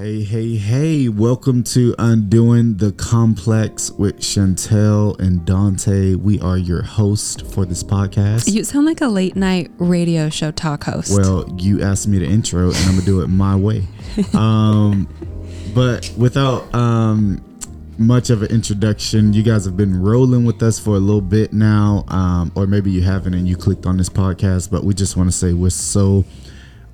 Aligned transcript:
Hey, 0.00 0.22
hey, 0.22 0.54
hey, 0.54 1.08
welcome 1.08 1.64
to 1.64 1.92
Undoing 1.98 2.76
the 2.76 2.92
Complex 2.92 3.90
with 3.90 4.20
Chantel 4.20 5.18
and 5.18 5.44
Dante. 5.44 6.14
We 6.14 6.38
are 6.38 6.56
your 6.56 6.82
host 6.82 7.44
for 7.52 7.66
this 7.66 7.82
podcast. 7.82 8.48
You 8.54 8.62
sound 8.62 8.86
like 8.86 9.00
a 9.00 9.08
late 9.08 9.34
night 9.34 9.72
radio 9.78 10.28
show 10.28 10.52
talk 10.52 10.84
host. 10.84 11.18
Well, 11.18 11.52
you 11.58 11.82
asked 11.82 12.06
me 12.06 12.20
to 12.20 12.24
intro 12.24 12.66
and 12.66 12.76
I'm 12.76 12.92
going 12.92 13.00
to 13.00 13.06
do 13.06 13.22
it 13.22 13.26
my 13.26 13.56
way. 13.56 13.88
Um, 14.34 15.08
but 15.74 16.08
without 16.16 16.72
um, 16.72 17.44
much 17.98 18.30
of 18.30 18.42
an 18.42 18.52
introduction, 18.52 19.32
you 19.32 19.42
guys 19.42 19.64
have 19.64 19.76
been 19.76 20.00
rolling 20.00 20.44
with 20.44 20.62
us 20.62 20.78
for 20.78 20.90
a 20.94 21.00
little 21.00 21.20
bit 21.20 21.52
now, 21.52 22.04
um, 22.06 22.52
or 22.54 22.68
maybe 22.68 22.92
you 22.92 23.02
haven't 23.02 23.34
and 23.34 23.48
you 23.48 23.56
clicked 23.56 23.84
on 23.84 23.96
this 23.96 24.10
podcast, 24.10 24.70
but 24.70 24.84
we 24.84 24.94
just 24.94 25.16
want 25.16 25.28
to 25.28 25.36
say 25.36 25.52
we're 25.52 25.70
so 25.70 26.24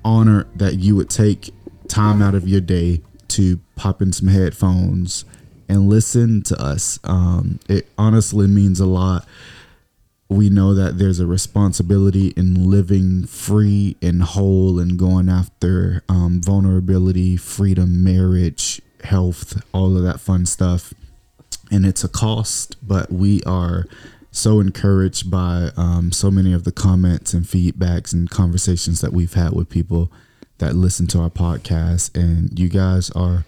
honored 0.03 0.47
that 0.57 0.79
you 0.79 0.95
would 0.95 1.11
take 1.11 1.51
time 1.89 2.21
out 2.21 2.35
of 2.35 2.47
your 2.47 2.61
day 2.61 3.01
to 3.29 3.59
pop 3.75 4.01
in 4.01 4.13
some 4.13 4.27
headphones 4.27 5.25
and 5.67 5.89
listen 5.89 6.41
to 6.43 6.61
us. 6.61 6.99
Um, 7.03 7.59
it 7.67 7.87
honestly 7.97 8.47
means 8.47 8.79
a 8.79 8.85
lot. 8.85 9.27
We 10.29 10.49
know 10.49 10.73
that 10.73 10.97
there's 10.97 11.19
a 11.19 11.27
responsibility 11.27 12.29
in 12.35 12.69
living 12.69 13.27
free 13.27 13.95
and 14.01 14.23
whole 14.23 14.79
and 14.79 14.97
going 14.97 15.29
after 15.29 16.03
um, 16.09 16.41
vulnerability, 16.41 17.37
freedom, 17.37 18.03
marriage, 18.03 18.81
health, 19.03 19.61
all 19.71 19.95
of 19.95 20.03
that 20.03 20.19
fun 20.19 20.45
stuff. 20.45 20.93
And 21.71 21.85
it's 21.85 22.03
a 22.03 22.09
cost, 22.09 22.75
but 22.87 23.11
we 23.11 23.41
are 23.43 23.85
so 24.31 24.59
encouraged 24.59 25.31
by 25.31 25.69
um, 25.77 26.11
so 26.11 26.29
many 26.29 26.53
of 26.53 26.63
the 26.63 26.71
comments 26.71 27.33
and 27.33 27.45
feedbacks 27.45 28.13
and 28.13 28.29
conversations 28.29 29.01
that 29.01 29.13
we've 29.13 29.33
had 29.33 29.53
with 29.53 29.69
people 29.69 30.11
that 30.57 30.75
listen 30.75 31.07
to 31.07 31.19
our 31.21 31.29
podcast. 31.29 32.15
And 32.15 32.57
you 32.57 32.69
guys 32.69 33.09
are 33.11 33.45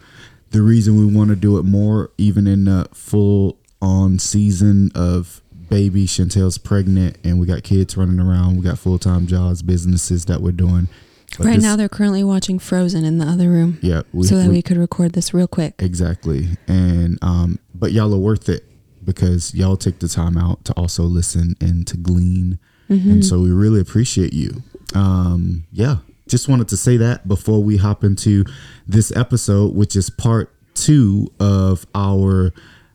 the 0.50 0.62
reason 0.62 0.96
we 0.96 1.06
want 1.06 1.30
to 1.30 1.36
do 1.36 1.58
it 1.58 1.64
more, 1.64 2.10
even 2.18 2.46
in 2.46 2.64
the 2.64 2.88
full 2.92 3.58
on 3.80 4.18
season 4.18 4.90
of 4.94 5.40
baby. 5.68 6.06
Chantel's 6.06 6.58
pregnant, 6.58 7.16
and 7.24 7.38
we 7.38 7.46
got 7.46 7.62
kids 7.62 7.96
running 7.96 8.20
around. 8.20 8.56
We 8.56 8.62
got 8.62 8.78
full 8.78 8.98
time 8.98 9.26
jobs, 9.26 9.62
businesses 9.62 10.24
that 10.26 10.40
we're 10.40 10.52
doing. 10.52 10.88
But 11.36 11.46
right 11.46 11.54
this, 11.56 11.62
now, 11.62 11.76
they're 11.76 11.90
currently 11.90 12.24
watching 12.24 12.58
Frozen 12.58 13.04
in 13.04 13.18
the 13.18 13.26
other 13.26 13.50
room. 13.50 13.78
Yeah, 13.82 14.02
we, 14.12 14.26
so 14.26 14.36
that 14.36 14.48
we, 14.48 14.56
we, 14.56 14.62
could 14.62 14.78
record 14.78 15.12
this 15.12 15.34
real 15.34 15.48
quick. 15.48 15.74
Exactly, 15.78 16.48
and 16.66 17.18
um, 17.22 17.58
but 17.74 17.92
y'all 17.92 18.12
are 18.14 18.18
worth 18.18 18.48
it 18.48 18.64
because 19.04 19.54
y'all 19.54 19.76
take 19.76 19.98
the 19.98 20.08
time 20.08 20.36
out 20.36 20.64
to 20.64 20.72
also 20.72 21.02
listen 21.02 21.54
and 21.60 21.86
to 21.86 21.96
glean, 21.96 22.58
mm-hmm. 22.88 23.10
and 23.10 23.24
so 23.24 23.40
we 23.40 23.50
really 23.50 23.80
appreciate 23.80 24.32
you. 24.32 24.62
Um, 24.94 25.66
yeah, 25.70 25.98
just 26.28 26.48
wanted 26.48 26.68
to 26.68 26.76
say 26.76 26.96
that 26.98 27.26
before 27.26 27.62
we 27.62 27.76
hop 27.76 28.04
into 28.04 28.44
this 28.86 29.14
episode, 29.16 29.74
which 29.74 29.96
is 29.96 30.10
part 30.10 30.54
two 30.74 31.32
of 31.40 31.86
our 31.94 32.52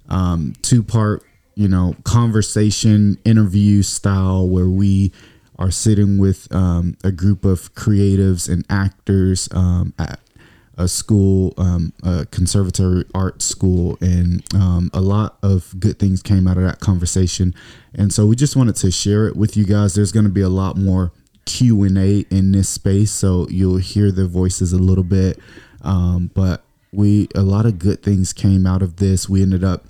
um, 0.10 0.54
two 0.62 0.84
part, 0.84 1.24
you 1.56 1.68
know, 1.68 1.96
conversation 2.04 3.18
interview 3.26 3.82
style 3.84 4.48
where 4.48 4.70
we 4.70 5.12
are 5.60 5.72
sitting 5.72 6.18
with 6.18 6.54
um, 6.54 6.98
a 7.04 7.12
group 7.12 7.46
of 7.46 7.74
creatives 7.76 8.52
and 8.52 8.66
actors 8.70 9.48
um, 9.52 9.94
at 10.00 10.20
a 10.78 10.88
school, 10.88 11.54
um, 11.58 11.94
a 12.04 12.26
conservatory 12.32 13.06
art 13.14 13.42
school, 13.42 13.98
and 14.02 14.44
um, 14.56 14.90
a 14.94 15.02
lot 15.02 15.38
of 15.44 15.80
good 15.80 16.00
things 16.00 16.24
came 16.24 16.48
out 16.48 16.58
of 16.58 16.64
that 16.64 16.80
conversation. 16.80 17.54
And 17.94 18.12
so 18.12 18.26
we 18.26 18.36
just 18.36 18.56
wanted 18.56 18.76
to 18.78 18.90
share 18.90 19.28
it 19.28 19.36
with 19.36 19.56
you 19.56 19.66
guys. 19.66 19.94
There's 19.94 20.12
going 20.12 20.26
to 20.26 20.32
be 20.32 20.42
a 20.42 20.50
lot 20.50 20.76
more 20.76 21.12
Q 21.46 21.84
and 21.84 21.98
A 21.98 22.26
in 22.30 22.52
this 22.52 22.70
space, 22.70 23.12
so 23.12 23.48
you'll 23.50 23.78
hear 23.78 24.12
their 24.12 24.28
voices 24.28 24.74
a 24.74 24.78
little 24.78 25.04
bit. 25.04 25.40
Um, 25.82 26.32
but 26.34 26.64
we 26.92 27.28
a 27.36 27.42
lot 27.42 27.66
of 27.66 27.80
good 27.80 28.04
things 28.04 28.34
came 28.34 28.66
out 28.66 28.82
of 28.82 28.98
this. 28.98 29.28
We 29.28 29.42
ended 29.42 29.64
up 29.64 29.86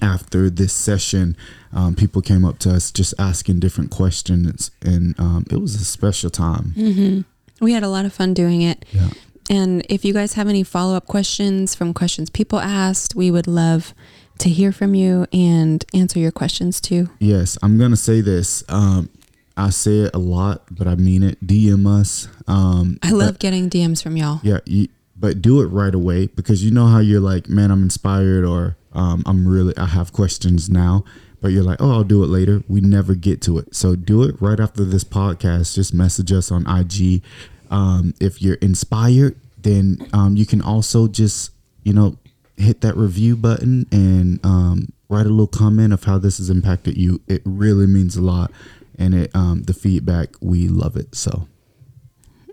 after 0.00 0.50
this 0.50 0.72
session, 0.72 1.36
um, 1.72 1.94
people 1.94 2.22
came 2.22 2.44
up 2.44 2.58
to 2.60 2.74
us 2.74 2.90
just 2.90 3.14
asking 3.18 3.60
different 3.60 3.90
questions, 3.90 4.70
and 4.82 5.18
um, 5.18 5.46
it 5.50 5.56
was 5.56 5.74
a 5.74 5.84
special 5.84 6.30
time. 6.30 6.74
Mm-hmm. 6.76 7.64
We 7.64 7.72
had 7.72 7.82
a 7.82 7.88
lot 7.88 8.04
of 8.04 8.12
fun 8.12 8.34
doing 8.34 8.62
it. 8.62 8.84
Yeah. 8.92 9.10
And 9.50 9.84
if 9.88 10.04
you 10.04 10.12
guys 10.12 10.34
have 10.34 10.48
any 10.48 10.62
follow 10.62 10.96
up 10.96 11.06
questions 11.06 11.74
from 11.74 11.94
questions 11.94 12.30
people 12.30 12.58
asked, 12.58 13.14
we 13.14 13.30
would 13.30 13.46
love 13.46 13.94
to 14.38 14.48
hear 14.48 14.72
from 14.72 14.94
you 14.94 15.26
and 15.32 15.84
answer 15.94 16.18
your 16.18 16.32
questions 16.32 16.80
too. 16.80 17.10
Yes, 17.18 17.58
I'm 17.62 17.78
gonna 17.78 17.96
say 17.96 18.20
this. 18.20 18.64
Um, 18.68 19.08
I 19.56 19.70
say 19.70 20.00
it 20.00 20.14
a 20.14 20.18
lot, 20.18 20.62
but 20.70 20.86
I 20.86 20.94
mean 20.94 21.22
it. 21.22 21.44
DM 21.46 21.86
us. 21.86 22.28
Um, 22.46 22.98
I 23.02 23.10
love 23.10 23.34
but, 23.34 23.40
getting 23.40 23.68
DMs 23.68 24.02
from 24.02 24.16
y'all. 24.16 24.40
Yeah, 24.42 24.60
you, 24.64 24.88
but 25.16 25.42
do 25.42 25.60
it 25.60 25.66
right 25.66 25.94
away 25.94 26.26
because 26.26 26.64
you 26.64 26.70
know 26.70 26.86
how 26.86 26.98
you're 26.98 27.20
like, 27.20 27.48
man, 27.48 27.70
I'm 27.70 27.82
inspired, 27.82 28.44
or 28.44 28.76
um, 28.92 29.22
I'm 29.26 29.46
really, 29.46 29.76
I 29.76 29.86
have 29.86 30.12
questions 30.12 30.70
now. 30.70 31.04
But 31.40 31.48
you're 31.48 31.64
like, 31.64 31.82
oh, 31.82 31.90
I'll 31.90 32.04
do 32.04 32.22
it 32.22 32.28
later. 32.28 32.62
We 32.68 32.80
never 32.80 33.16
get 33.16 33.42
to 33.42 33.58
it. 33.58 33.74
So 33.74 33.96
do 33.96 34.22
it 34.22 34.40
right 34.40 34.60
after 34.60 34.84
this 34.84 35.02
podcast. 35.02 35.74
Just 35.74 35.92
message 35.92 36.30
us 36.30 36.52
on 36.52 36.64
IG. 36.68 37.20
Um, 37.68 38.14
if 38.20 38.40
you're 38.40 38.54
inspired, 38.56 39.34
then 39.60 40.06
um, 40.12 40.36
you 40.36 40.46
can 40.46 40.62
also 40.62 41.08
just, 41.08 41.50
you 41.82 41.92
know, 41.92 42.16
hit 42.56 42.80
that 42.82 42.96
review 42.96 43.34
button 43.34 43.86
and 43.90 44.38
um, 44.44 44.92
write 45.08 45.26
a 45.26 45.30
little 45.30 45.48
comment 45.48 45.92
of 45.92 46.04
how 46.04 46.16
this 46.16 46.38
has 46.38 46.48
impacted 46.48 46.96
you. 46.96 47.20
It 47.26 47.42
really 47.44 47.88
means 47.88 48.16
a 48.16 48.22
lot 48.22 48.52
and 48.98 49.14
it 49.14 49.30
um, 49.34 49.62
the 49.64 49.74
feedback 49.74 50.30
we 50.40 50.68
love 50.68 50.96
it 50.96 51.14
so. 51.14 51.48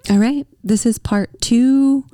All 0.09 0.17
right. 0.17 0.47
This 0.63 0.85
is 0.85 0.97
part 0.97 1.39
two. 1.41 2.05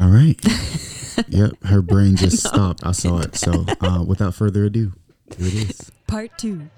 All 0.00 0.08
right. 0.08 0.40
Yep 1.28 1.64
her 1.64 1.82
brain 1.82 2.16
just 2.16 2.46
I 2.46 2.48
stopped. 2.48 2.86
I 2.86 2.92
saw 2.92 3.18
it 3.18 3.36
so 3.36 3.66
uh, 3.82 4.02
without 4.06 4.34
further 4.34 4.64
ado 4.64 4.92
here 5.36 5.48
it 5.48 5.54
is. 5.70 5.92
Part 6.06 6.30
two. 6.38 6.70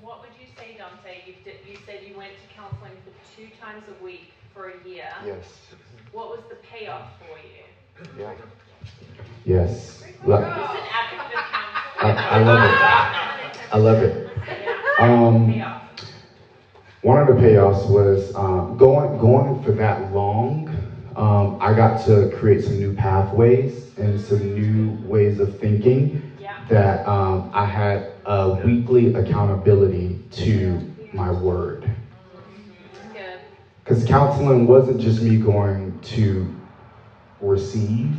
What 0.00 0.20
would 0.20 0.28
you 0.38 0.46
say 0.56 0.76
dante? 0.78 1.22
You, 1.26 1.34
did, 1.42 1.54
you 1.68 1.76
said 1.84 2.00
you 2.06 2.16
went 2.16 2.30
to 2.30 2.54
counseling 2.54 2.92
for 3.04 3.12
two 3.36 3.48
times 3.60 3.82
a 3.88 4.04
week 4.04 4.32
for 4.54 4.68
a 4.70 4.88
year. 4.88 5.08
Yes. 5.26 5.46
What 6.12 6.28
was 6.28 6.40
the 6.48 6.56
payoff 6.56 7.08
for 7.18 7.38
you? 7.38 8.22
Yeah. 8.22 8.34
Yes. 9.44 10.04
I, 10.28 12.12
I 12.12 12.42
love 12.44 12.62
it. 12.62 13.72
I 13.72 13.78
love 13.78 14.02
it 14.02 14.22
um, 14.98 15.60
one 17.02 17.20
of 17.20 17.34
the 17.34 17.42
payoffs 17.42 17.88
was 17.90 18.34
um, 18.34 18.76
going 18.76 19.18
going 19.18 19.62
for 19.62 19.72
that 19.72 20.12
long. 20.12 20.68
Um, 21.16 21.58
I 21.60 21.74
got 21.74 22.04
to 22.06 22.30
create 22.38 22.62
some 22.62 22.78
new 22.78 22.94
pathways 22.94 23.96
and 23.98 24.20
some 24.20 24.54
new 24.54 24.98
ways 25.06 25.40
of 25.40 25.58
thinking 25.58 26.22
that 26.68 27.06
um, 27.06 27.50
I 27.52 27.66
had 27.66 28.12
a 28.24 28.60
weekly 28.64 29.14
accountability 29.14 30.20
to 30.32 30.90
my 31.12 31.30
word. 31.30 31.90
Because 33.84 34.04
counseling 34.04 34.66
wasn't 34.66 35.00
just 35.00 35.22
me 35.22 35.36
going 35.36 36.00
to 36.02 36.54
receive, 37.40 38.16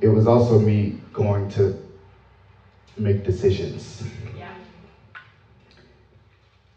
it 0.00 0.08
was 0.08 0.26
also 0.26 0.58
me 0.60 1.00
going 1.12 1.48
to 1.50 1.82
make 2.98 3.24
decisions 3.24 4.04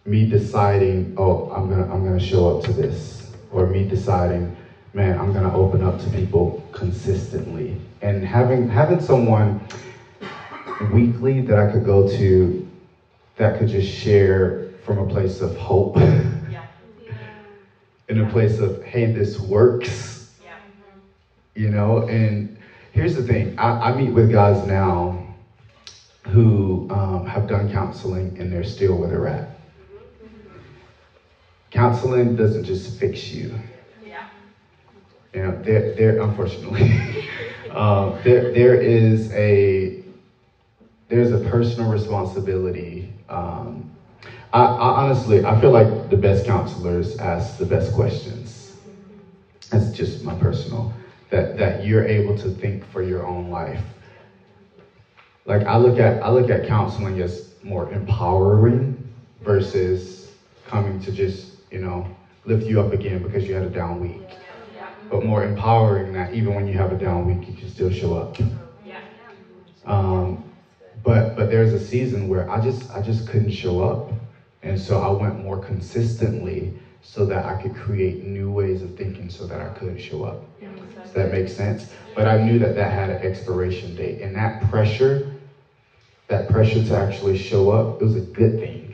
me 0.10 0.28
deciding, 0.28 1.14
oh, 1.18 1.52
I'm 1.52 1.70
gonna 1.70 1.84
I'm 1.84 2.04
gonna 2.04 2.20
show 2.20 2.58
up 2.58 2.64
to 2.66 2.72
this, 2.72 3.32
or 3.52 3.68
me 3.68 3.88
deciding, 3.88 4.56
man, 4.94 5.20
I'm 5.20 5.32
gonna 5.32 5.56
open 5.56 5.84
up 5.84 6.02
to 6.02 6.10
people 6.10 6.66
consistently, 6.72 7.80
and 8.02 8.26
having 8.26 8.68
having 8.68 9.00
someone 9.00 9.62
weekly 10.92 11.42
that 11.42 11.60
I 11.60 11.72
could 11.72 11.86
go 11.86 12.08
to 12.08 12.68
that 13.36 13.60
could 13.60 13.68
just 13.68 13.88
share 13.88 14.70
from 14.84 14.98
a 14.98 15.06
place 15.06 15.42
of 15.42 15.56
hope, 15.56 15.98
in 18.08 18.20
a 18.20 18.30
place 18.32 18.60
of 18.60 18.84
hey, 18.84 19.12
this 19.12 19.40
works, 19.40 20.32
yeah. 20.44 20.56
you 21.54 21.70
know. 21.70 22.08
And 22.08 22.58
here's 22.94 23.16
the 23.16 23.24
thing: 23.24 23.60
I, 23.60 23.92
I 23.92 23.96
meet 23.96 24.10
with 24.10 24.32
guys 24.32 24.66
now 24.66 25.24
who 26.24 26.88
um, 26.90 27.28
have 27.28 27.48
done 27.48 27.72
counseling 27.72 28.36
and 28.40 28.52
they're 28.52 28.64
still 28.64 28.98
where 28.98 29.08
they're 29.08 29.28
at 29.28 29.59
counseling 31.72 32.34
doesn't 32.36 32.64
just 32.64 32.90
fix 32.98 33.32
you. 33.32 33.54
Yeah. 34.06 34.24
You 35.34 35.42
know, 35.42 35.52
there, 35.64 35.82
there, 35.96 36.16
unfortunately, 36.20 36.92
um, 37.72 38.14
there, 38.24 38.52
there 38.52 38.74
is 38.74 39.30
a, 39.32 39.92
there's 41.08 41.32
a 41.32 41.38
personal 41.38 41.88
responsibility. 41.88 43.08
Um, 43.30 43.86
I, 44.52 44.66
I, 44.66 44.90
honestly, 45.02 45.44
I 45.44 45.54
feel 45.54 45.70
like 45.70 46.10
the 46.10 46.16
best 46.16 46.44
counselors 46.44 47.16
ask 47.16 47.58
the 47.58 47.66
best 47.66 47.92
questions. 47.92 48.74
That's 49.70 49.92
just 49.92 50.24
my 50.24 50.34
personal, 50.34 50.90
that, 51.30 51.56
that 51.58 51.80
you're 51.80 52.04
able 52.04 52.34
to 52.34 52.50
think 52.50 52.84
for 52.84 53.02
your 53.02 53.24
own 53.24 53.50
life. 53.50 53.94
Like 55.46 55.64
I 55.66 55.76
look 55.76 56.00
at, 56.00 56.18
I 56.22 56.30
look 56.30 56.50
at 56.50 56.64
counseling 56.64 57.20
as 57.20 57.44
more 57.62 57.88
empowering 57.88 58.96
versus 59.42 60.32
coming 60.66 60.98
to 61.00 61.12
just 61.12 61.52
you 61.72 61.80
know, 61.80 62.08
lift 62.46 62.68
you 62.68 62.80
up 62.80 62.92
again 62.94 63.22
because 63.22 63.48
you 63.48 63.54
had 63.56 63.64
a 63.64 63.70
down 63.70 64.00
week. 64.00 64.40
but 65.10 65.24
more 65.24 65.44
empowering 65.44 66.12
that 66.14 66.34
even 66.34 66.54
when 66.56 66.68
you 66.68 66.74
have 66.74 66.92
a 66.92 66.96
down 66.96 67.26
week, 67.26 67.48
you 67.48 67.54
can 67.54 67.68
still 67.68 67.90
show 67.92 68.14
up. 68.14 68.38
Um, 69.86 70.38
but 71.04 71.36
but 71.36 71.50
there's 71.50 71.74
a 71.74 71.80
season 71.80 72.28
where 72.28 72.50
I 72.50 72.60
just 72.60 72.90
I 72.90 73.00
just 73.00 73.26
couldn't 73.26 73.52
show 73.52 73.80
up, 73.80 74.12
and 74.62 74.80
so 74.80 74.98
I 74.98 75.10
went 75.10 75.38
more 75.38 75.58
consistently 75.58 76.72
so 77.02 77.26
that 77.26 77.46
I 77.46 77.54
could 77.54 77.74
create 77.74 78.22
new 78.22 78.50
ways 78.50 78.82
of 78.82 78.92
thinking 78.92 79.30
so 79.30 79.46
that 79.46 79.62
I 79.62 79.70
could 79.70 80.00
show 80.00 80.24
up. 80.24 80.38
Does 81.04 81.14
that 81.14 81.30
make 81.30 81.48
sense? 81.50 81.88
But 82.14 82.28
I 82.28 82.38
knew 82.38 82.58
that 82.60 82.76
that 82.76 82.92
had 82.92 83.10
an 83.10 83.18
expiration 83.22 83.94
date, 83.96 84.20
and 84.20 84.36
that 84.36 84.60
pressure, 84.60 85.24
that 86.28 86.48
pressure 86.48 86.82
to 86.82 86.96
actually 86.96 87.36
show 87.36 87.70
up, 87.70 87.90
it 88.00 88.04
was 88.04 88.16
a 88.16 88.22
good 88.22 88.58
thing. 88.58 88.89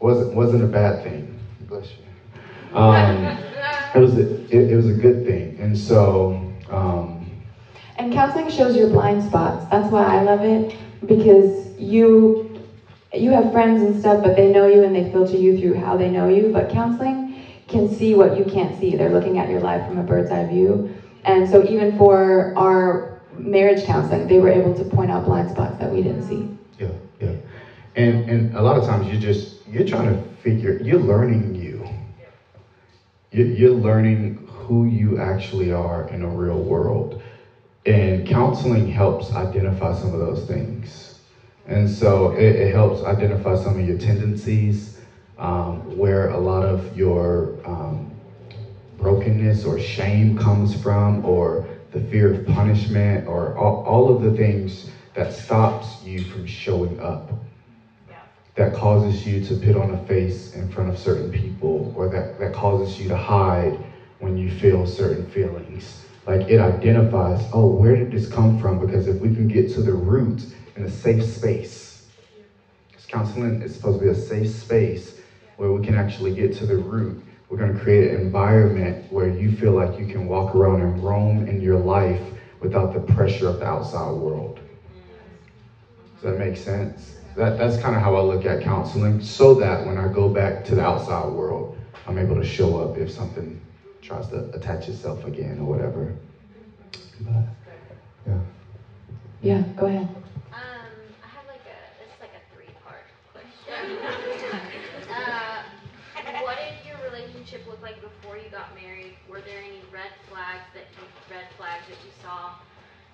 Wasn't 0.00 0.34
wasn't 0.34 0.64
a 0.64 0.66
bad 0.66 1.02
thing. 1.02 1.38
Bless 1.68 1.88
you. 1.92 2.76
Um, 2.76 3.24
it 3.94 3.98
was 3.98 4.16
a, 4.16 4.34
it, 4.54 4.72
it 4.72 4.76
was 4.76 4.88
a 4.88 4.92
good 4.92 5.24
thing, 5.26 5.56
and 5.58 5.76
so. 5.76 6.40
Um, 6.70 7.26
And 7.96 8.12
counseling 8.12 8.48
shows 8.48 8.76
your 8.76 8.88
blind 8.90 9.22
spots. 9.24 9.66
That's 9.70 9.90
why 9.90 10.04
I 10.04 10.22
love 10.22 10.44
it 10.44 10.76
because 11.06 11.76
you 11.78 12.44
you 13.12 13.30
have 13.30 13.50
friends 13.52 13.82
and 13.82 13.98
stuff, 13.98 14.22
but 14.22 14.36
they 14.36 14.52
know 14.52 14.66
you 14.66 14.82
and 14.84 14.94
they 14.94 15.10
filter 15.10 15.36
you 15.36 15.58
through 15.58 15.74
how 15.74 15.96
they 15.96 16.10
know 16.10 16.28
you. 16.28 16.50
But 16.52 16.68
counseling 16.70 17.42
can 17.66 17.88
see 17.88 18.14
what 18.14 18.36
you 18.38 18.44
can't 18.44 18.78
see. 18.78 18.96
They're 18.96 19.10
looking 19.10 19.38
at 19.38 19.48
your 19.48 19.60
life 19.60 19.86
from 19.86 19.98
a 19.98 20.02
bird's 20.02 20.30
eye 20.30 20.46
view. 20.46 20.94
And 21.24 21.48
so 21.48 21.64
even 21.64 21.96
for 21.98 22.54
our 22.56 23.20
marriage 23.36 23.84
counseling, 23.84 24.26
they 24.28 24.38
were 24.38 24.48
able 24.50 24.74
to 24.74 24.84
point 24.84 25.10
out 25.10 25.24
blind 25.24 25.50
spots 25.50 25.78
that 25.78 25.90
we 25.90 26.02
didn't 26.02 26.22
see. 26.22 26.48
Yeah, 26.78 26.88
yeah. 27.20 27.32
And 27.96 28.28
and 28.30 28.54
a 28.54 28.62
lot 28.62 28.76
of 28.78 28.84
times 28.84 29.08
you 29.08 29.18
just 29.18 29.57
you're 29.70 29.86
trying 29.86 30.14
to 30.14 30.22
figure 30.42 30.80
you're 30.82 31.00
learning 31.00 31.54
you. 31.54 31.86
You're, 33.30 33.70
learning 33.70 34.46
who 34.46 34.86
you 34.86 35.18
actually 35.18 35.70
are 35.70 36.08
in 36.08 36.22
a 36.22 36.28
real 36.28 36.62
world. 36.62 37.22
And 37.84 38.26
counseling 38.26 38.86
helps 38.86 39.32
identify 39.32 39.94
some 39.94 40.14
of 40.14 40.18
those 40.18 40.46
things. 40.46 41.18
And 41.66 41.88
so 41.88 42.32
it, 42.32 42.54
it 42.54 42.72
helps 42.72 43.02
identify 43.02 43.54
some 43.54 43.78
of 43.78 43.86
your 43.86 43.98
tendencies, 43.98 44.98
um, 45.36 45.96
where 45.96 46.30
a 46.30 46.38
lot 46.38 46.62
of 46.62 46.96
your 46.96 47.54
um, 47.66 48.10
brokenness 48.96 49.66
or 49.66 49.78
shame 49.78 50.36
comes 50.36 50.80
from, 50.82 51.24
or 51.24 51.68
the 51.92 52.00
fear 52.00 52.32
of 52.32 52.46
punishment, 52.46 53.28
or 53.28 53.56
all, 53.58 53.82
all 53.84 54.14
of 54.14 54.22
the 54.22 54.32
things 54.32 54.90
that 55.12 55.32
stops 55.34 56.02
you 56.02 56.24
from 56.24 56.46
showing 56.46 56.98
up 57.00 57.30
that 58.58 58.74
causes 58.74 59.24
you 59.24 59.40
to 59.44 59.54
put 59.54 59.76
on 59.76 59.94
a 59.94 60.06
face 60.08 60.56
in 60.56 60.68
front 60.68 60.90
of 60.90 60.98
certain 60.98 61.30
people 61.30 61.92
or 61.94 62.08
that, 62.08 62.40
that 62.40 62.52
causes 62.52 63.00
you 63.00 63.08
to 63.08 63.16
hide 63.16 63.78
when 64.18 64.36
you 64.36 64.50
feel 64.50 64.84
certain 64.84 65.30
feelings. 65.30 66.04
Like 66.26 66.50
it 66.50 66.58
identifies, 66.58 67.48
oh, 67.52 67.68
where 67.68 67.94
did 67.94 68.10
this 68.10 68.30
come 68.30 68.58
from? 68.58 68.80
Because 68.80 69.06
if 69.06 69.20
we 69.20 69.32
can 69.32 69.46
get 69.46 69.70
to 69.74 69.80
the 69.80 69.92
root 69.92 70.52
in 70.74 70.82
a 70.82 70.88
safe 70.88 71.22
space, 71.22 72.10
because 72.88 73.06
counseling 73.06 73.62
is 73.62 73.76
supposed 73.76 74.00
to 74.00 74.06
be 74.06 74.10
a 74.10 74.14
safe 74.14 74.48
space 74.48 75.20
where 75.56 75.70
we 75.70 75.80
can 75.80 75.94
actually 75.94 76.32
get 76.32 76.52
to 76.54 76.66
the 76.66 76.76
root. 76.76 77.16
We're 77.48 77.58
going 77.58 77.72
to 77.72 77.78
create 77.78 78.10
an 78.10 78.16
environment 78.16 79.12
where 79.12 79.28
you 79.28 79.52
feel 79.52 79.72
like 79.72 80.00
you 80.00 80.04
can 80.04 80.26
walk 80.26 80.56
around 80.56 80.80
and 80.80 80.98
roam 80.98 81.46
in 81.46 81.60
your 81.60 81.78
life 81.78 82.32
without 82.58 82.92
the 82.92 83.00
pressure 83.14 83.48
of 83.48 83.60
the 83.60 83.68
outside 83.68 84.10
world. 84.10 84.58
Does 86.14 86.22
that 86.24 86.36
make 86.36 86.56
sense? 86.56 87.17
That, 87.38 87.56
that's 87.56 87.76
kind 87.76 87.94
of 87.94 88.00
how 88.02 88.16
I 88.16 88.20
look 88.20 88.44
at 88.44 88.60
counseling, 88.60 89.20
so 89.20 89.54
that 89.54 89.86
when 89.86 89.96
I 89.96 90.08
go 90.08 90.28
back 90.28 90.64
to 90.64 90.74
the 90.74 90.82
outside 90.82 91.28
world, 91.30 91.72
I'm 92.04 92.18
able 92.18 92.34
to 92.34 92.44
show 92.44 92.80
up 92.82 92.98
if 92.98 93.12
something 93.12 93.56
tries 94.02 94.26
to 94.30 94.44
attach 94.54 94.88
itself 94.88 95.24
again 95.24 95.60
or 95.60 95.70
whatever. 95.70 96.12
But, 97.20 97.44
yeah. 98.26 98.38
Yeah, 99.40 99.62
go 99.76 99.86
ahead. 99.86 100.08
Um, 100.50 100.90
I 101.22 101.28
have 101.28 101.46
like 101.46 101.62
a, 101.62 101.78
this 102.02 102.10
like 102.20 102.34
a 102.34 102.42
three-part 102.52 103.06
question. 103.30 103.86
uh, 105.14 106.42
what 106.42 106.58
did 106.58 106.74
your 106.90 106.98
relationship 107.06 107.60
look 107.68 107.80
like 107.82 108.02
before 108.02 108.36
you 108.36 108.50
got 108.50 108.74
married? 108.74 109.14
Were 109.30 109.42
there 109.42 109.62
any 109.62 109.78
red 109.92 110.10
flags 110.28 110.66
that 110.74 110.86
you, 110.98 111.06
red 111.30 111.46
flags 111.56 111.86
that 111.86 112.02
you 112.02 112.10
saw? 112.20 112.50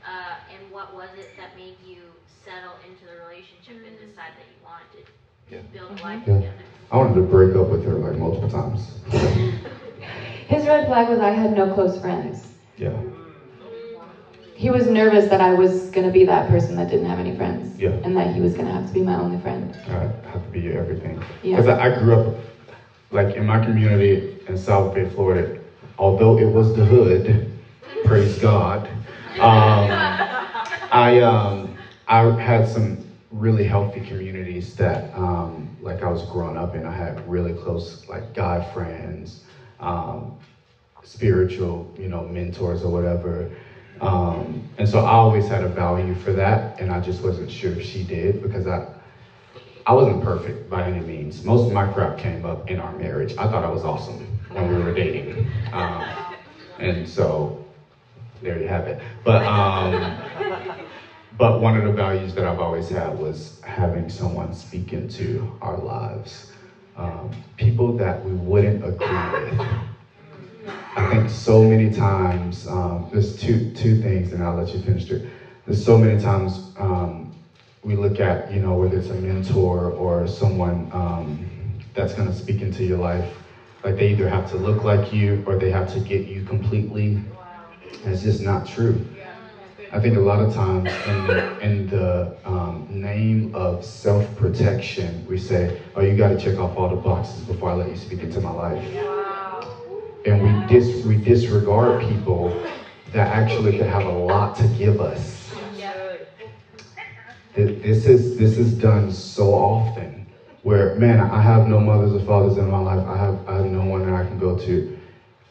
Uh, 0.06 0.34
and 0.52 0.70
what 0.70 0.94
was 0.94 1.08
it 1.18 1.30
that 1.38 1.56
made 1.56 1.76
you 1.86 1.98
settle 2.44 2.74
into 2.88 3.04
the 3.06 3.16
relationship 3.24 3.82
and 3.86 3.96
mm. 3.96 4.08
decide 4.08 4.32
that 4.36 4.46
you 4.52 4.60
wanted 4.62 5.06
to 5.06 5.54
Yeah. 5.54 5.62
build 5.72 5.92
a 5.92 5.94
mm-hmm. 5.94 6.04
life 6.04 6.22
Yeah. 6.26 6.34
together? 6.34 6.54
I 6.92 6.96
wanted 6.98 7.14
to 7.14 7.22
break 7.22 7.56
up 7.56 7.68
with 7.68 7.84
her 7.84 7.94
like 7.94 8.18
multiple 8.18 8.50
times. 8.50 9.00
His 10.48 10.66
red 10.66 10.86
flag 10.86 11.08
was 11.08 11.20
I 11.20 11.30
had 11.30 11.56
no 11.56 11.72
close 11.72 11.98
friends. 12.00 12.46
Yeah, 12.76 12.88
mm. 12.88 13.24
He 14.54 14.70
was 14.70 14.86
nervous 14.86 15.28
that 15.30 15.40
I 15.40 15.52
was 15.52 15.90
going 15.90 16.06
to 16.06 16.12
be 16.12 16.24
that 16.26 16.48
person 16.48 16.76
that 16.76 16.88
didn't 16.88 17.06
have 17.06 17.18
any 17.18 17.36
friends. 17.36 17.78
Yeah. 17.78 17.90
And 18.04 18.16
that 18.16 18.34
he 18.34 18.40
was 18.40 18.54
going 18.54 18.66
to 18.66 18.72
have 18.72 18.86
to 18.86 18.92
be 18.92 19.02
my 19.02 19.16
only 19.16 19.38
friend. 19.40 19.76
I 19.88 19.90
have 20.30 20.44
to 20.44 20.50
be 20.52 20.60
your 20.60 20.78
everything. 20.78 21.22
Yeah. 21.42 21.56
Because 21.56 21.66
I, 21.66 21.92
I 21.92 21.98
grew 21.98 22.14
up, 22.14 22.36
like 23.10 23.34
in 23.34 23.46
my 23.46 23.64
community 23.64 24.38
in 24.46 24.56
South 24.56 24.94
Bay, 24.94 25.08
Florida, 25.10 25.60
although 25.98 26.38
it 26.38 26.46
was 26.46 26.74
the 26.76 26.84
hood, 26.84 27.52
praise 28.04 28.38
God, 28.38 28.88
um, 29.40 30.24
I, 30.92 31.18
um, 31.20 31.74
I 32.08 32.30
had 32.40 32.66
some 32.66 32.96
really 33.30 33.64
healthy 33.64 34.00
communities 34.00 34.74
that, 34.76 35.16
um, 35.16 35.68
like 35.80 36.02
I 36.02 36.08
was 36.08 36.22
growing 36.22 36.56
up 36.56 36.74
in. 36.74 36.84
I 36.84 36.92
had 36.92 37.26
really 37.28 37.52
close, 37.52 37.96
like 38.08 38.34
guy 38.34 38.60
friends, 38.60 39.40
um, 39.80 40.32
spiritual, 41.02 41.86
you 41.96 42.08
know, 42.08 42.24
mentors 42.24 42.82
or 42.82 42.90
whatever. 42.90 43.46
Um, 44.00 44.62
and 44.78 44.88
so 44.88 44.98
I 45.00 45.12
always 45.12 45.48
had 45.48 45.62
a 45.62 45.66
value 45.68 46.14
for 46.14 46.32
that, 46.32 46.74
and 46.78 46.90
I 46.90 47.00
just 47.00 47.22
wasn't 47.22 47.50
sure 47.50 47.72
if 47.72 47.82
she 47.82 48.02
did 48.02 48.40
because 48.40 48.66
I, 48.66 48.80
I 49.86 49.92
wasn't 49.92 50.20
perfect 50.20 50.68
by 50.68 50.84
any 50.84 51.00
means. 51.00 51.42
Most 51.42 51.66
of 51.66 51.72
my 51.72 51.84
crap 51.84 52.16
came 52.16 52.44
up 52.44 52.58
in 52.66 52.78
our 52.78 52.92
marriage. 52.92 53.32
I 53.38 53.46
thought 53.46 53.62
I 53.62 53.68
was 53.68 53.84
awesome 53.84 54.28
when 54.50 54.68
we 54.68 54.78
were 54.78 54.90
dating, 54.90 55.34
um, 55.72 56.14
and 56.78 57.06
so 57.06 57.52
there 58.42 58.60
you 58.60 58.66
have 58.66 58.86
it. 58.86 59.00
But 59.24 59.44
um, 59.46 60.18
but 61.38 61.60
one 61.60 61.76
of 61.76 61.84
the 61.84 61.92
values 61.92 62.34
that 62.34 62.44
I've 62.44 62.60
always 62.60 62.88
had 62.88 63.18
was 63.18 63.60
having 63.62 64.08
someone 64.08 64.54
speak 64.54 64.92
into 64.92 65.58
our 65.62 65.78
lives, 65.78 66.52
um, 66.96 67.32
people 67.56 67.96
that 67.96 68.24
we 68.24 68.32
wouldn't 68.32 68.84
agree 68.84 69.44
with. 69.44 69.60
I 70.96 71.10
think 71.10 71.28
so 71.28 71.64
many 71.64 71.92
times, 71.92 72.68
um, 72.68 73.08
there's 73.10 73.36
two, 73.36 73.74
two 73.74 74.00
things, 74.00 74.32
and 74.32 74.42
I'll 74.44 74.54
let 74.54 74.72
you 74.72 74.78
finish 74.80 75.10
it. 75.10 75.26
There's 75.66 75.82
so 75.84 75.98
many 75.98 76.20
times 76.20 76.72
um, 76.78 77.34
we 77.82 77.96
look 77.96 78.20
at, 78.20 78.50
you 78.52 78.60
know, 78.60 78.74
whether 78.76 78.96
it's 78.98 79.10
a 79.10 79.14
mentor 79.14 79.90
or 79.90 80.26
someone 80.28 80.88
um, 80.92 81.48
that's 81.94 82.14
going 82.14 82.28
to 82.30 82.34
speak 82.34 82.62
into 82.62 82.84
your 82.84 82.98
life, 82.98 83.42
like 83.82 83.96
they 83.96 84.10
either 84.10 84.28
have 84.28 84.48
to 84.50 84.56
look 84.56 84.84
like 84.84 85.12
you 85.12 85.42
or 85.46 85.56
they 85.56 85.70
have 85.70 85.92
to 85.92 85.98
get 86.00 86.28
you 86.28 86.42
completely. 86.44 87.18
And 88.02 88.12
it's 88.12 88.22
just 88.22 88.42
not 88.42 88.66
true. 88.66 89.06
I 89.92 90.00
think 90.00 90.16
a 90.16 90.20
lot 90.20 90.40
of 90.40 90.52
times 90.52 90.90
in 91.06 91.26
the, 91.26 91.58
in 91.60 91.86
the 91.86 92.36
um, 92.44 92.86
name 92.90 93.54
of 93.54 93.84
self 93.84 94.36
protection, 94.36 95.24
we 95.28 95.38
say, 95.38 95.80
oh, 95.94 96.00
you 96.00 96.16
got 96.16 96.28
to 96.28 96.38
check 96.38 96.58
off 96.58 96.76
all 96.76 96.88
the 96.88 96.96
boxes 96.96 97.42
before 97.42 97.70
I 97.70 97.74
let 97.74 97.90
you 97.90 97.96
speak 97.96 98.20
into 98.20 98.40
my 98.40 98.50
life 98.50 98.84
and 100.24 100.42
we 100.42 100.66
dis 100.66 101.04
we 101.04 101.16
disregard 101.16 102.02
people 102.02 102.48
that 103.12 103.28
actually 103.28 103.76
could 103.76 103.86
have 103.86 104.06
a 104.06 104.10
lot 104.10 104.56
to 104.56 104.66
give 104.68 105.00
us. 105.00 105.54
This 107.54 108.06
is 108.06 108.36
this 108.36 108.58
is 108.58 108.74
done 108.74 109.12
so 109.12 109.54
often, 109.54 110.26
where 110.62 110.96
man, 110.96 111.20
I 111.20 111.40
have 111.40 111.68
no 111.68 111.78
mothers 111.78 112.12
or 112.12 112.20
fathers 112.20 112.56
in 112.56 112.68
my 112.68 112.78
life. 112.80 113.06
I 113.06 113.16
have 113.16 113.48
I 113.48 113.56
have 113.56 113.66
no 113.66 113.84
one 113.84 114.02
that 114.06 114.14
I 114.14 114.26
can 114.26 114.38
go 114.38 114.58
to. 114.58 114.93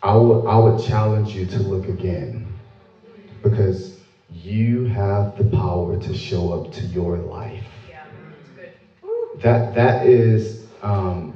I 0.03 0.13
would 0.13 0.45
I 0.45 0.55
would 0.57 0.77
challenge 0.77 1.35
you 1.35 1.45
to 1.45 1.59
look 1.61 1.87
again, 1.87 2.45
because 3.41 3.91
you 4.29 4.83
have 4.83 5.35
the 5.35 5.43
power 5.45 5.95
to 5.97 6.13
show 6.13 6.49
up 6.51 6.71
to 6.71 6.85
your 6.85 7.17
life. 7.19 7.69
That 9.35 9.73
that 9.75 10.03
is 10.03 10.57
um, 10.81 11.33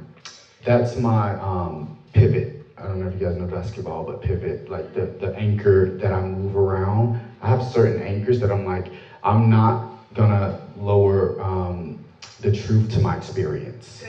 that's 0.64 0.96
my 0.96 1.34
um, 1.36 1.88
pivot. 2.14 2.48
I 2.78 2.86
don't 2.86 2.98
know 2.98 3.06
if 3.06 3.14
you 3.14 3.20
guys 3.20 3.36
know 3.36 3.46
basketball, 3.46 4.02
but 4.02 4.20
pivot, 4.20 4.68
like 4.68 4.92
the, 4.92 5.08
the 5.18 5.34
anchor 5.36 5.88
that 5.98 6.12
I 6.12 6.20
move 6.22 6.56
around. 6.56 7.10
I 7.42 7.48
have 7.48 7.62
certain 7.62 7.98
anchors 7.98 8.38
that 8.40 8.50
I'm 8.50 8.64
like, 8.64 8.90
I'm 9.24 9.48
not 9.48 9.78
gonna 10.14 10.52
lower 10.76 11.32
um, 11.40 11.96
the 12.40 12.50
truth 12.50 12.88
to 12.90 13.00
my 13.00 13.14
experience. 13.14 14.02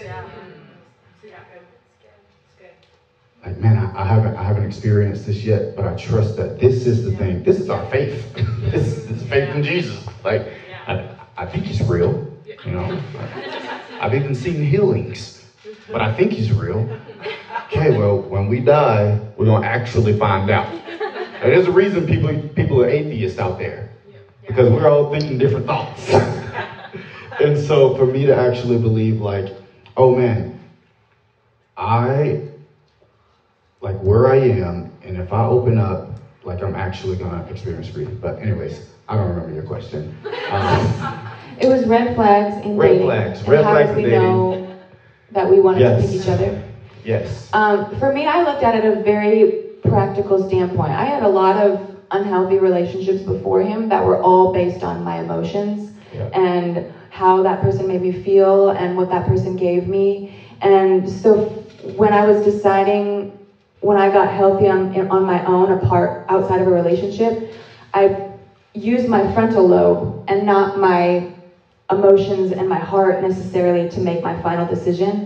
Like, 3.46 3.58
man, 3.58 3.77
I, 3.77 4.01
I 4.01 4.05
haven't 4.05 4.36
I 4.36 4.43
haven't 4.43 4.65
experienced 4.65 5.25
this 5.25 5.43
yet, 5.43 5.75
but 5.75 5.86
I 5.86 5.96
trust 5.96 6.36
that 6.38 6.60
this 6.60 6.86
is 6.86 7.05
the 7.05 7.12
thing. 7.12 7.43
This 7.43 7.60
is 7.60 7.69
our 7.69 7.86
faith. 7.89 8.34
this, 8.60 8.86
is, 8.86 9.08
this 9.08 9.22
is 9.22 9.29
faith 9.29 9.55
in 9.55 9.63
Jesus. 9.63 10.05
Like, 10.24 10.51
I, 10.88 11.15
I 11.38 11.46
think 11.46 11.63
he's 11.63 11.81
real. 11.88 12.25
You 12.65 12.72
know, 12.72 13.01
I've 14.01 14.13
even 14.13 14.36
seen 14.36 14.62
healings, 14.62 15.46
but 15.89 16.01
I 16.01 16.13
think 16.13 16.34
he's 16.34 16.51
real. 16.51 16.89
Okay, 17.67 17.98
well, 17.98 18.19
when 18.19 18.48
we 18.48 18.60
die, 18.60 19.19
we're 19.38 19.46
gonna 19.46 19.65
actually 19.65 20.17
find 20.17 20.50
out. 20.50 20.67
And 20.67 21.53
there's 21.53 21.67
a 21.67 21.72
reason 21.72 22.05
people 22.05 22.38
people 22.50 22.81
are 22.81 22.89
atheists 22.89 23.39
out 23.39 23.58
there 23.58 23.89
because 24.46 24.69
we're 24.69 24.89
all 24.89 25.12
thinking 25.12 25.38
different 25.38 25.65
thoughts. 25.65 26.13
and 27.39 27.58
so 27.58 27.96
for 27.96 28.05
me 28.05 28.25
to 28.25 28.36
actually 28.36 28.77
believe, 28.77 29.22
like, 29.22 29.55
oh 29.96 30.13
man, 30.13 30.60
I 31.77 32.49
like 33.81 34.01
where 34.01 34.27
I 34.27 34.36
am, 34.36 34.86
and 35.01 35.17
if 35.17 35.31
I 35.31 35.43
open 35.43 35.77
up, 35.77 36.00
like 36.43 36.62
I'm 36.62 36.75
actually 36.75 37.15
gonna 37.15 37.43
experience 37.48 37.88
freedom. 37.88 38.17
But 38.19 38.39
anyways, 38.39 38.81
I 39.07 39.15
don't 39.15 39.27
remember 39.27 39.51
your 39.51 39.63
question. 39.63 40.07
Um, 40.50 40.93
It 41.57 41.67
was 41.67 41.86
red 41.86 42.13
flags 42.13 42.57
in 42.57 42.77
Red 42.77 42.95
dating. 42.95 43.01
flags. 43.01 43.41
and 43.43 43.53
Red 43.53 43.63
how 43.63 43.74
flags 43.74 43.91
did 43.91 43.91
in 43.91 44.01
we 44.01 44.05
know 44.05 44.57
that 45.31 45.48
we 45.48 45.59
wanted 45.59 45.86
Yes. 45.86 45.91
to 45.91 45.93
pick 45.93 46.13
each 46.13 46.27
other? 46.27 46.55
yes. 47.03 47.53
Um, 47.53 47.83
for 47.93 48.09
me, 48.09 48.25
I 48.25 48.41
looked 48.41 48.62
at 48.63 48.74
it 48.74 48.83
a 48.83 48.91
very 48.91 49.45
practical 49.81 50.38
standpoint. 50.38 50.93
I 50.93 51.05
had 51.05 51.21
a 51.21 51.27
lot 51.27 51.55
of 51.55 51.95
unhealthy 52.12 52.57
relationships 52.57 53.24
before 53.24 53.62
him 53.62 53.88
that 53.88 54.03
were 54.03 54.17
all 54.17 54.45
based 54.48 54.83
on 54.83 55.01
my 55.01 55.15
emotions 55.15 55.91
Yeah. 56.12 56.29
and 56.33 56.81
how 57.09 57.41
that 57.41 57.59
person 57.59 57.88
made 57.88 58.00
me 58.01 58.12
feel 58.12 58.69
and 58.69 58.95
what 58.95 59.09
that 59.09 59.24
person 59.24 59.55
gave 59.55 59.88
me. 59.88 60.21
And 60.62 61.09
so 61.09 61.36
when 61.95 62.13
I 62.13 62.21
was 62.24 62.39
deciding, 62.39 63.25
when 63.81 63.98
I 63.98 64.09
got 64.09 64.29
healthy 64.29 64.67
on, 64.67 64.89
on 65.09 65.25
my 65.25 65.41
own, 65.45 65.71
apart, 65.71 66.12
outside 66.29 66.59
of 66.59 66.67
a 66.67 66.71
relationship, 66.71 67.36
I 67.93 68.09
used 68.74 69.07
my 69.07 69.24
frontal 69.24 69.65
lobe 69.67 70.12
and 70.27 70.45
not 70.45 70.75
my 70.75 71.25
emotions 71.91 72.51
and 72.51 72.67
my 72.69 72.79
heart 72.79 73.19
necessarily 73.19 73.86
to 73.88 74.00
make 74.01 74.24
my 74.24 74.36
final 74.36 74.65
decision. 74.65 75.24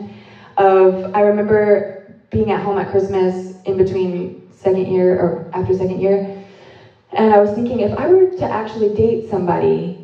Of 0.58 1.06
i 1.14 1.22
remember 1.22 1.84
being 2.32 2.52
at 2.52 2.60
home 2.60 2.78
at 2.78 2.88
christmas 2.88 3.54
in 3.66 3.78
between 3.78 4.30
second 4.52 4.88
year 4.88 5.14
or 5.16 5.34
after 5.54 5.74
second 5.74 6.00
year 6.00 6.20
and 7.12 7.34
i 7.34 7.40
was 7.40 7.52
thinking 7.52 7.80
if 7.80 7.94
i 7.98 8.08
were 8.08 8.26
to 8.26 8.52
actually 8.52 8.90
date 8.90 9.24
somebody 9.24 9.98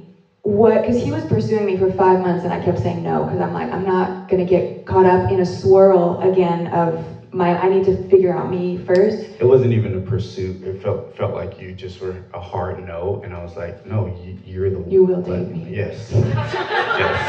what 0.43 0.81
because 0.81 0.97
he 0.97 1.11
was 1.11 1.25
pursuing 1.25 1.65
me 1.65 1.75
for 1.75 1.87
five 1.89 2.19
months 2.19 2.43
and 2.43 2.53
i 2.53 2.57
kept 2.57 2.79
saying 2.79 3.01
no 3.03 3.23
because 3.25 3.39
i'm 3.39 3.51
like 3.53 3.69
i'm 3.71 3.83
not 3.83 4.11
going 4.27 4.39
to 4.39 4.43
get 4.45 4.65
caught 4.85 5.05
up 5.05 5.23
in 5.29 5.39
a 5.39 5.45
swirl 5.45 6.15
again 6.19 6.67
of 6.67 7.15
my 7.31 7.57
i 7.59 7.69
need 7.69 7.85
to 7.85 7.95
figure 8.09 8.35
out 8.35 8.49
me 8.49 8.77
first 8.85 9.29
It 9.39 9.45
wasn't 9.45 9.73
even 9.73 9.97
a 9.97 10.01
pursuit. 10.01 10.63
It 10.63 10.81
felt 10.81 11.15
felt 11.15 11.33
like 11.33 11.59
you 11.61 11.73
just 11.73 12.01
were 12.01 12.23
a 12.33 12.39
hard 12.39 12.85
no, 12.85 13.21
and 13.23 13.33
I 13.33 13.41
was 13.41 13.55
like, 13.55 13.85
no, 13.85 14.07
you, 14.21 14.37
you're 14.43 14.69
the 14.69 14.81
You 14.89 15.03
will 15.03 15.21
date 15.21 15.47
me. 15.47 15.67
Yes. 15.69 16.11
yes. 16.13 17.19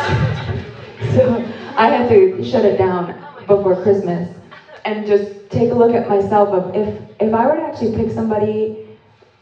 So 1.15 1.37
I 1.77 1.87
had 1.89 2.09
to 2.09 2.43
shut 2.43 2.65
it 2.65 2.77
down 2.77 3.15
before 3.47 3.81
Christmas 3.83 4.29
and 4.85 5.07
just 5.07 5.51
take 5.51 5.71
a 5.71 5.75
look 5.75 5.95
at 5.95 6.09
myself 6.09 6.49
of 6.51 6.75
if 6.75 6.89
if 7.21 7.35
I 7.35 7.47
were 7.47 7.57
to 7.57 7.63
actually 7.63 7.95
pick 7.95 8.11
somebody, 8.11 8.89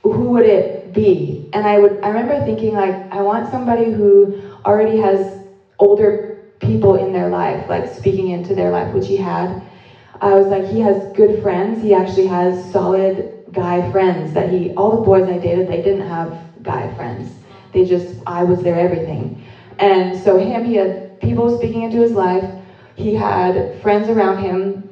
who 0.03 0.31
would 0.31 0.45
it 0.45 0.93
be? 0.93 1.49
And 1.53 1.67
I 1.67 1.79
would 1.79 2.01
I 2.03 2.09
remember 2.09 2.45
thinking 2.45 2.75
like 2.75 2.95
I 3.13 3.23
want 3.23 3.51
somebody 3.51 3.91
who 3.91 4.39
already 4.65 4.99
has 4.99 5.41
older 5.79 6.45
people 6.61 6.97
in 6.97 7.13
their 7.13 7.29
life, 7.29 7.69
like 7.69 7.87
speaking 7.93 8.29
into 8.29 8.55
their 8.55 8.71
life, 8.71 8.93
which 8.93 9.07
he 9.07 9.17
had. 9.17 9.63
I 10.21 10.35
was 10.35 10.47
like, 10.47 10.65
he 10.65 10.81
has 10.81 11.13
good 11.13 11.43
friends. 11.43 11.83
He 11.83 11.95
actually 11.95 12.27
has 12.27 12.73
solid 12.73 13.45
guy 13.53 13.91
friends 13.91 14.33
that 14.35 14.51
he 14.51 14.75
all 14.75 14.97
the 14.97 15.03
boys 15.03 15.29
I 15.29 15.39
dated, 15.39 15.69
they 15.69 15.83
didn't 15.83 16.07
have 16.07 16.39
guy 16.63 16.93
friends. 16.95 17.33
They 17.73 17.85
just 17.85 18.17
I 18.27 18.45
was 18.45 18.63
their 18.63 18.77
everything. 18.77 19.43
And 19.79 20.17
so 20.17 20.39
him, 20.39 20.65
he 20.65 20.75
had 20.75 21.21
people 21.21 21.57
speaking 21.57 21.83
into 21.83 21.99
his 21.99 22.13
life. 22.13 22.45
He 22.97 23.15
had 23.15 23.81
friends 23.81 24.09
around 24.09 24.39
him. 24.39 24.89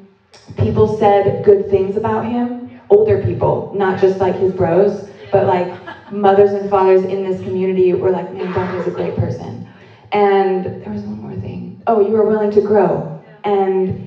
People 0.57 0.97
said 0.97 1.43
good 1.43 1.69
things 1.69 1.97
about 1.97 2.25
him. 2.25 2.79
Older 2.89 3.21
people, 3.21 3.71
not 3.75 3.99
just 3.99 4.19
like 4.19 4.35
his 4.35 4.53
bros, 4.53 5.09
but 5.31 5.45
like 5.45 5.67
mothers 6.11 6.51
and 6.51 6.69
fathers 6.69 7.03
in 7.03 7.23
this 7.23 7.41
community 7.43 7.93
were 7.93 8.11
like, 8.11 8.31
man, 8.33 8.53
Dante's 8.53 8.87
a 8.87 8.91
great 8.91 9.15
person. 9.17 9.67
And 10.13 10.63
there 10.63 10.93
was 10.93 11.01
one 11.01 11.19
more 11.19 11.35
thing. 11.35 11.83
Oh, 11.85 11.99
you 11.99 12.13
were 12.13 12.25
willing 12.25 12.51
to 12.51 12.61
grow 12.61 13.21
and 13.43 14.06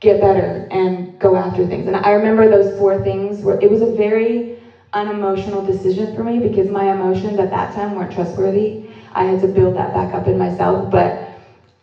get 0.00 0.20
better 0.20 0.66
and 0.70 1.18
go 1.20 1.36
after 1.36 1.64
things. 1.66 1.86
And 1.86 1.96
I 1.96 2.12
remember 2.12 2.48
those 2.48 2.76
four 2.78 2.96
things 2.98 3.42
where 3.42 3.58
it 3.60 3.70
was 3.70 3.82
a 3.82 3.86
very 3.86 4.54
unemotional 4.94 5.62
decision 5.62 6.14
for 6.14 6.24
me 6.24 6.38
because 6.38 6.68
my 6.68 6.90
emotions 6.90 7.38
at 7.38 7.50
that 7.50 7.74
time 7.74 7.94
weren't 7.94 8.12
trustworthy. 8.12 8.84
I 9.12 9.24
had 9.24 9.40
to 9.40 9.48
build 9.48 9.74
that 9.76 9.92
back 9.94 10.14
up 10.14 10.26
in 10.28 10.38
myself. 10.38 10.90
But 10.90 11.20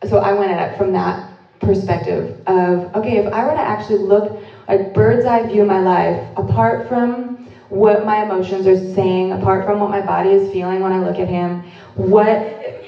so 0.06 0.18
I 0.18 0.34
went 0.34 0.52
at 0.52 0.72
it 0.72 0.78
from 0.78 0.94
that 0.94 1.24
perspective 1.62 2.32
of 2.48 2.96
okay, 2.96 3.18
if 3.18 3.28
I 3.34 3.44
were 3.44 3.54
to 3.54 3.60
actually 3.60 3.98
look 3.98 4.28
like 4.68 4.94
bird's 4.94 5.26
eye 5.26 5.42
view 5.44 5.64
my 5.66 5.80
life, 5.80 6.30
apart 6.38 6.82
from 6.88 7.32
what 7.70 8.02
my 8.02 8.22
emotions 8.22 8.68
are 8.68 8.76
saying, 8.76 9.32
apart 9.32 9.64
from 9.64 9.80
what 9.80 9.90
my 9.90 10.02
body 10.02 10.34
is 10.34 10.48
feeling 10.48 10.82
when 10.82 10.94
I 10.94 11.00
look 11.00 11.20
at 11.20 11.28
him, 11.28 11.60
what 11.96 12.42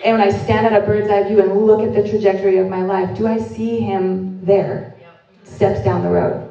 and 0.06 0.14
when 0.14 0.22
I 0.22 0.30
stand 0.30 0.66
at 0.68 0.74
a 0.74 0.80
bird's 0.80 1.10
eye 1.10 1.22
view 1.22 1.40
and 1.40 1.66
look 1.66 1.84
at 1.84 1.94
the 1.94 2.02
trajectory 2.02 2.58
of 2.58 2.70
my 2.70 2.82
life, 2.84 3.14
do 3.14 3.28
I 3.28 3.38
see 3.38 3.80
him 3.80 4.22
there? 4.42 4.86
Steps 5.50 5.84
down 5.84 6.04
the 6.04 6.10
road. 6.10 6.50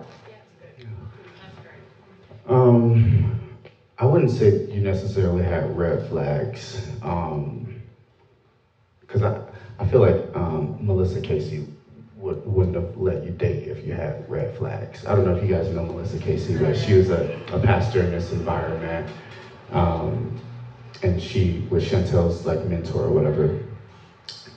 Um, 2.46 3.38
I 3.98 4.04
wouldn't 4.04 4.30
say 4.30 4.66
you 4.66 4.80
necessarily 4.80 5.42
had 5.42 5.76
red 5.76 6.06
flags. 6.08 6.90
Um, 7.02 7.74
because 9.00 9.22
I, 9.22 9.40
I 9.78 9.86
feel 9.86 10.00
like 10.00 10.36
um, 10.36 10.76
Melissa 10.80 11.20
Casey 11.20 11.66
would, 12.16 12.44
wouldn't 12.46 12.74
have 12.74 12.96
let 12.96 13.24
you 13.24 13.30
date 13.30 13.68
if 13.68 13.86
you 13.86 13.94
had 13.94 14.28
red 14.28 14.54
flags. 14.56 15.06
I 15.06 15.14
don't 15.14 15.24
know 15.24 15.34
if 15.34 15.42
you 15.42 15.48
guys 15.48 15.70
know 15.70 15.84
Melissa 15.84 16.18
Casey, 16.18 16.58
but 16.58 16.76
she 16.76 16.94
was 16.94 17.08
a, 17.10 17.40
a 17.52 17.58
pastor 17.60 18.02
in 18.02 18.10
this 18.10 18.32
environment. 18.32 19.08
Um, 19.70 20.38
and 21.02 21.20
she 21.20 21.66
was 21.70 21.84
Chantel's 21.84 22.44
like 22.44 22.64
mentor 22.64 23.04
or 23.04 23.10
whatever. 23.10 23.58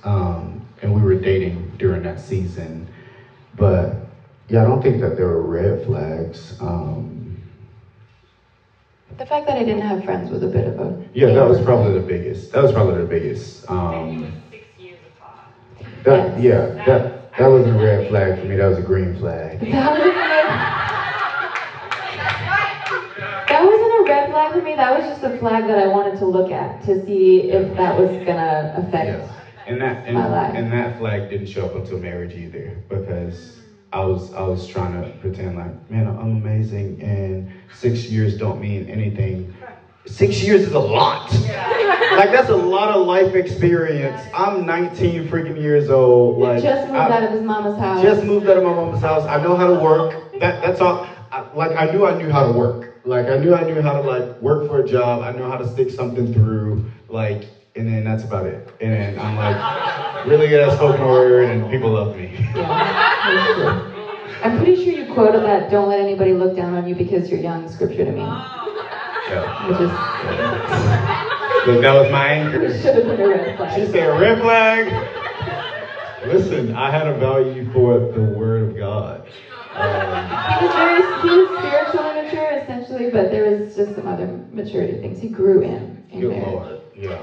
Um, 0.03 0.61
and 0.81 0.93
we 0.93 1.01
were 1.01 1.15
dating 1.15 1.71
during 1.77 2.03
that 2.03 2.19
season. 2.19 2.87
But 3.55 4.10
yeah, 4.51 4.63
I 4.63 4.67
don't 4.67 4.81
think 4.81 4.99
that 5.01 5.15
there 5.15 5.27
were 5.27 5.41
red 5.41 5.85
flags. 5.85 6.57
Um, 6.61 7.37
The 9.17 9.25
fact 9.25 9.47
that 9.47 9.57
I 9.57 9.63
didn't 9.63 9.81
have 9.81 10.03
friends 10.03 10.29
was 10.29 10.43
a 10.43 10.47
bit 10.47 10.67
of 10.67 10.79
a 10.79 11.01
yeah, 11.13 11.27
that 11.33 11.47
was 11.47 11.61
probably 11.61 11.93
the 11.93 12.05
biggest. 12.05 12.51
That 12.51 12.63
was 12.63 12.71
probably 12.71 12.97
the 13.01 13.07
biggest. 13.07 13.65
And 13.69 13.77
Um, 13.79 14.21
was 14.23 14.31
six 14.51 14.63
years 14.79 14.97
apart. 15.17 16.03
that 16.03 16.39
yeah, 16.41 16.83
that 16.85 17.31
that 17.37 17.47
wasn't 17.47 17.77
a 17.79 17.83
red 17.83 18.09
flag 18.09 18.39
for 18.39 18.45
me. 18.45 18.55
That 18.57 18.67
was 18.67 18.77
a 18.79 18.81
green 18.81 19.15
flag. 19.15 19.59
That 19.61 19.91
wasn't 19.91 20.17
a 20.17 20.31
that 23.51 23.65
wasn't 23.65 23.93
a 23.99 24.03
red 24.07 24.29
flag 24.31 24.51
for 24.53 24.61
me. 24.61 24.75
That 24.75 24.91
was 24.97 25.07
just 25.11 25.23
a 25.23 25.37
flag 25.39 25.67
that 25.67 25.77
I 25.77 25.87
wanted 25.87 26.17
to 26.19 26.25
look 26.25 26.51
at 26.51 26.83
to 26.85 27.05
see 27.05 27.51
if 27.51 27.75
that 27.77 27.97
was 27.99 28.09
gonna 28.25 28.73
affect. 28.77 29.05
Yes. 29.07 29.29
And 29.67 29.79
that 29.81 30.05
and, 30.07 30.15
My 30.15 30.27
life. 30.27 30.55
and 30.55 30.71
that 30.73 30.97
flag 30.97 31.29
didn't 31.29 31.47
show 31.47 31.65
up 31.65 31.75
until 31.75 31.99
marriage 31.99 32.33
either 32.33 32.75
because 32.89 33.60
I 33.93 34.05
was 34.05 34.33
I 34.33 34.43
was 34.43 34.67
trying 34.67 35.01
to 35.01 35.09
pretend 35.19 35.57
like 35.57 35.89
man 35.91 36.07
I'm 36.07 36.37
amazing 36.37 37.01
and 37.01 37.51
six 37.75 38.05
years 38.05 38.37
don't 38.37 38.61
mean 38.61 38.87
anything. 38.89 39.53
Six 40.05 40.43
years 40.43 40.61
is 40.61 40.73
a 40.73 40.79
lot. 40.79 41.31
like 41.31 42.31
that's 42.31 42.49
a 42.49 42.55
lot 42.55 42.89
of 42.89 43.05
life 43.05 43.35
experience. 43.35 44.21
I'm 44.33 44.65
19 44.65 45.27
freaking 45.27 45.57
years 45.61 45.89
old. 45.89 46.39
Like 46.39 46.61
just 46.63 46.87
moved 46.87 46.97
I- 46.97 47.17
out 47.17 47.23
of 47.23 47.31
his 47.31 47.41
mama's 47.41 47.77
house. 47.77 48.01
just 48.01 48.23
moved 48.23 48.47
out 48.47 48.57
of 48.57 48.63
my 48.63 48.73
mom's 48.73 49.01
house. 49.01 49.25
I 49.27 49.41
know 49.43 49.55
how 49.55 49.67
to 49.67 49.79
work. 49.79 50.39
That 50.39 50.61
that's 50.61 50.79
all. 50.81 51.05
I, 51.31 51.45
like 51.53 51.75
I 51.77 51.91
knew 51.91 52.05
I 52.05 52.17
knew 52.17 52.29
how 52.31 52.43
to 52.47 52.51
work. 52.53 52.93
Like 53.03 53.27
I 53.27 53.37
knew 53.37 53.53
I 53.53 53.63
knew 53.63 53.81
how 53.81 53.93
to 53.93 54.01
like 54.01 54.41
work 54.41 54.67
for 54.67 54.79
a 54.79 54.87
job. 54.87 55.21
I 55.21 55.31
know 55.31 55.49
how 55.49 55.57
to 55.57 55.67
stick 55.67 55.89
something 55.89 56.31
through. 56.31 56.85
Like 57.09 57.45
and 57.75 57.87
then 57.87 58.03
that's 58.03 58.23
about 58.23 58.45
it. 58.45 58.67
And 58.81 58.93
then 58.93 59.19
I'm 59.19 59.35
like 59.37 60.25
really 60.27 60.47
good 60.49 60.61
at 60.61 60.75
spoken 60.75 61.05
word, 61.05 61.49
and 61.49 61.69
people 61.69 61.91
love 61.91 62.15
me. 62.17 62.31
Yeah, 62.55 62.67
that's 63.25 63.53
true. 63.55 63.87
I'm 64.43 64.57
pretty 64.57 64.83
sure 64.83 64.93
you 64.93 65.13
quoted 65.13 65.41
that 65.43 65.69
"Don't 65.71 65.87
let 65.89 65.99
anybody 65.99 66.33
look 66.33 66.55
down 66.55 66.73
on 66.73 66.87
you 66.87 66.95
because 66.95 67.29
you're 67.29 67.39
young" 67.39 67.67
scripture 67.69 68.05
to 68.05 68.11
me. 68.11 68.19
Yeah. 69.29 69.67
Which 69.67 69.79
is 69.81 69.91
So 71.65 71.79
that 71.81 71.93
was 71.93 72.11
my 72.11 72.27
anchor. 72.27 72.73
should 72.79 72.95
have 72.95 73.05
been 73.05 73.21
a 73.21 73.27
red 73.29 73.75
She 73.75 73.85
said 73.85 74.19
red 74.19 74.41
flag. 74.41 75.07
Listen, 76.27 76.75
I 76.75 76.91
had 76.91 77.07
a 77.07 77.13
value 77.17 77.71
for 77.71 77.99
the 77.99 78.21
word 78.21 78.69
of 78.69 78.77
God. 78.77 79.25
Um, 79.73 80.59
He 80.59 80.65
was 80.65 80.75
very 80.75 81.01
he 81.21 81.37
was 81.39 81.59
spiritually 81.59 82.21
mature 82.23 82.51
essentially, 82.51 83.09
but 83.09 83.31
there 83.31 83.49
was 83.49 83.75
just 83.75 83.95
some 83.95 84.07
other 84.07 84.27
maturity 84.51 84.97
things 84.99 85.19
he 85.19 85.29
grew 85.29 85.61
in. 85.61 86.03
in 86.11 86.19
Good 86.21 86.29
marriage. 86.31 86.45
lord, 86.53 86.81
yeah, 86.95 87.19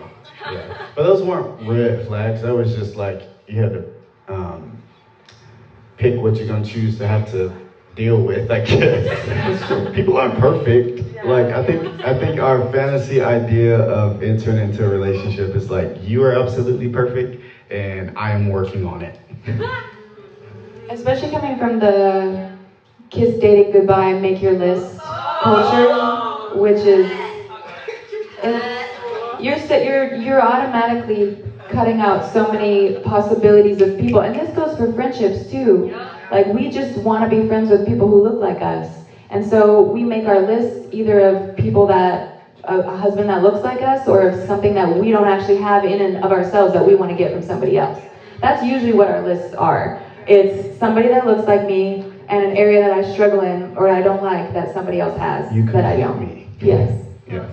yeah. 0.47 0.73
But 0.95 1.03
those 1.03 1.23
weren't 1.23 1.49
red 1.59 1.99
flags. 1.99 2.41
That 2.43 2.55
was 2.55 2.73
just 2.73 2.97
like 2.97 3.23
you 3.47 3.57
had 3.61 3.73
to 3.73 3.83
um, 4.29 4.77
pick 5.97 6.21
what 6.21 6.37
you're 6.37 6.47
gonna 6.47 6.63
choose 6.63 6.97
to 6.97 7.07
have 7.07 7.25
to 7.27 7.51
deal 7.95 8.21
with. 8.23 8.51
I 8.51 8.59
guess 8.59 9.73
people 9.93 10.17
aren't 10.17 10.35
perfect. 10.37 11.03
Like 11.23 11.51
I 11.51 11.61
think 11.61 11.83
I 12.05 12.13
think 12.13 12.39
our 12.39 12.61
fantasy 12.61 13.21
idea 13.21 13.81
of 13.81 14.21
entering 14.23 14.59
into 14.59 14.85
a 14.85 14.89
relationship 14.89 15.55
is 15.55 15.69
like 15.71 15.89
you 15.97 16.23
are 16.23 16.33
absolutely 16.33 16.89
perfect 16.89 17.37
and 17.71 18.11
I 18.17 18.31
am 18.31 18.47
working 18.47 18.85
on 18.85 19.03
it. 19.03 19.19
Especially 20.89 21.29
coming 21.29 21.55
from 21.57 21.79
the 21.79 22.35
kiss 23.11 23.35
dating 23.35 23.71
goodbye, 23.71 24.13
make 24.13 24.41
your 24.41 24.53
list 24.53 25.15
culture, 25.41 25.89
which 26.51 26.85
is, 26.85 27.07
is 28.43 28.63
you're 29.41 29.57
you're 29.57 30.15
you're 30.15 30.41
automatically 30.41 31.43
cutting 31.71 32.01
out 32.01 32.25
so 32.33 32.51
many 32.51 33.01
possibilities 33.01 33.81
of 33.81 33.99
people, 33.99 34.21
and 34.21 34.35
this 34.35 34.55
goes 34.57 34.77
for 34.77 34.87
friendships 34.93 35.51
too. 35.51 35.91
Like 36.31 36.47
we 36.47 36.69
just 36.69 36.97
want 37.05 37.23
to 37.23 37.29
be 37.29 37.47
friends 37.49 37.71
with 37.71 37.87
people 37.87 38.09
who 38.09 38.21
look 38.21 38.41
like 38.41 38.61
us, 38.61 39.05
and 39.31 39.45
so 39.45 39.83
we 39.83 40.05
make 40.05 40.27
our 40.27 40.41
list 40.41 40.93
either 40.93 41.19
of 41.21 41.57
people 41.57 41.87
that 41.87 42.29
a, 42.65 42.83
husband 42.97 43.29
that 43.29 43.43
looks 43.43 43.63
like 43.63 43.83
us, 43.83 44.07
or 44.09 44.23
of 44.23 44.35
something 44.35 44.75
that 44.75 44.89
we 44.89 45.11
don't 45.11 45.27
actually 45.27 45.57
have 45.57 45.85
in 45.85 46.01
and 46.01 46.25
of 46.25 46.33
ourselves 46.33 46.73
that 46.73 46.85
we 46.85 46.95
want 46.95 47.11
to 47.11 47.17
get 47.17 47.31
from 47.31 47.43
somebody 47.43 47.77
else. 47.77 47.99
That's 48.41 48.63
usually 48.63 48.93
what 48.93 49.09
our 49.09 49.21
lists 49.21 49.55
are. 49.55 49.93
It's 50.27 50.79
somebody 50.79 51.09
that 51.09 51.27
looks 51.27 51.47
like 51.47 51.65
me 51.65 52.01
and 52.29 52.43
an 52.43 52.53
area 52.53 52.81
that 52.81 52.93
I 52.93 53.01
struggle 53.01 53.41
in 53.41 53.73
or 53.77 53.89
I 53.89 54.03
don't 54.03 54.21
like 54.21 54.53
that 54.53 54.69
somebody 54.69 55.01
else 55.01 55.17
has 55.17 55.51
You 55.51 55.63
that 55.63 55.85
I 55.85 55.97
don't. 55.97 56.21
me. 56.21 56.47
Yes. 56.61 56.91
Yeah. 57.27 57.47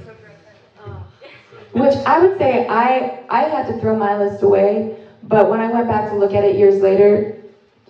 Which 1.76 1.96
I 2.06 2.20
would 2.20 2.38
say 2.38 2.66
I 2.70 3.20
I 3.30 3.42
had 3.44 3.68
to 3.68 3.78
throw 3.82 3.96
my 3.98 4.18
list 4.18 4.42
away, 4.44 4.96
but 5.24 5.50
when 5.50 5.60
I 5.60 5.70
went 5.72 5.88
back 5.90 6.10
to 6.12 6.16
look 6.18 6.34
at 6.34 6.44
it 6.46 6.56
years 6.56 6.82
later, 6.82 7.36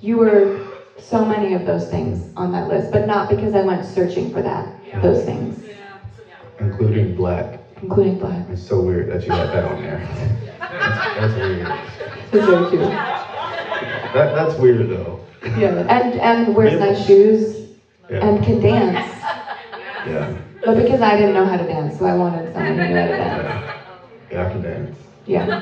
you 0.01 0.17
were 0.17 0.59
so 0.97 1.23
many 1.23 1.53
of 1.53 1.65
those 1.65 1.87
things 1.89 2.31
on 2.35 2.51
that 2.53 2.67
list, 2.67 2.91
but 2.91 3.05
not 3.05 3.29
because 3.29 3.53
I 3.53 3.61
went 3.61 3.85
searching 3.85 4.31
for 4.33 4.41
that 4.41 4.67
those 5.03 5.23
things, 5.23 5.63
Including 6.59 7.15
black. 7.15 7.59
including 7.83 8.17
black. 8.17 8.47
It's 8.49 8.65
so 8.67 8.81
weird 8.81 9.11
that 9.11 9.21
you 9.21 9.27
got 9.29 9.51
that 9.53 9.65
on 9.65 9.81
there. 9.83 9.99
That's, 10.59 11.19
that's 11.19 11.35
weird. 11.35 11.67
It's 12.33 12.45
very 12.47 12.69
cute. 12.71 12.81
That, 14.15 14.33
that's 14.35 14.55
weird 14.59 14.89
though. 14.89 15.19
Yeah, 15.59 15.85
and 15.95 16.13
and 16.19 16.55
wears 16.55 16.79
nice 16.79 17.05
shoes 17.05 17.69
Yeah. 18.09 18.25
and 18.25 18.43
can 18.43 18.59
dance, 18.61 19.11
Yeah. 20.07 20.33
but 20.65 20.75
because 20.81 21.01
I 21.01 21.17
didn't 21.17 21.33
know 21.35 21.45
how 21.45 21.57
to 21.57 21.67
dance, 21.67 21.99
so 21.99 22.05
I 22.05 22.15
wanted 22.15 22.51
someone 22.53 22.77
who 22.79 22.87
knew 22.87 22.95
how 22.95 23.07
to 23.07 23.17
dance. 23.17 23.71
Yeah. 24.35 24.41
Yeah, 24.41 24.47
I 24.47 24.51
can 24.51 24.61
dance. 24.61 24.97
Yeah. 25.27 25.61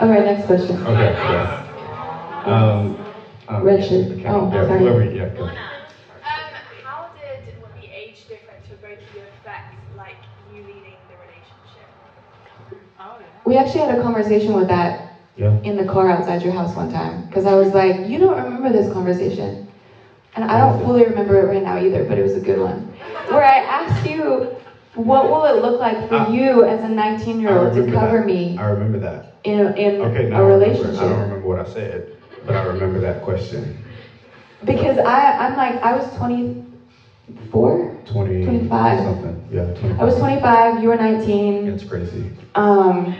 All 0.00 0.08
right, 0.08 0.24
next 0.24 0.44
question. 0.46 0.76
Okay, 0.86 1.10
yeah. 1.30 1.62
Um, 2.44 2.94
um, 3.48 3.64
Red 3.64 3.82
shirt. 3.82 4.10
okay, 4.12 4.28
Oh, 4.28 4.48
yeah, 4.52 4.62
sorry. 4.62 4.82
Whoever, 4.82 5.02
yeah, 5.02 5.26
go. 5.34 5.44
Um, 5.44 5.50
how 6.82 7.06
did 7.12 7.40
the 7.74 7.88
age 7.92 8.24
difference 8.28 8.66
for 8.66 8.76
both 8.76 8.98
of 9.00 9.14
you 9.14 9.22
affect, 9.22 9.74
like, 9.96 10.16
you 10.50 10.62
leading 10.62 10.96
the 11.08 11.16
relationship? 11.16 11.88
We 13.44 13.56
actually 13.56 13.80
had 13.80 13.90
a 13.90 13.96
conversation 13.96 14.54
with 14.54 14.68
that 14.68 14.94
Yeah. 15.36 15.52
in 15.64 15.76
the 15.76 15.84
car 15.84 16.08
outside 16.08 16.42
your 16.42 16.52
house 16.52 16.74
one 16.74 16.88
time 16.88 17.24
because 17.28 17.44
I 17.44 17.54
was 17.54 17.72
like, 17.72 17.96
you 18.02 18.18
don't 18.18 18.36
remember 18.36 18.70
this 18.70 18.86
conversation. 18.88 19.58
And 20.34 20.44
I 20.48 20.56
don't 20.56 20.74
fully 20.78 21.04
remember 21.04 21.40
it 21.40 21.46
right 21.46 21.62
now 21.62 21.76
either, 21.76 22.02
but 22.04 22.16
it 22.16 22.22
was 22.22 22.34
a 22.34 22.38
good 22.40 22.58
one. 22.58 22.84
Where 23.28 23.42
I 23.42 23.56
asked 23.58 24.04
you, 24.04 24.40
what 24.94 25.30
will 25.30 25.44
it 25.44 25.62
look 25.62 25.78
like 25.80 26.08
for 26.08 26.16
I- 26.16 26.28
you 26.28 26.64
as 26.64 26.82
a 26.82 26.88
19 26.88 27.40
year 27.40 27.50
old 27.56 27.72
to 27.74 27.82
cover 27.82 28.20
that. 28.20 28.26
me 28.26 28.56
I 28.58 28.64
remember 28.64 28.98
that. 28.98 29.24
in, 29.44 29.58
a- 29.58 29.72
in 29.76 30.00
Okay, 30.02 30.26
a 30.26 30.36
I 30.36 30.40
relationship? 30.40 30.98
I 31.02 31.06
don't 31.06 31.20
remember 31.20 31.46
what 31.46 31.58
I 31.58 31.64
said, 31.64 32.02
but 32.44 32.54
I 32.54 32.60
remember 32.60 32.98
that 33.00 33.20
question. 33.22 33.64
Because 34.64 34.98
I, 34.98 35.34
I'm 35.38 35.56
like, 35.56 35.82
I 35.82 35.92
was 35.92 36.06
24. 36.16 37.90
20 38.04 38.42
25. 38.44 39.02
something. 39.02 39.36
Yeah, 39.50 39.62
25. 39.72 40.00
I 40.00 40.04
was 40.04 40.14
25, 40.16 40.76
you 40.82 40.88
were 40.88 40.96
19. 40.96 41.64
That's 41.66 41.84
crazy. 41.84 42.30
Um, 42.54 43.12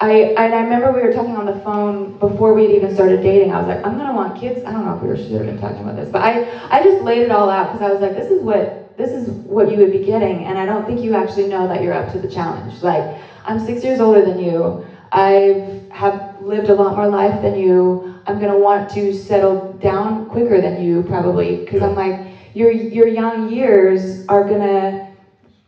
I 0.00 0.26
and 0.36 0.54
I 0.54 0.60
remember 0.60 0.90
we 0.90 1.00
were 1.00 1.08
talking 1.10 1.36
on 1.36 1.44
the 1.44 1.52
phone 1.52 2.08
before 2.18 2.52
we 2.52 2.62
had 2.62 2.70
even 2.70 2.90
started 2.90 3.20
dating. 3.20 3.50
I 3.50 3.58
was 3.58 3.66
like, 3.66 3.80
I'm 3.84 3.96
gonna 3.96 4.12
want 4.12 4.34
kids. 4.34 4.62
I 4.64 4.72
don't 4.72 4.84
know 4.84 4.92
if 4.92 5.00
we 5.00 5.08
were 5.08 5.16
should 5.16 5.32
have 5.32 5.44
been 5.46 5.56
talking 5.56 5.80
about 5.82 5.94
this, 5.94 6.08
but 6.08 6.22
I 6.22 6.40
I 6.70 6.80
just 6.80 7.00
laid 7.00 7.22
it 7.22 7.30
all 7.30 7.48
out 7.48 7.66
because 7.66 7.80
I 7.80 7.90
was 7.90 8.00
like, 8.00 8.14
this 8.14 8.30
is 8.30 8.40
what 8.40 8.70
this 8.98 9.14
is 9.14 9.30
what 9.46 9.70
you 9.70 9.78
would 9.78 9.92
be 9.92 10.00
getting, 10.00 10.44
and 10.44 10.58
I 10.58 10.66
don't 10.66 10.86
think 10.86 11.02
you 11.02 11.14
actually 11.14 11.48
know 11.48 11.68
that 11.68 11.82
you're 11.82 11.94
up 11.94 12.08
to 12.12 12.18
the 12.18 12.28
challenge. 12.28 12.82
Like, 12.82 13.06
I'm 13.46 13.58
six 13.58 13.84
years 13.84 14.00
older 14.00 14.22
than 14.22 14.38
you. 14.38 14.76
I 15.12 15.62
have 15.92 16.20
lived 16.40 16.68
a 16.68 16.74
lot 16.74 16.94
more 16.94 17.08
life 17.08 17.40
than 17.42 17.56
you. 17.56 18.04
I'm 18.26 18.38
gonna 18.38 18.56
want 18.56 18.90
to 18.90 19.12
settle 19.12 19.56
down 19.80 20.28
quicker 20.28 20.60
than 20.60 20.76
you 20.76 21.02
probably 21.02 21.56
because 21.64 21.82
I'm 21.82 21.94
like 21.94 22.18
your 22.54 22.70
your 22.70 23.06
young 23.06 23.48
years 23.48 24.18
are 24.28 24.42
gonna 24.42 24.96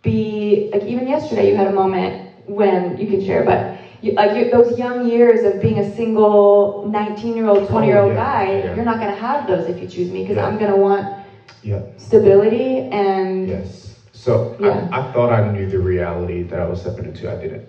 be 0.02 0.60
like 0.72 0.84
even 0.84 1.06
yesterday 1.06 1.46
you 1.46 1.54
had 1.54 1.66
a 1.66 1.70
moment 1.70 2.14
when 2.46 2.96
you 2.96 3.06
can 3.06 3.20
share, 3.20 3.42
but 3.42 3.66
you, 4.00 4.12
like 4.16 4.34
you, 4.34 4.44
those 4.44 4.72
young 4.72 5.02
years 5.02 5.44
of 5.44 5.60
being 5.60 5.78
a 5.78 5.82
single 5.84 6.74
19 6.82 7.36
year 7.36 7.46
old, 7.46 7.64
20 7.64 7.86
year 7.86 7.96
old 7.98 8.12
Oh, 8.12 8.14
yeah, 8.14 8.16
guy, 8.16 8.44
yeah. 8.62 8.74
you're 8.74 8.84
not 8.84 8.98
gonna 8.98 9.12
have 9.12 9.46
those 9.46 9.66
if 9.66 9.80
you 9.80 9.86
choose 9.86 10.10
me 10.10 10.22
because 10.22 10.36
Yeah. 10.36 10.46
I'm 10.46 10.56
gonna 10.56 10.76
want 10.76 11.06
Yeah. 11.62 11.82
stability 11.96 12.88
and 12.90 13.48
Yes. 13.48 13.98
So 14.12 14.54
Yeah. 14.58 14.88
I, 14.92 15.00
I 15.00 15.12
thought 15.12 15.30
I 15.32 15.50
knew 15.52 15.68
the 15.68 15.78
reality 15.78 16.42
that 16.42 16.60
I 16.60 16.66
was 16.68 16.80
stepping 16.80 17.06
into. 17.06 17.30
I 17.30 17.40
didn't. 17.40 17.66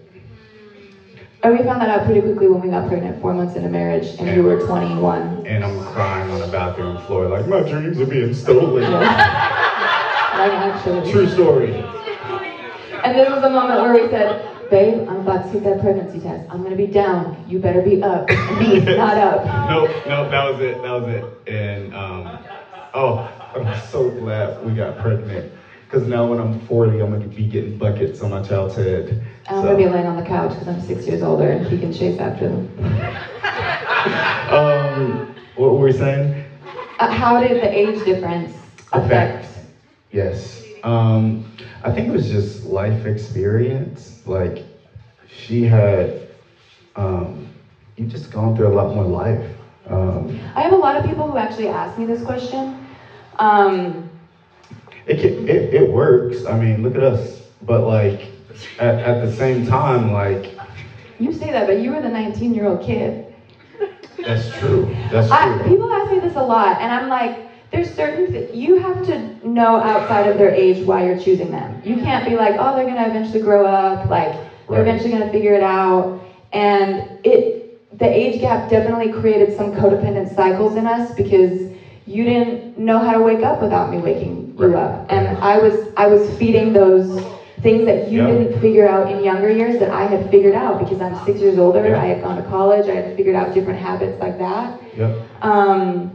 and 1.43 1.57
we 1.57 1.63
found 1.63 1.81
that 1.81 1.89
out 1.89 2.05
pretty 2.05 2.21
quickly 2.21 2.47
when 2.47 2.61
we 2.61 2.67
got 2.67 2.87
pregnant 2.87 3.21
four 3.21 3.33
months 3.33 3.55
into 3.55 3.69
marriage 3.69 4.07
and 4.19 4.35
you 4.35 4.43
were 4.43 4.59
21. 4.59 5.45
And 5.47 5.63
I'm 5.63 5.83
crying 5.85 6.29
on 6.31 6.39
the 6.39 6.47
bathroom 6.47 6.97
floor 7.05 7.27
like 7.27 7.47
my 7.47 7.61
dreams 7.61 7.99
are 7.99 8.05
being 8.05 8.33
stolen. 8.33 8.83
Like. 10.31 11.11
True 11.11 11.27
story. 11.27 11.73
And 13.03 13.17
this 13.17 13.29
was 13.29 13.43
a 13.43 13.49
moment 13.49 13.81
where 13.81 13.93
we 13.93 14.09
said, 14.09 14.69
babe, 14.69 15.07
I'm 15.09 15.19
about 15.19 15.45
to 15.45 15.51
take 15.51 15.63
that 15.63 15.81
pregnancy 15.81 16.19
test. 16.19 16.49
I'm 16.49 16.63
gonna 16.63 16.75
be 16.75 16.87
down. 16.87 17.43
You 17.47 17.59
better 17.59 17.81
be 17.81 18.01
up. 18.01 18.29
And 18.29 18.65
he's 18.65 18.85
not 18.85 19.17
up. 19.17 19.45
Nope, 19.69 19.89
nope, 20.07 20.31
that 20.31 20.51
was 20.51 20.61
it. 20.61 20.81
That 20.81 20.91
was 20.91 21.07
it. 21.07 21.53
And 21.53 21.93
um, 21.93 22.39
oh, 22.93 23.19
I'm 23.56 23.73
so 23.73 24.10
glad 24.10 24.63
we 24.63 24.73
got 24.73 24.97
pregnant. 24.97 25.45
Because 25.86 26.06
now 26.08 26.25
when 26.25 26.39
I'm 26.39 26.51
40, 26.54 26.99
I'm 26.99 27.12
gonna 27.12 27.25
be 27.25 27.45
getting 27.45 27.77
buckets 27.77 28.21
on 28.21 28.30
my 28.30 28.39
child's 28.39 28.75
head. 28.75 29.15
I'm 29.49 29.62
So, 29.62 29.67
gonna 29.67 29.75
be 29.75 29.88
laying 29.88 30.08
on 30.08 30.15
the 30.15 30.21
couch 30.21 30.51
because 30.51 30.67
I'm 30.67 30.80
six 30.80 31.08
years 31.08 31.21
older 31.21 31.49
and 31.49 31.63
he 31.63 31.77
can 31.77 31.91
chase 31.91 32.19
after 32.19 32.47
them. 32.47 32.63
um, 34.49 35.19
what 35.56 35.73
were 35.73 35.84
we 35.84 35.91
saying? 35.91 36.32
Uh, 36.99 37.08
how 37.10 37.38
did 37.38 37.60
the 37.60 37.69
age 37.77 38.01
difference 38.04 38.67
affect? 38.91 39.47
Yes. 40.12 40.62
Um, 40.84 41.41
I 41.82 41.89
think 41.89 42.08
it 42.08 42.12
was 42.12 42.27
just 42.27 42.63
life 42.63 43.06
experience. 43.06 44.15
Like, 44.25 44.63
she 45.25 45.63
had, 45.63 46.12
um, 46.95 47.47
you 47.95 48.06
just 48.06 48.30
gone 48.32 48.54
through 48.54 48.67
a 48.67 48.69
lot 48.75 48.89
more 48.89 49.06
life. 49.06 49.58
Um, 49.86 50.39
I 50.56 50.62
have 50.62 50.71
a 50.71 50.75
lot 50.75 50.95
of 50.95 51.04
people 51.04 51.27
who 51.27 51.38
actually 51.38 51.67
ask 51.67 51.97
me 51.97 52.06
this 52.06 52.21
question. 52.21 52.75
Um, 53.41 54.10
it, 55.08 55.19
can, 55.19 55.47
it 55.49 55.73
it 55.73 55.91
works. 55.93 56.45
I 56.45 56.56
mean, 56.56 56.84
look 56.84 56.95
at 56.95 57.04
us. 57.04 57.41
But 57.63 57.84
like, 57.86 58.30
at, 58.80 58.99
at 59.01 59.21
the 59.21 59.30
same 59.30 59.63
time, 59.63 60.12
like, 60.12 60.51
you 61.19 61.32
say 61.32 61.51
that, 61.51 61.67
but 61.67 61.77
you 61.77 61.91
were 61.91 62.01
the 62.01 62.10
19 62.10 62.54
year 62.56 62.65
old 62.65 62.82
kid. 62.82 63.17
that's 64.25 64.49
true. 64.49 64.88
That's 65.10 65.32
I, 65.32 65.47
true. 65.47 65.60
people 65.63 65.91
ask 65.91 66.12
me 66.12 66.17
this 66.19 66.36
a 66.36 66.41
lot, 66.41 66.77
and 66.80 66.91
I'm 66.91 67.08
like, 67.08 67.34
there's 67.71 67.89
certain 67.89 68.25
th- 68.25 68.45
you 68.51 68.75
have 68.75 69.01
to 69.04 69.17
know 69.41 69.77
outside 69.77 70.25
of 70.27 70.38
their 70.38 70.49
age 70.49 70.84
why 70.84 71.01
you're 71.01 71.15
choosing 71.15 71.51
them. 71.51 71.80
You 71.84 71.95
can't 71.97 72.23
be 72.23 72.36
like, 72.36 72.56
oh, 72.60 72.73
they're 72.73 72.86
gonna 72.86 73.06
eventually 73.06 73.39
grow 73.39 73.63
up, 73.63 74.08
like 74.10 74.36
they're 74.69 74.80
Right. 74.80 74.82
eventually 74.82 75.10
gonna 75.10 75.25
figure 75.25 75.54
it 75.54 75.62
out. 75.62 76.10
And 76.51 77.04
it 77.23 77.47
the 77.97 78.08
age 78.08 78.39
gap 78.39 78.67
definitely 78.67 79.08
created 79.08 79.51
some 79.51 79.71
codependent 79.71 80.27
cycles 80.27 80.75
in 80.75 80.86
us 80.86 81.12
because 81.12 81.67
you 82.12 82.26
didn't 82.26 82.78
know 82.78 83.00
how 83.02 83.13
to 83.13 83.21
wake 83.21 83.43
up 83.43 83.62
without 83.62 83.89
me 83.89 84.00
waking 84.00 84.54
you 84.58 84.76
up, 84.76 84.95
and 85.10 85.28
I 85.41 85.58
was 85.58 85.88
I 85.97 86.08
was 86.08 86.30
feeding 86.30 86.74
those 86.74 87.28
things 87.62 87.86
that 87.86 88.00
you 88.12 88.19
Yeah. 88.19 88.26
didn't 88.26 88.52
figure 88.52 88.86
out 88.86 89.08
in 89.08 89.19
younger 89.19 89.50
years 89.50 89.78
that 89.78 89.91
I 89.91 90.06
had 90.06 90.21
figured 90.32 90.56
out 90.56 90.78
because 90.78 91.00
I'm 91.02 91.15
six 91.15 91.41
years 91.41 91.58
older. 91.58 91.86
Yeah. 91.88 92.00
I 92.04 92.06
had 92.08 92.19
gone 92.19 92.36
to 92.36 92.41
college. 92.41 92.88
I 92.88 92.95
had 92.95 93.08
figured 93.15 93.36
out 93.36 93.52
different 93.52 93.80
habits 93.80 94.19
like 94.19 94.38
that. 94.38 94.74
Yep. 94.95 95.12
Um, 95.41 96.10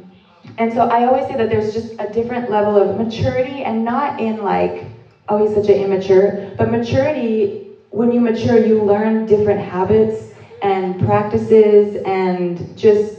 and 0.59 0.73
so 0.73 0.87
I 0.91 1.05
always 1.05 1.27
say 1.27 1.35
that 1.35 1.49
there's 1.49 1.73
just 1.73 1.95
a 1.99 2.07
different 2.07 2.47
level 2.49 2.77
of 2.77 2.95
maturity, 2.95 3.63
and 3.63 3.85
not 3.85 4.13
in 4.17 4.43
like, 4.43 4.87
oh, 5.29 5.37
he's 5.37 5.53
such 5.53 5.69
an 5.69 5.77
immature, 5.77 6.33
but 6.57 6.69
maturity, 6.69 7.49
when 7.91 8.11
you 8.11 8.21
mature, 8.21 8.57
you 8.57 8.77
learn 8.77 9.25
different 9.25 9.61
habits 9.61 10.29
and 10.63 10.97
practices 10.99 11.97
and 12.05 12.65
just 12.75 13.17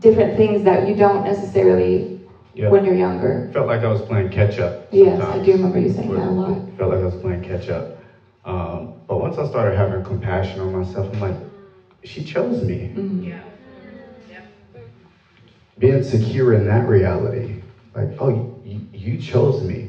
different 0.00 0.34
things 0.34 0.62
that 0.62 0.82
you 0.82 0.92
don't 0.94 1.22
necessarily 1.22 2.04
Yeah. 2.54 2.68
when 2.68 2.84
you're 2.84 2.94
younger. 2.94 3.48
Felt 3.52 3.66
like 3.66 3.82
I 3.82 3.88
was 3.88 4.02
playing 4.02 4.30
catch 4.30 4.58
up. 4.58 4.92
Yes, 4.92 5.20
I 5.20 5.38
do 5.38 5.52
remember 5.52 5.78
you 5.78 5.88
saying 5.88 6.14
that 6.14 6.28
a 6.28 6.30
lot. 6.30 6.60
Felt 6.76 6.90
like 6.90 7.00
I 7.00 7.04
was 7.04 7.16
playing 7.16 7.42
catch 7.42 7.68
up. 7.68 7.98
Um, 8.44 8.92
but 9.06 9.16
once 9.16 9.38
I 9.38 9.44
started 9.44 9.74
having 9.74 10.02
compassion 10.02 10.60
on 10.60 10.72
myself, 10.72 11.08
I'm 11.12 11.20
like, 11.20 11.36
she 12.04 12.22
chose 12.22 12.60
me. 12.62 12.90
Mhm. 12.94 13.32
Being 15.78 16.02
secure 16.02 16.52
in 16.52 16.66
that 16.66 16.86
reality, 16.86 17.54
like, 17.94 18.14
oh, 18.18 18.28
you, 18.62 18.80
you 18.92 19.16
chose 19.16 19.62
me, 19.62 19.88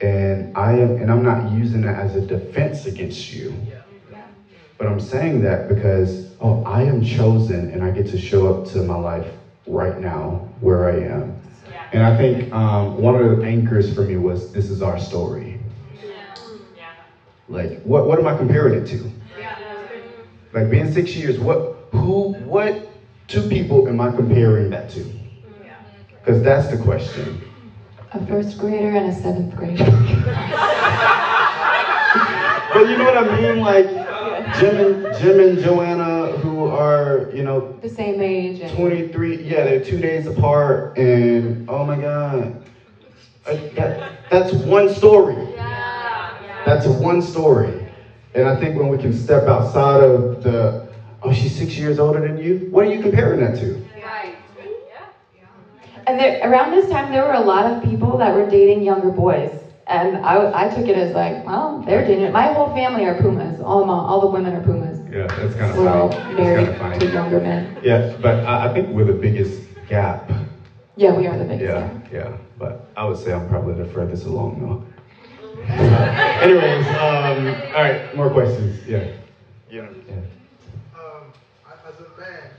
and 0.00 0.52
I 0.54 0.72
am, 0.74 0.98
and 0.98 1.10
I'm 1.10 1.22
not 1.22 1.48
using 1.48 1.80
that 1.82 1.96
as 1.96 2.14
a 2.14 2.20
defense 2.20 2.86
against 2.86 3.32
you. 3.32 3.54
Yeah. 3.66 4.26
But 4.78 4.88
I'm 4.88 5.00
saying 5.00 5.40
that 5.40 5.68
because, 5.68 6.28
oh, 6.40 6.62
I 6.66 6.82
am 6.82 7.00
chosen, 7.00 7.70
and 7.70 7.82
I 7.82 7.90
get 7.90 8.06
to 8.08 8.18
show 8.18 8.46
up 8.46 8.64
to 8.66 8.82
my 8.82 8.94
life 8.96 9.34
right 9.66 9.98
now 9.98 10.42
where 10.60 10.86
I 10.86 10.96
am, 10.96 11.35
And 11.96 12.04
I 12.04 12.14
think 12.14 12.52
um, 12.52 13.00
one 13.00 13.14
of 13.14 13.38
the 13.38 13.46
anchors 13.46 13.94
for 13.94 14.02
me 14.02 14.16
was 14.16 14.52
this 14.52 14.68
is 14.68 14.82
our 14.82 14.98
story. 14.98 15.58
Like, 17.48 17.80
what, 17.84 18.06
what 18.06 18.18
am 18.18 18.26
I 18.26 18.36
comparing 18.36 18.74
it 18.74 18.86
to? 18.88 19.10
Like 20.52 20.68
being 20.70 20.92
six 20.92 21.16
years, 21.16 21.38
what, 21.38 21.88
who, 21.92 22.34
what 22.44 22.90
two 23.28 23.48
people 23.48 23.88
am 23.88 24.02
I 24.02 24.14
comparing 24.14 24.68
that 24.68 24.90
to? 24.90 25.10
Because 26.10 26.42
that's 26.42 26.68
the 26.68 26.76
question. 26.76 27.40
A 28.12 28.26
first 28.26 28.58
grader 28.58 28.94
and 28.94 29.06
a 29.06 29.12
seventh 29.14 29.56
grader. 29.56 29.82
But 32.74 32.90
you 32.90 32.98
know 32.98 33.04
what 33.04 33.16
I 33.16 33.40
mean? 33.40 33.60
Like 33.60 33.86
Jim 34.58 34.76
and 34.76 35.16
Jim 35.18 35.40
and 35.40 35.58
Joanna, 35.58 36.05
who 36.05 36.05
are 36.76 37.30
you 37.32 37.42
know 37.42 37.78
the 37.82 37.88
same 37.88 38.20
age. 38.20 38.60
And 38.60 38.76
23. 38.76 39.42
Yeah, 39.42 39.64
they're 39.64 39.84
two 39.84 39.98
days 39.98 40.26
apart, 40.26 40.96
and 40.98 41.68
oh 41.68 41.84
my 41.84 42.00
God, 42.00 42.62
that, 43.44 44.30
that's 44.30 44.52
one 44.52 44.88
story. 44.88 45.36
Yeah. 45.54 46.64
That's 46.66 46.86
one 46.86 47.22
story. 47.22 47.86
And 48.34 48.48
I 48.48 48.58
think 48.58 48.76
when 48.76 48.88
we 48.88 48.98
can 48.98 49.12
step 49.12 49.46
outside 49.46 50.02
of 50.02 50.42
the, 50.42 50.88
oh, 51.22 51.32
she's 51.32 51.56
six 51.56 51.76
years 51.76 51.98
older 51.98 52.20
than 52.20 52.36
you. 52.38 52.68
What 52.70 52.84
are 52.84 52.92
you 52.92 53.00
comparing 53.00 53.40
that 53.40 53.56
to? 53.60 53.80
And 56.08 56.20
there, 56.20 56.48
around 56.48 56.70
this 56.70 56.88
time, 56.88 57.10
there 57.10 57.24
were 57.24 57.32
a 57.32 57.40
lot 57.40 57.66
of 57.66 57.82
people 57.82 58.16
that 58.18 58.32
were 58.32 58.48
dating 58.48 58.82
younger 58.84 59.10
boys. 59.10 59.50
And 59.88 60.18
I, 60.18 60.66
I 60.66 60.68
took 60.68 60.86
it 60.88 60.96
as 60.96 61.12
like, 61.14 61.44
well, 61.46 61.82
they're 61.84 62.04
dating. 62.04 62.30
My 62.32 62.52
whole 62.52 62.72
family 62.74 63.04
are 63.04 63.20
Pumas. 63.20 63.60
All 63.60 63.84
my, 63.84 63.94
all 63.94 64.20
the 64.20 64.26
women 64.28 64.54
are 64.54 64.62
Pumas. 64.62 64.85
Yeah, 65.16 65.26
that's 65.28 65.54
kind 65.54 65.70
of 65.70 65.78
We're 65.78 65.88
all 65.88 66.12
funny. 66.12 66.34
married 66.34 66.66
That's 66.66 66.78
kind 66.78 66.92
of 66.92 66.98
to 67.00 67.06
funny. 67.06 67.12
younger 67.14 67.40
men. 67.40 67.78
Yeah, 67.82 68.14
but 68.20 68.44
I, 68.44 68.68
I 68.68 68.74
think 68.74 68.90
we're 68.90 69.06
the 69.06 69.14
biggest 69.14 69.62
gap. 69.88 70.30
Yeah, 70.96 71.16
we 71.16 71.26
are 71.26 71.38
the 71.38 71.44
biggest. 71.44 71.62
Yeah, 71.62 71.98
yeah. 72.12 72.36
But 72.58 72.90
I 72.98 73.04
would 73.06 73.16
say 73.16 73.32
I'm 73.32 73.48
probably 73.48 73.82
the 73.82 73.88
furthest 73.90 74.26
along 74.26 74.60
though. 74.60 74.84
Anyways, 75.68 76.86
um, 77.00 77.46
all 77.74 77.82
right, 77.82 78.14
more 78.14 78.30
questions. 78.30 78.86
Yeah. 78.86 79.08
Yeah. 79.70 79.88
yeah. 80.06 80.14
um, 80.94 81.32
as 81.64 81.94
a 81.98 82.20
man 82.20 82.50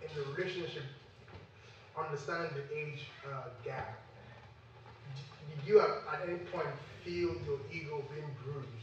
in 0.00 0.08
the 0.16 0.32
relationship, 0.32 0.84
understand 1.94 2.52
the 2.56 2.74
age 2.74 3.04
uh, 3.30 3.48
gap. 3.66 3.98
Did 5.54 5.68
you 5.68 5.80
at, 5.80 5.88
at 6.10 6.26
any 6.26 6.38
point 6.38 6.68
feel 7.04 7.34
your 7.44 7.58
ego 7.70 8.02
being 8.14 8.30
bruised? 8.42 8.79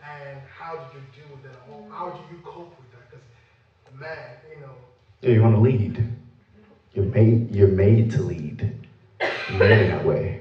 And 0.00 0.40
how 0.58 0.76
did 0.76 0.92
you 0.92 1.00
deal 1.14 1.28
with 1.32 1.42
that? 1.42 1.56
Or 1.68 1.84
how 1.88 2.10
do 2.10 2.20
you 2.28 2.38
cope 2.42 2.72
with 2.78 2.90
that? 2.90 3.08
Because, 3.08 3.24
man, 3.92 4.30
you 4.48 4.60
know, 4.60 4.74
Yeah, 5.20 5.30
you 5.30 5.42
want 5.42 5.54
to 5.54 5.60
lead. 5.60 6.04
You're 6.92 7.04
made. 7.04 7.50
You're 7.50 7.66
made 7.66 8.10
to 8.12 8.22
lead. 8.22 8.70
You're 9.48 9.58
made 9.58 9.78
in 9.78 9.88
that 9.88 10.04
way. 10.04 10.38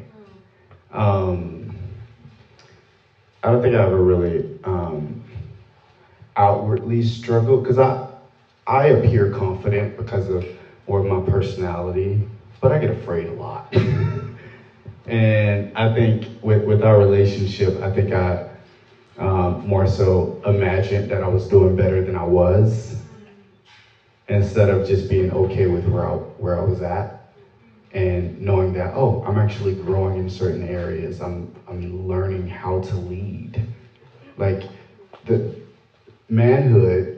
Um, 0.92 1.70
I 3.44 3.50
don't 3.50 3.62
think 3.62 3.74
I 3.76 3.82
ever 3.84 4.02
really 4.02 4.44
um, 4.64 5.18
outwardly 6.36 7.02
struggled 7.02 7.64
because 7.64 7.78
I 7.78 7.98
I 8.68 8.86
appear 8.86 9.28
confident 9.28 9.96
because 9.96 10.28
of 10.30 10.46
more 10.88 11.00
of 11.00 11.06
my 11.06 11.20
personality, 11.20 12.20
but 12.60 12.72
I 12.72 12.78
get 12.78 12.90
afraid 12.90 13.28
a 13.28 13.34
lot. 13.34 13.66
and 15.06 15.68
I 15.76 15.88
think 15.88 16.30
with 16.42 16.64
with 16.64 16.82
our 16.82 16.98
relationship, 16.98 17.78
I 17.82 17.90
think 17.90 18.12
I 18.12 18.42
um, 19.18 19.68
more 19.68 19.88
so 19.88 20.40
imagined 20.46 21.10
that 21.10 21.22
I 21.22 21.28
was 21.28 21.48
doing 21.48 21.76
better 21.76 22.02
than 22.02 22.16
I 22.16 22.24
was 22.24 23.04
instead 24.28 24.70
of 24.70 24.86
just 24.86 25.10
being 25.10 25.32
okay 25.32 25.68
with 25.68 25.86
where 25.88 26.08
I, 26.08 26.14
where 26.38 26.58
I 26.58 26.62
was 26.62 26.82
at 26.82 27.08
and 27.92 28.40
knowing 28.40 28.72
that 28.74 28.92
oh 28.96 29.22
I'm 29.26 29.38
actually 29.38 29.74
growing 29.74 30.18
in 30.18 30.30
certain 30.30 30.64
areas. 30.64 31.22
I'm 31.22 31.52
I'm 31.68 32.08
learning 32.08 32.48
how 32.48 32.80
to 32.80 32.96
lead. 32.96 33.64
Like 34.38 34.64
the 35.26 35.42
manhood 36.30 37.18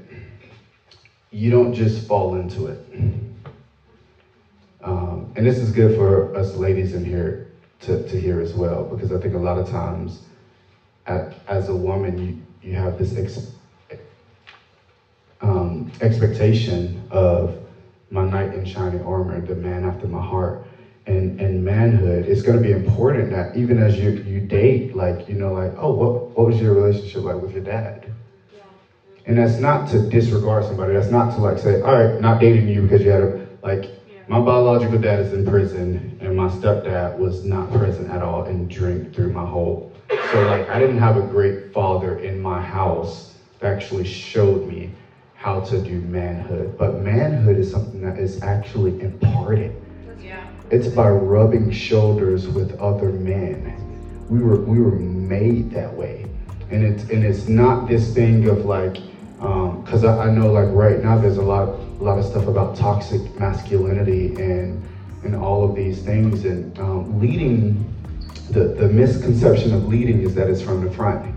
you 1.32 1.50
don't 1.50 1.74
just 1.74 2.08
fall 2.08 2.36
into 2.36 2.68
it. 2.68 2.80
Um, 4.84 5.28
and 5.36 5.46
this 5.46 5.62
is 5.62 5.72
good 5.72 5.92
for 5.92 6.36
us 6.38 6.56
ladies 6.56 6.94
in 6.94 7.04
here 7.04 7.38
to, 7.82 7.98
to 7.98 8.18
hear 8.18 8.40
as 8.40 8.54
well 8.54 8.84
because 8.84 9.12
I 9.12 9.18
think 9.18 9.34
a 9.34 9.38
lot 9.40 9.58
of 9.58 9.66
times 9.66 10.22
as 11.06 11.70
a 11.70 11.76
woman 11.76 12.18
you, 12.18 12.38
you 12.62 12.76
have 12.76 12.98
this 12.98 13.18
ex, 13.18 13.54
um, 15.42 15.92
expectation 16.02 17.02
of 17.12 17.54
my 18.10 18.24
knight 18.24 18.54
in 18.54 18.66
shining 18.66 19.02
armor, 19.04 19.40
the 19.42 19.56
man 19.56 19.84
after 19.84 20.08
my 20.08 20.22
heart. 20.22 20.62
And, 21.06 21.38
and 21.42 21.66
manhood, 21.66 22.26
it's 22.28 22.42
going 22.42 22.56
to 22.58 22.64
be 22.64 22.72
important 22.72 23.30
that 23.32 23.56
even 23.56 23.78
as 23.78 23.98
you, 24.00 24.12
you 24.26 24.40
date, 24.40 24.94
like, 24.94 25.28
you 25.28 25.36
know, 25.36 25.52
like, 25.52 25.74
oh, 25.78 25.90
what, 25.92 26.14
what 26.36 26.46
was 26.46 26.62
your 26.62 26.74
relationship 26.74 27.24
like 27.24 27.36
with 27.38 27.52
your 27.52 27.62
dad? 27.62 28.14
And 29.26 29.38
that's 29.38 29.58
not 29.58 29.88
to 29.88 30.00
disregard 30.00 30.64
somebody. 30.64 30.94
That's 30.94 31.10
not 31.10 31.32
to 31.32 31.42
like 31.42 31.58
say, 31.58 31.78
all 31.82 31.96
right, 31.96 32.18
not 32.20 32.40
dating 32.40 32.68
you 32.70 32.82
because 32.82 33.04
you 33.04 33.10
had 33.10 33.22
a, 33.22 33.30
like, 33.64 33.90
my 34.28 34.40
biological 34.40 34.98
dad 34.98 35.20
is 35.20 35.34
in 35.34 35.44
prison 35.44 36.16
and 36.20 36.36
my 36.36 36.48
stepdad 36.48 37.16
was 37.18 37.44
not 37.44 37.70
present 37.72 38.08
at 38.10 38.22
all 38.22 38.42
and 38.44 38.70
drank 38.70 39.12
through 39.14 39.30
my 39.30 39.46
whole. 39.46 39.84
So 40.32 40.48
like, 40.48 40.70
I 40.70 40.80
didn't 40.80 41.00
have 41.00 41.18
a 41.18 41.22
great 41.22 41.74
father 41.74 42.20
in 42.20 42.42
my 42.42 42.62
house 42.62 43.34
that 43.60 43.74
actually 43.74 44.06
showed 44.06 44.68
me 44.68 44.92
how 45.36 45.60
to 45.62 45.82
do 45.82 46.02
manhood. 46.02 46.78
But 46.78 47.02
manhood 47.02 47.58
is 47.58 47.72
something 47.72 48.02
that 48.02 48.18
is 48.18 48.42
actually 48.44 49.02
imparted. 49.02 49.76
Yeah. 50.22 50.48
It's 50.70 50.88
by 50.88 51.10
rubbing 51.10 51.72
shoulders 51.72 52.48
with 52.48 52.80
other 52.80 53.10
men. 53.10 53.80
We 54.30 54.40
were 54.40 54.56
we 54.56 54.80
were 54.80 54.96
made 54.96 55.72
that 55.72 55.94
way, 55.94 56.26
and 56.70 56.84
it's 56.84 57.04
and 57.10 57.24
it's 57.24 57.48
not 57.48 57.88
this 57.88 58.14
thing 58.14 58.48
of 58.48 58.66
like, 58.66 58.94
because 59.38 60.04
I, 60.04 60.28
I 60.28 60.32
know 60.32 60.52
like 60.52 60.70
right 60.70 61.04
now 61.04 61.18
there's 61.18 61.38
a 61.38 61.42
lot 61.42 61.68
a 61.68 62.04
lot 62.04 62.18
of 62.18 62.26
stuff 62.26 62.48
about 62.48 62.76
toxic 62.76 63.38
masculinity 63.38 64.36
and 64.36 64.82
and 65.24 65.36
all 65.36 65.68
of 65.70 65.76
these 65.76 66.02
things 66.04 66.46
and 66.46 66.78
um, 66.80 67.20
leading. 67.20 67.93
The 68.50 68.66
the 68.66 68.88
misconception 68.88 69.74
of 69.74 69.88
leading 69.88 70.22
is 70.22 70.36
that 70.36 70.50
it's 70.50 70.62
from 70.62 70.86
the 70.86 70.92
front. 70.92 71.34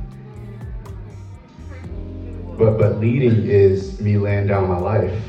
But 2.59 2.79
but 2.79 2.99
leading 2.99 3.47
is 3.47 4.01
me 4.01 4.17
laying 4.19 4.47
down 4.47 4.69
my 4.69 4.79
life. 4.79 5.23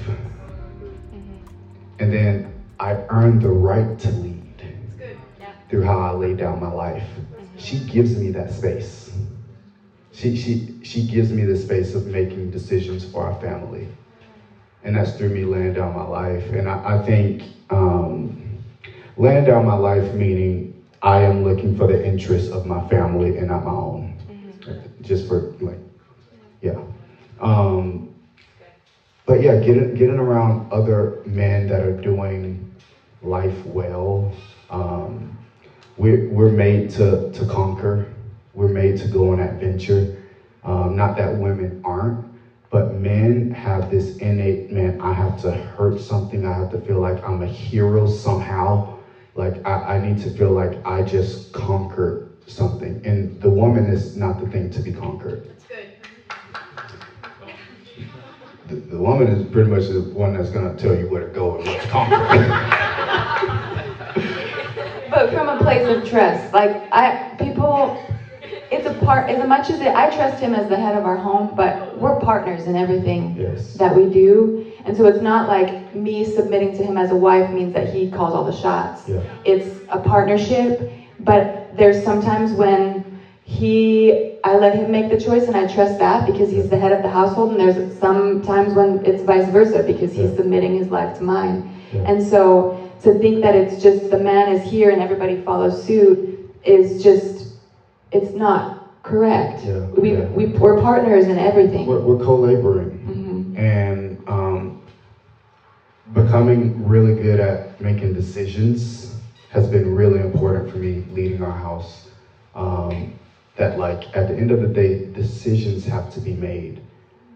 And 2.00 2.14
then 2.14 2.54
I 2.80 2.94
earned 3.10 3.42
the 3.42 3.50
right 3.50 3.98
to 4.00 4.12
lead 4.12 4.78
through 5.70 5.84
how 5.84 6.00
I 6.00 6.12
lay 6.12 6.34
down 6.34 6.60
my 6.60 6.70
life. 6.70 7.08
She 7.58 7.80
gives 7.80 8.18
me 8.18 8.30
that 8.32 8.52
space. 8.52 9.12
She, 10.12 10.36
she, 10.36 10.80
she 10.84 11.06
gives 11.06 11.32
me 11.32 11.44
the 11.44 11.56
space 11.56 11.94
of 11.94 12.08
making 12.08 12.52
decisions 12.52 13.10
for 13.10 13.24
our 13.24 13.40
family. 13.42 13.88
And 14.84 14.96
that's 14.96 15.18
through 15.18 15.30
me 15.30 15.44
laying 15.44 15.74
down 15.74 15.94
my 15.94 16.06
life. 16.06 16.46
And 16.52 16.70
I, 16.70 17.00
I 17.00 17.06
think 17.06 17.44
um, 17.70 18.64
laying 19.18 19.46
down 19.46 19.66
my 19.66 19.76
life 19.76 20.14
meaning 20.14 20.77
I 21.02 21.20
am 21.20 21.44
looking 21.44 21.72
for 21.72 21.86
the 21.86 22.04
interests 22.04 22.48
of 22.48 22.66
my 22.66 22.80
family 22.80 23.36
and 23.36 23.48
not 23.48 23.64
my 23.64 23.72
own. 23.72 24.14
Just 25.02 25.24
for 25.26 25.44
like, 25.60 25.80
yeah. 26.62 26.82
Um, 27.40 28.02
but 29.26 29.40
yeah, 29.40 29.56
getting 29.56 29.86
getting 29.94 30.18
around 30.20 30.58
other 30.72 31.10
men 31.26 31.66
that 31.68 31.82
are 31.82 31.92
doing 31.92 32.60
life 33.22 33.64
well. 33.66 34.28
Um, 34.70 35.32
we're 35.98 36.20
we're 36.28 36.48
made 36.50 36.90
to 36.90 37.20
to 37.34 37.44
conquer. 37.44 38.02
We're 38.54 38.68
made 38.68 38.96
to 38.98 39.08
go 39.08 39.28
on 39.30 39.40
adventure. 39.40 40.06
Um, 40.64 40.96
not 40.96 41.16
that 41.16 41.34
women 41.34 41.72
aren't, 41.84 42.18
but 42.70 42.90
men 42.90 43.46
have 43.52 43.88
this 43.90 44.12
innate 44.20 44.70
man. 44.70 44.94
I 45.00 45.12
have 45.12 45.36
to 45.38 45.52
hurt 45.52 46.00
something. 46.00 46.46
I 46.46 46.54
have 46.54 46.70
to 46.70 46.78
feel 46.78 46.98
like 47.00 47.20
I'm 47.24 47.42
a 47.42 47.46
hero 47.46 48.06
somehow. 48.06 48.80
Like 49.38 49.66
I, 49.66 49.96
I 49.96 50.00
need 50.00 50.20
to 50.22 50.30
feel 50.30 50.52
like 50.52 50.82
I 50.86 51.04
just 51.04 51.54
conquered 51.54 52.20
something. 52.48 53.02
And 53.06 53.42
the 53.42 53.50
woman 53.52 53.88
is 53.90 54.18
not 54.18 54.40
the 54.40 54.48
thing 54.48 54.72
to 54.72 54.82
be 54.82 54.92
conquered. 54.92 55.44
That's 55.48 55.66
good. 55.68 55.88
The, 58.68 58.76
the 58.76 59.00
woman 59.00 59.30
is 59.30 59.44
pretty 59.52 59.70
much 59.70 59.90
the 59.90 60.02
one 60.02 60.34
that's 60.34 60.50
gonna 60.52 60.76
tell 60.78 60.96
you 60.96 61.08
where 61.08 61.22
to 61.22 61.28
go 61.28 61.56
and 61.56 61.66
what 61.68 61.82
to 61.82 61.88
conquer. 61.90 62.26
But 65.10 65.30
from 65.32 65.50
a 65.50 65.58
place 65.58 65.88
of 65.90 66.04
trust, 66.04 66.54
like 66.54 66.72
I, 66.92 67.16
people, 67.40 67.94
it's 67.96 68.10
a 68.12 68.17
part. 69.00 69.30
As 69.30 69.48
much 69.48 69.70
as 69.70 69.82
it, 69.82 69.88
I 69.88 70.10
trust 70.16 70.42
him 70.42 70.54
as 70.54 70.70
the 70.70 70.78
head 70.78 70.98
of 70.98 71.06
our 71.06 71.18
home, 71.18 71.54
but 71.56 71.98
we're 71.98 72.20
partners 72.20 72.66
in 72.66 72.76
everything 72.76 73.36
yes. 73.38 73.74
that 73.76 73.96
we 73.96 74.10
do, 74.10 74.72
and 74.86 74.96
so 74.96 75.06
it's 75.06 75.22
not 75.22 75.48
like 75.48 75.96
me 75.96 76.24
submitting 76.24 76.76
to 76.78 76.84
him 76.84 76.98
as 76.98 77.12
a 77.12 77.16
wife 77.16 77.52
means 77.52 77.74
that 77.74 77.94
he 77.94 78.10
calls 78.10 78.34
all 78.34 78.44
the 78.44 78.56
shots. 78.56 79.08
Yeah. 79.08 79.22
It's 79.46 79.82
a 79.90 80.00
partnership, 80.00 80.92
but 81.20 81.76
there's 81.78 82.04
sometimes 82.04 82.52
when 82.54 83.20
he, 83.44 84.38
I 84.44 84.58
let 84.58 84.76
him 84.76 84.92
make 84.92 85.10
the 85.10 85.20
choice, 85.20 85.48
and 85.48 85.56
I 85.56 85.68
trust 85.74 86.00
that 86.00 86.26
because 86.26 86.52
he's 86.52 86.70
the 86.70 86.78
head 86.78 86.92
of 86.92 87.02
the 87.02 87.10
household, 87.10 87.52
and 87.52 87.60
there's 87.60 87.98
some 87.98 88.42
times 88.42 88.74
when 88.74 89.06
it's 89.06 89.24
vice 89.24 89.48
versa 89.50 89.84
because 89.84 90.14
he's 90.14 90.32
Yeah. 90.32 90.36
submitting 90.36 90.78
his 90.78 90.90
life 90.90 91.18
to 91.18 91.24
mine. 91.24 91.70
Yeah. 91.94 92.02
And 92.02 92.22
so 92.22 92.78
to 93.04 93.18
think 93.20 93.42
that 93.44 93.56
it's 93.56 93.82
just 93.82 94.10
the 94.10 94.20
man 94.20 94.52
is 94.54 94.70
here 94.70 94.90
and 94.90 95.02
everybody 95.02 95.42
follows 95.42 95.82
suit 95.82 96.52
is 96.66 97.02
just, 97.02 97.56
it's 98.12 98.34
not 98.34 98.77
correct. 99.08 99.64
Yeah, 99.64 99.86
we, 99.98 100.14
yeah. 100.14 100.24
we, 100.30 100.46
we're 100.46 100.76
partners 100.76 101.28
in 101.28 101.38
everything. 101.38 101.88
We're, 101.88 102.00
we're 102.02 102.16
co-laboring. 102.16 102.90
Mm-hmm. 102.90 103.60
and 103.60 104.30
um, 104.30 104.72
becoming 106.14 106.88
really 106.88 107.14
good 107.14 107.40
at 107.40 107.60
making 107.82 108.14
decisions 108.14 109.16
has 109.52 109.68
been 109.68 109.96
really 109.96 110.20
important 110.20 110.70
for 110.70 110.78
me 110.78 111.02
leading 111.12 111.42
our 111.44 111.56
house 111.56 112.08
um, 112.56 113.10
that 113.58 113.78
like 113.78 114.08
at 114.16 114.28
the 114.28 114.38
end 114.38 114.52
of 114.52 114.60
the 114.60 114.68
day 114.68 114.96
decisions 115.14 115.86
have 115.86 116.10
to 116.12 116.22
be 116.22 116.34
made 116.34 116.82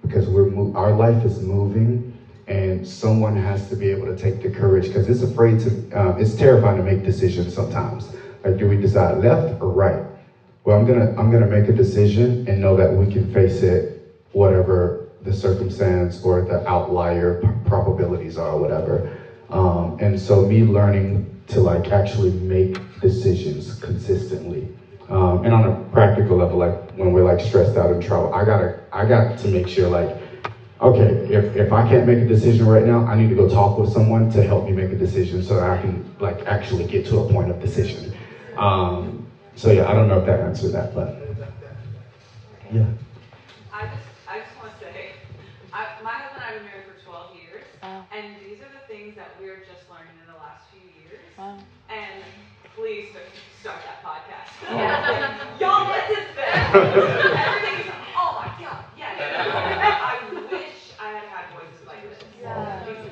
because 0.01 0.29
we're 0.29 0.45
mo- 0.45 0.71
our 0.75 0.91
life 0.93 1.25
is 1.25 1.41
moving 1.41 2.01
and 2.47 2.85
someone 2.85 3.35
has 3.35 3.67
to 3.69 3.75
be 3.75 3.89
able 3.91 4.05
to 4.05 4.13
take 4.13 4.41
the 4.41 4.49
courage 4.49 4.87
because 4.89 5.07
it's 5.07 5.23
afraid 5.23 5.59
to 5.59 5.69
um, 5.93 6.15
it's 6.19 6.33
terrifying 6.35 6.77
to 6.77 6.83
make 6.83 7.03
decisions 7.03 7.53
sometimes 7.53 8.11
like 8.45 8.57
do 8.57 8.67
we 8.67 8.77
decide 8.77 9.15
left 9.15 9.53
or 9.61 9.71
right 9.71 10.01
well 10.63 10.77
i'm 10.77 10.85
gonna 10.85 11.13
i'm 11.17 11.31
gonna 11.31 11.47
make 11.47 11.69
a 11.69 11.73
decision 11.73 12.47
and 12.47 12.61
know 12.61 12.75
that 12.75 12.91
we 12.91 13.11
can 13.11 13.31
face 13.33 13.61
it 13.61 13.97
whatever 14.31 15.01
the 15.23 15.33
circumstance 15.33 16.23
or 16.23 16.41
the 16.41 16.67
outlier 16.67 17.41
probabilities 17.65 18.37
are, 18.37 18.57
whatever. 18.57 19.17
Um, 19.49 19.97
and 19.99 20.19
so 20.19 20.45
me 20.45 20.63
learning 20.63 21.27
to 21.47 21.59
like 21.59 21.91
actually 21.91 22.31
make 22.31 22.77
decisions 23.01 23.79
consistently. 23.79 24.73
Um, 25.09 25.43
and 25.43 25.53
on 25.53 25.69
a 25.69 25.83
practical 25.91 26.37
level, 26.37 26.57
like 26.57 26.91
when 26.93 27.11
we're 27.11 27.25
like 27.25 27.45
stressed 27.45 27.77
out 27.77 27.91
in 27.91 28.01
trouble, 28.01 28.33
I 28.33 28.45
gotta, 28.45 28.79
I 28.93 29.05
got 29.05 29.37
to 29.39 29.47
make 29.49 29.67
sure 29.67 29.89
like, 29.89 30.17
okay, 30.79 31.27
if, 31.29 31.55
if 31.55 31.71
I 31.73 31.87
can't 31.87 32.07
make 32.07 32.19
a 32.19 32.27
decision 32.27 32.65
right 32.65 32.85
now, 32.85 33.05
I 33.05 33.15
need 33.15 33.29
to 33.29 33.35
go 33.35 33.49
talk 33.49 33.77
with 33.77 33.91
someone 33.91 34.31
to 34.31 34.41
help 34.41 34.65
me 34.65 34.71
make 34.71 34.91
a 34.91 34.95
decision 34.95 35.43
so 35.43 35.55
that 35.55 35.69
I 35.69 35.81
can 35.81 36.15
like 36.19 36.45
actually 36.45 36.85
get 36.85 37.05
to 37.07 37.19
a 37.19 37.31
point 37.31 37.51
of 37.51 37.59
decision. 37.59 38.15
Um, 38.57 39.20
so 39.61 39.69
yeah, 39.71 39.87
I 39.87 39.93
don't 39.93 40.07
know 40.07 40.17
if 40.17 40.25
that 40.25 40.39
answered 40.39 40.71
that, 40.73 40.95
but 40.95 41.13
yeah. 42.73 42.81
I 43.71 43.85
just, 43.93 44.09
I 44.27 44.39
just 44.41 44.57
want 44.57 44.73
to 44.73 44.79
say, 44.81 45.13
I, 45.71 46.01
my 46.01 46.17
husband 46.17 46.41
and 46.41 46.43
I 46.43 46.47
have 46.49 46.55
been 46.57 46.65
married 46.65 46.89
for 46.89 46.97
12 47.05 47.37
years, 47.37 47.63
Wow. 47.83 48.01
and 48.09 48.25
these 48.41 48.57
are 48.57 48.73
the 48.73 48.81
things 48.89 49.13
that 49.21 49.37
we're 49.39 49.61
just 49.61 49.85
learning 49.85 50.17
in 50.17 50.25
the 50.33 50.39
last 50.41 50.65
few 50.73 50.81
years. 50.97 51.21
Wow. 51.37 51.61
And 51.93 52.25
please 52.73 53.13
start 53.61 53.77
that 53.85 54.01
podcast. 54.01 54.49
Yeah. 54.65 55.37
Oh. 55.37 55.61
Y'all 55.61 55.93
listen 55.93 56.25
to 56.25 56.33
this. 56.33 56.57
Everything 57.45 57.85
is, 57.85 57.93
oh 58.17 58.41
my 58.41 58.49
God, 58.57 58.81
yeah. 58.97 59.13
I 59.13 60.25
wish 60.49 60.97
I 60.97 61.21
had 61.21 61.29
had 61.29 61.45
voices 61.53 61.85
like 61.85 62.01
this 62.09 62.17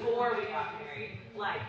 before 0.01 0.33
we 0.33 0.49
got 0.49 0.73
married. 0.81 1.13
Like, 1.37 1.61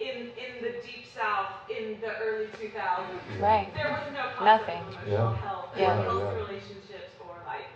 in 0.00 0.28
in 0.36 0.52
the 0.62 0.72
deep 0.84 1.06
south 1.14 1.48
in 1.70 2.00
the 2.00 2.12
early 2.20 2.46
2000s. 2.60 3.23
Right. 3.40 3.68
There 3.74 3.88
was 3.90 4.02
no 4.12 4.28
concept 4.36 4.42
Nothing. 4.42 4.82
of 4.94 5.06
Yeah. 5.06 5.32
health 5.34 5.68
or 5.74 5.78
Yeah. 5.78 5.94
health 6.02 6.22
Yeah. 6.22 6.30
relationships 6.32 7.10
or 7.18 7.40
like 7.46 7.66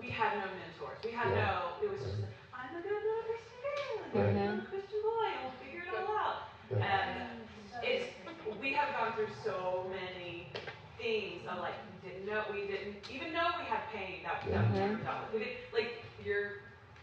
we 0.00 0.10
had 0.10 0.32
no 0.34 0.44
mentors. 0.50 0.98
We 1.04 1.10
had 1.10 1.28
Yeah. 1.30 1.44
no. 1.46 1.72
It 1.80 1.88
was 1.88 2.00
just 2.00 2.14
I'm 2.52 2.74
a 2.74 2.80
good 2.80 3.02
little 3.02 3.22
Christian 3.22 3.58
girl. 3.62 3.98
I'm 4.02 4.12
a 4.14 4.32
good 4.32 4.64
Christian 4.68 5.00
boy. 5.02 5.24
and 5.32 5.42
We'll 5.42 5.50
figure 5.50 5.80
it 5.80 5.88
all 5.88 6.08
out. 6.10 6.36
Yeah. 6.70 6.78
And 6.78 7.24
it's 7.82 8.04
we 8.58 8.72
have 8.72 8.90
gone 8.90 9.12
through 9.12 9.28
so 9.42 9.84
many 9.88 10.46
things 10.96 11.42
of 11.46 11.58
like 11.58 11.74
we 11.90 12.08
didn't 12.08 12.24
know 12.24 12.42
we 12.50 12.64
didn't 12.66 12.96
even 13.08 13.30
know 13.32 13.52
we 13.56 13.64
had 13.64 13.80
pain 13.92 14.20
that, 14.22 14.36
that 14.50 14.64
we 14.64 14.72
never 14.72 14.94
dealt 14.96 15.18
with. 15.20 15.30
We 15.30 15.38
did, 15.38 15.48
like 15.72 15.88
your 16.18 16.50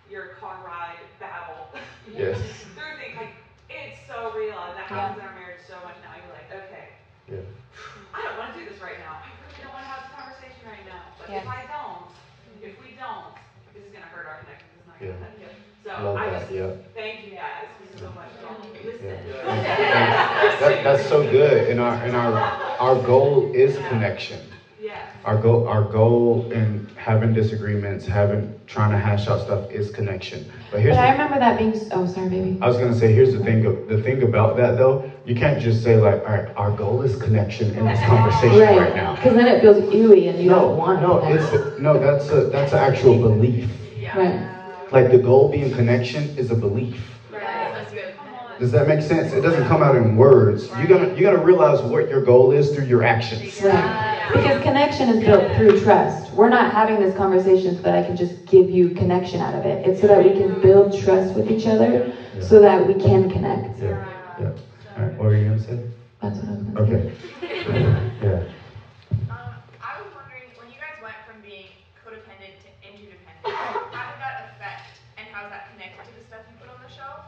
your 0.08 0.26
car 0.26 0.58
ride 0.64 0.98
battle. 1.20 1.68
Yes. 2.06 2.38
through 2.76 2.94
things 2.94 3.16
like 3.16 3.30
it's 3.70 3.96
so 4.06 4.30
real 4.30 4.64
and 4.68 4.76
that 4.76 4.86
happens 4.86 5.16
in 5.18 5.22
our 5.24 5.32
marriage 5.32 5.58
so 5.66 5.80
much 5.82 5.96
now. 6.02 6.14
You're 6.16 6.30
like, 6.30 6.46
okay, 6.52 6.88
Yeah. 7.28 7.38
I 8.14 8.22
don't 8.22 8.36
want 8.36 8.52
to 8.54 8.58
do 8.58 8.64
this 8.64 8.80
right 8.80 8.98
now. 8.98 9.18
I 9.24 9.30
really 9.42 9.58
don't 9.62 9.72
want 9.72 9.84
to 9.84 9.90
have 9.90 10.00
this 10.00 10.08
conversation 10.10 10.66
right 10.66 10.84
now. 10.86 11.02
But 11.18 11.30
if 11.32 11.44
Yeah. 11.44 11.50
I 11.50 11.62
don't, 11.64 12.06
if 12.62 12.78
we 12.78 12.92
don't, 12.92 13.34
this 13.74 13.84
is 13.84 13.92
gonna 13.92 14.06
hurt 14.06 14.26
our 14.26 14.36
connection. 14.36 14.68
This 14.72 14.82
is 14.82 14.88
not 14.88 15.00
gonna 15.00 15.12
Yeah. 15.12 15.18
help 15.18 15.32
you. 15.38 15.48
So 15.84 15.92
Love 16.04 16.16
I 16.16 16.30
that, 16.30 16.30
just 16.30 16.45
yeah. 16.56 16.72
thank 16.94 17.26
you 17.26 17.32
guys 17.32 17.68
so 17.98 18.06
much. 18.12 18.30
Don't 18.42 18.86
listen. 18.86 19.08
That, 19.46 20.84
that's 20.84 21.08
so 21.08 21.30
good. 21.30 21.70
And 21.70 21.80
our 21.80 21.94
and 21.96 22.16
our 22.16 22.34
our 22.80 22.96
goal 23.06 23.52
is 23.54 23.78
connection. 23.90 24.40
Yeah. 24.80 25.10
Our 25.26 25.38
goal 25.38 25.68
our 25.68 25.84
goal 25.84 26.52
in 26.52 26.88
having 26.96 27.34
disagreements, 27.34 28.06
having 28.06 28.58
trying 28.68 28.92
to 28.92 28.98
hash 28.98 29.28
out 29.28 29.42
stuff 29.42 29.70
is 29.72 29.92
connection. 29.92 30.50
But 30.72 30.82
here's 30.82 30.96
But 30.96 31.04
I 31.04 31.08
the, 31.08 31.12
remember 31.12 31.40
that 31.40 31.58
being, 31.60 31.74
oh, 31.92 32.08
sorry, 32.08 32.30
baby. 32.30 32.58
I 32.62 32.68
was 32.68 32.78
gonna 32.78 32.96
say 32.96 33.14
here's 33.14 33.34
the 33.34 33.44
thing 33.44 33.88
the 33.88 34.02
thing 34.02 34.24
about 34.24 34.56
that 34.58 34.78
though, 34.78 35.12
you 35.26 35.36
can't 35.36 35.62
just 35.62 35.84
say 35.84 35.98
like, 35.98 36.22
all 36.28 36.36
right, 36.36 36.56
our 36.56 36.72
goal 36.72 37.02
is 37.02 37.22
connection 37.22 37.76
in 37.78 37.86
this 37.86 38.00
conversation 38.02 38.60
right, 38.60 38.96
now. 38.96 39.16
Because 39.16 39.36
then 39.36 39.48
it 39.48 39.62
feels 39.62 39.78
ewy 39.78 40.30
and 40.30 40.40
you 40.40 40.50
no, 40.50 40.60
don't 40.60 40.78
want 40.78 41.02
no, 41.02 41.22
that. 41.22 41.32
it's 41.32 41.80
no, 41.80 42.00
that's 42.00 42.30
a 42.30 42.46
that's 42.48 42.74
an 42.74 42.80
actual 42.80 43.18
belief. 43.18 43.70
Right. 44.16 44.55
Like 44.96 45.12
the 45.12 45.18
goal 45.18 45.52
being 45.52 45.74
connection 45.74 46.24
is 46.38 46.52
a 46.52 46.56
belief. 46.56 47.20
Does 48.60 48.72
that 48.72 48.88
make 48.88 49.02
sense? 49.02 49.34
It 49.34 49.42
doesn't 49.42 49.68
come 49.68 49.84
out 49.84 49.96
in 49.96 50.16
words. 50.16 50.70
You're 50.78 50.88
gonna 50.88 51.14
you're 51.14 51.30
gonna 51.30 51.44
realize 51.44 51.82
what 51.82 52.10
your 52.10 52.22
goal 52.22 52.52
is 52.52 52.74
through 52.74 52.86
your 52.86 53.04
actions. 53.04 53.62
Right. 53.62 54.30
Because 54.34 54.64
connection 54.64 55.10
is 55.10 55.20
built 55.26 55.54
through 55.58 55.82
trust. 55.82 56.34
We're 56.34 56.48
not 56.48 56.72
having 56.72 57.00
this 57.00 57.14
conversation 57.18 57.76
so 57.76 57.82
that 57.82 57.94
I 57.96 58.04
can 58.08 58.16
just 58.16 58.46
give 58.46 58.70
you 58.70 58.94
connection 58.96 59.42
out 59.42 59.54
of 59.54 59.66
it. 59.66 59.86
It's 59.86 60.00
so 60.00 60.08
that 60.08 60.24
we 60.24 60.32
can 60.32 60.62
build 60.62 60.98
trust 60.98 61.36
with 61.36 61.52
each 61.52 61.68
other 61.68 62.14
so 62.40 62.62
that 62.62 62.88
we 62.88 62.94
can 62.94 63.30
connect. 63.30 63.78
Yeah. 63.82 64.08
Yeah. 64.40 64.52
All 64.96 65.04
right. 65.04 65.12
What 65.18 65.26
were 65.26 65.36
you 65.36 65.46
gonna 65.50 65.60
say? 65.60 65.80
That's 66.22 66.40
what 66.40 66.48
I 66.48 66.52
was 66.52 66.62
going 66.64 66.76
to 66.76 67.16
say. 67.42 67.62
Okay. 67.68 68.12
Yeah. 68.24 68.44
Um, 69.30 69.52
I 69.84 70.00
was 70.00 70.08
wondering, 70.16 70.48
when 70.58 70.72
you 70.72 70.80
guys 70.80 70.96
went 71.04 71.16
from 71.28 71.42
being 71.42 71.68
codependent 72.00 72.56
to 72.64 72.70
interdependent, 72.88 73.46
how 73.46 74.12
did 74.12 74.20
that 74.24 74.56
affect 74.56 75.04
and 75.18 75.28
how 75.32 75.44
is 75.46 75.52
that 75.52 75.72
connected 75.74 76.06
to 76.08 76.14
the 76.18 76.26
stuff 76.26 76.42
you 76.50 76.56
put 76.60 76.70
on 76.72 76.80
the 76.88 76.92
shelf? 76.92 77.20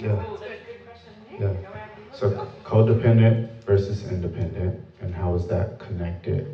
Yeah. 0.00 0.14
That's 0.14 0.42
a 0.42 0.56
good 0.66 0.84
question. 0.84 1.12
Yeah. 1.38 1.52
So 2.12 2.30
codependent 2.64 3.44
versus 3.66 4.04
independent, 4.10 4.74
and 5.00 5.14
how 5.14 5.34
is 5.34 5.46
that 5.48 5.78
connected? 5.78 6.44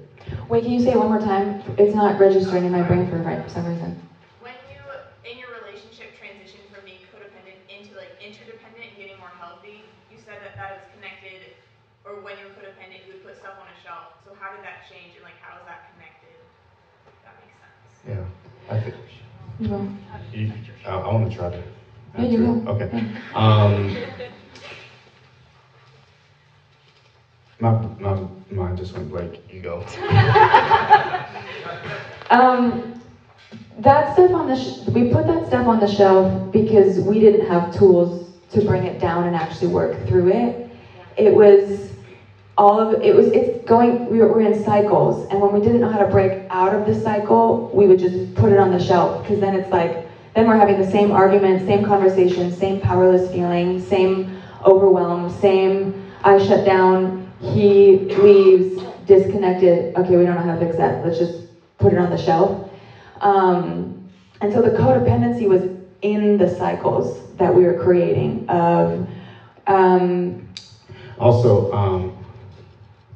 Wait, 0.48 0.62
can 0.64 0.72
you 0.72 0.80
say 0.80 0.92
it 0.92 0.98
one 0.98 1.08
more 1.08 1.18
time? 1.20 1.54
It's 1.78 1.94
not 1.94 2.18
registering 2.18 2.64
in 2.64 2.72
my 2.72 2.82
brain 2.82 3.04
for 3.04 3.20
right- 3.22 3.50
some 3.50 3.66
reason. 3.66 3.96
When 4.40 4.52
you, 4.72 4.80
in 5.30 5.38
your 5.38 5.50
relationship, 5.62 6.08
transitioned 6.20 6.68
from 6.72 6.84
being 6.84 7.00
codependent 7.12 7.60
into 7.68 7.96
like 7.96 8.12
interdependent 8.20 8.84
and 8.88 8.96
getting 8.98 9.18
more 9.18 9.32
healthy, 9.40 9.84
you 10.10 10.16
said 10.18 10.40
that 10.40 10.56
that 10.56 10.72
is 10.80 10.84
connected, 10.94 11.52
or 12.04 12.20
when 12.24 12.36
you 12.38 12.44
were 12.48 12.54
codependent, 12.56 13.04
you 13.06 13.12
would 13.14 13.24
put 13.24 13.36
stuff 13.36 13.56
on 13.60 13.68
a 13.68 13.76
shelf. 13.84 14.12
So 14.24 14.32
how 14.40 14.52
did 14.52 14.64
that 14.64 14.84
change 14.88 15.16
and 15.16 15.24
like 15.24 15.36
how 15.40 15.56
is 15.60 15.64
that 15.68 15.80
connected? 15.92 16.36
If 17.08 17.16
that 17.24 17.34
makes 17.40 17.56
sense. 17.60 17.92
Yeah. 18.08 18.24
I 18.72 18.76
think 18.80 18.94
You 19.60 19.68
go. 19.68 19.80
you, 20.32 20.50
I, 20.86 20.96
I 20.96 21.12
want 21.12 21.30
to 21.30 21.36
try 21.36 21.50
to. 21.50 21.60
Yeah, 22.16 22.24
you 22.24 22.38
go. 22.38 22.62
Okay. 22.66 22.90
Um, 23.34 23.94
my 27.60 27.72
my 27.98 28.20
mind 28.50 28.76
just 28.78 28.94
went 28.94 29.10
blank. 29.10 29.40
You 29.50 29.60
go. 29.62 29.84
Um, 32.30 32.94
that 33.78 34.12
stuff 34.12 34.34
on 34.34 34.46
the 34.48 34.56
sh- 34.56 34.86
we 34.94 35.12
put 35.12 35.26
that 35.26 35.46
stuff 35.46 35.66
on 35.66 35.80
the 35.80 35.86
shelf 35.88 36.52
because 36.52 37.00
we 37.00 37.20
didn't 37.20 37.46
have 37.46 37.72
tools 37.74 38.32
to 38.50 38.62
bring 38.62 38.84
it 38.84 39.00
down 39.00 39.26
and 39.26 39.36
actually 39.36 39.68
work 39.68 39.94
through 40.06 40.28
it. 40.28 40.66
It 41.16 41.34
was 41.34 41.92
all 42.56 42.78
of 42.80 43.02
it 43.02 43.14
was 43.14 43.28
it's 43.32 43.64
going 43.64 44.08
we 44.10 44.20
were, 44.20 44.32
we're 44.32 44.40
in 44.40 44.54
cycles 44.54 45.24
and 45.26 45.40
when 45.40 45.52
we 45.52 45.60
didn't 45.60 45.80
know 45.80 45.88
how 45.88 45.98
to 45.98 46.06
break 46.06 46.38
out 46.50 46.72
of 46.72 46.86
the 46.86 46.94
cycle 46.94 47.68
we 47.72 47.86
would 47.86 47.98
just 47.98 48.34
put 48.36 48.52
it 48.52 48.58
on 48.58 48.70
the 48.70 48.78
shelf 48.78 49.20
because 49.22 49.40
then 49.40 49.54
it's 49.54 49.72
like 49.72 50.03
then 50.34 50.46
we're 50.46 50.56
having 50.56 50.80
the 50.80 50.90
same 50.90 51.12
argument 51.12 51.66
same 51.66 51.84
conversation 51.84 52.52
same 52.52 52.80
powerless 52.80 53.30
feeling 53.32 53.80
same 53.80 54.36
overwhelm 54.64 55.30
same 55.30 56.04
i 56.24 56.38
shut 56.38 56.64
down 56.64 57.30
he 57.40 57.96
leaves 58.16 58.82
disconnected 59.06 59.94
okay 59.96 60.16
we 60.16 60.24
don't 60.24 60.34
know 60.36 60.42
how 60.42 60.54
to 60.54 60.66
fix 60.66 60.76
that 60.76 61.04
let's 61.04 61.18
just 61.18 61.44
put 61.84 61.92
it 61.92 61.98
on 61.98 62.10
the 62.10 62.16
shelf. 62.16 62.70
Um, 63.20 64.08
and 64.40 64.52
so 64.52 64.62
the 64.62 64.70
codependency 64.70 65.46
was 65.46 65.62
in 66.02 66.38
the 66.38 66.48
cycles 66.48 67.34
that 67.36 67.54
we 67.54 67.64
were 67.64 67.78
creating 67.82 68.48
of 68.48 69.08
um, 69.66 70.48
Also, 71.18 71.72
um, 71.72 72.16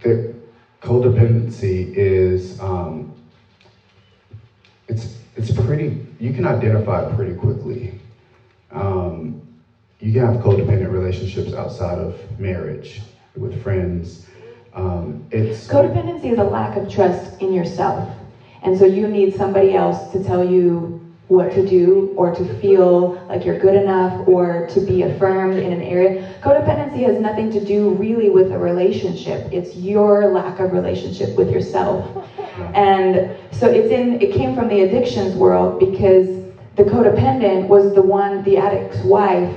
the 0.00 0.35
codependency 0.81 1.92
is 1.94 2.61
um, 2.61 3.11
it's 4.87 5.17
it's 5.38 5.53
pretty. 5.53 5.96
You 6.18 6.33
can 6.33 6.44
identify 6.44 7.14
pretty 7.14 7.35
quickly. 7.35 7.92
Um, 8.72 9.40
you 10.01 10.12
can 10.12 10.22
have 10.22 10.42
codependent 10.42 10.90
relationships 10.90 11.55
outside 11.55 11.98
of 11.98 12.40
marriage 12.40 13.01
with 13.37 13.61
friends. 13.62 14.27
Um, 14.74 15.24
it's 15.31 15.68
Codependency 15.68 16.33
is 16.33 16.38
a 16.38 16.44
lack 16.44 16.77
of 16.77 16.92
trust 16.92 17.40
in 17.40 17.53
yourself. 17.53 18.05
And 18.62 18.77
so 18.77 18.85
you 18.85 19.07
need 19.07 19.33
somebody 19.33 19.74
else 19.74 20.11
to 20.12 20.22
tell 20.22 20.44
you 20.44 21.01
what 21.29 21.53
to 21.53 21.64
do 21.64 22.14
or 22.16 22.35
to 22.35 22.44
feel 22.61 23.14
like 23.29 23.44
you're 23.44 23.59
good 23.59 23.77
enough 23.77 24.27
or 24.27 24.66
to 24.70 24.81
be 24.81 25.03
affirmed 25.03 25.59
in 25.59 25.72
an 25.72 25.83
area. 25.83 26.20
Codependency 26.42 27.03
has 27.03 27.18
nothing 27.18 27.51
to 27.51 27.61
do 27.61 27.90
really 27.90 28.31
with 28.31 28.51
a 28.51 28.59
relationship. 28.59 29.46
It's 29.53 29.77
your 29.77 30.27
lack 30.33 30.59
of 30.59 30.72
relationship 30.72 31.37
with 31.37 31.51
yourself. 31.51 32.28
And 32.75 33.37
so 33.51 33.68
it's 33.68 33.90
in 33.90 34.21
it 34.21 34.33
came 34.33 34.55
from 34.55 34.68
the 34.68 34.81
addictions 34.83 35.35
world 35.37 35.81
because 35.81 36.29
the 36.77 36.85
codependent 36.85 37.68
was 37.68 37.94
the 37.94 38.03
one, 38.03 38.42
the 38.44 38.57
addict's 38.57 39.03
wife, 39.05 39.53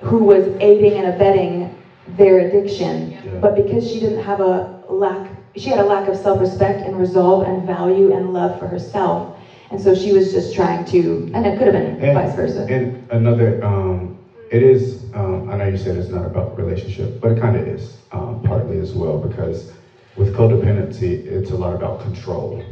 who 0.00 0.18
was 0.18 0.46
aiding 0.60 0.94
and 0.94 1.14
abetting 1.14 1.74
their 2.16 2.40
addiction. 2.40 3.12
Yeah. 3.12 3.38
But 3.40 3.54
because 3.54 3.90
she 3.90 4.00
didn't 4.00 4.22
have 4.22 4.40
a 4.40 4.82
lack, 4.88 5.30
she 5.56 5.70
had 5.70 5.78
a 5.78 5.84
lack 5.84 6.08
of 6.08 6.16
self-respect 6.16 6.82
and 6.82 6.98
resolve 6.98 7.46
and 7.46 7.64
value 7.64 8.12
and 8.12 8.32
love 8.32 8.58
for 8.58 8.66
herself. 8.66 9.36
And 9.70 9.80
so 9.80 9.94
she 9.94 10.12
was 10.12 10.32
just 10.32 10.54
trying 10.54 10.84
to, 10.86 11.30
and 11.32 11.46
it 11.46 11.58
could 11.58 11.66
have 11.68 11.72
been 11.74 12.00
And- 12.00 12.14
vice 12.14 12.34
versa. 12.34 12.66
And 12.68 13.02
another, 13.10 13.64
um, 13.64 14.16
it 14.50 14.62
is, 14.62 15.04
um, 15.14 15.48
I 15.50 15.56
know 15.56 15.64
you 15.64 15.76
said 15.76 15.96
it's 15.96 16.10
not 16.10 16.24
about 16.24 16.56
relationship, 16.58 17.20
but 17.20 17.32
it 17.32 17.40
kind 17.40 17.56
of 17.56 17.66
is, 17.66 17.96
um, 18.12 18.40
partly 18.44 18.78
as 18.78 18.94
well, 18.94 19.18
because 19.18 19.72
with 20.16 20.34
codependency, 20.34 21.26
it's 21.26 21.50
a 21.50 21.56
lot 21.56 21.74
about 21.74 22.02
control. 22.02 22.62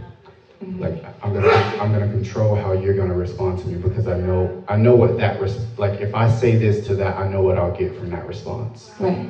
Mm-hmm. 0.62 0.81
Like, 0.81 1.05
I'm 1.24 1.33
gonna, 1.35 1.48
I'm 1.81 1.92
gonna 1.92 2.11
control 2.11 2.55
how 2.55 2.72
you're 2.72 2.94
gonna 2.94 3.14
respond 3.16 3.59
to 3.61 3.68
me 3.68 3.76
because 3.76 4.07
I 4.07 4.16
know, 4.16 4.64
I 4.68 4.76
know 4.76 4.94
what 4.94 5.18
that, 5.18 5.40
res- 5.40 5.66
like, 5.78 6.00
if 6.00 6.14
I 6.14 6.28
say 6.28 6.57
this 6.57 6.87
to 6.87 6.94
that, 6.96 7.18
I 7.18 7.26
know 7.26 7.42
what 7.42 7.59
I'll 7.59 7.76
get 7.76 7.94
from 7.96 8.11
that 8.11 8.26
response. 8.26 8.92
Right. 9.00 9.28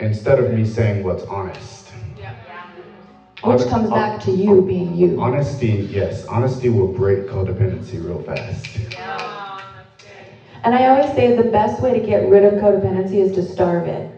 Instead 0.00 0.40
of 0.40 0.50
me 0.50 0.64
saying 0.64 1.02
what's 1.04 1.22
honest. 1.24 1.92
Yeah. 2.18 2.34
Which 3.44 3.60
Hon- 3.62 3.68
comes 3.68 3.90
back 3.90 4.20
to 4.20 4.32
you 4.32 4.62
being 4.62 4.94
you. 4.94 5.20
Honesty, 5.20 5.86
yes, 5.90 6.24
honesty 6.24 6.68
will 6.70 6.86
break 6.86 7.26
codependency 7.26 8.04
real 8.04 8.18
fast. 8.18 8.66
Yeah. 8.92 9.60
And 10.64 10.74
I 10.74 10.86
always 10.86 11.12
say 11.14 11.28
the 11.28 11.42
best 11.42 11.80
way 11.82 11.92
to 11.92 12.00
get 12.00 12.22
rid 12.22 12.42
of 12.42 12.54
codependency 12.54 13.20
is 13.20 13.30
to 13.32 13.42
starve 13.42 13.86
it. 13.86 14.08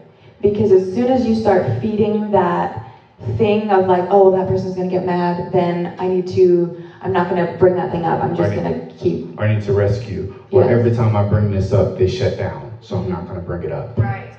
Because 0.41 0.71
as 0.71 0.83
soon 0.83 1.09
as 1.09 1.25
you 1.25 1.33
start 1.33 1.65
feeding 1.65 2.31
that 2.31 2.71
thing 3.19 3.71
of 3.71 3.87
like, 3.87 4.05
oh, 4.11 4.23
well, 4.23 4.31
that 4.31 4.47
person's 4.47 4.75
gonna 4.75 4.87
get 4.87 5.03
mad, 5.03 5.51
then 5.51 5.89
I 5.99 6.07
need 6.07 6.27
to, 6.27 6.69
I'm 7.01 7.11
not 7.13 7.27
gonna 7.27 7.45
bring 7.45 7.75
that 7.75 7.91
thing 7.91 8.05
up. 8.05 8.21
I'm 8.21 8.33
just 8.33 8.49
Right. 8.53 8.63
gonna 8.63 8.75
keep. 8.89 9.19
I 9.37 9.47
need 9.47 9.61
to 9.63 9.73
rescue. 9.73 10.27
Or 10.51 10.61
Yes. 10.61 10.71
every 10.71 10.91
time 10.91 11.15
I 11.15 11.23
bring 11.23 11.51
this 11.51 11.73
up, 11.73 11.95
they 11.95 12.07
shut 12.07 12.37
down, 12.37 12.73
so 12.81 12.97
I'm 12.97 13.09
not 13.09 13.25
gonna 13.27 13.41
bring 13.41 13.63
it 13.63 13.71
up. 13.71 13.87
Right. 13.97 14.29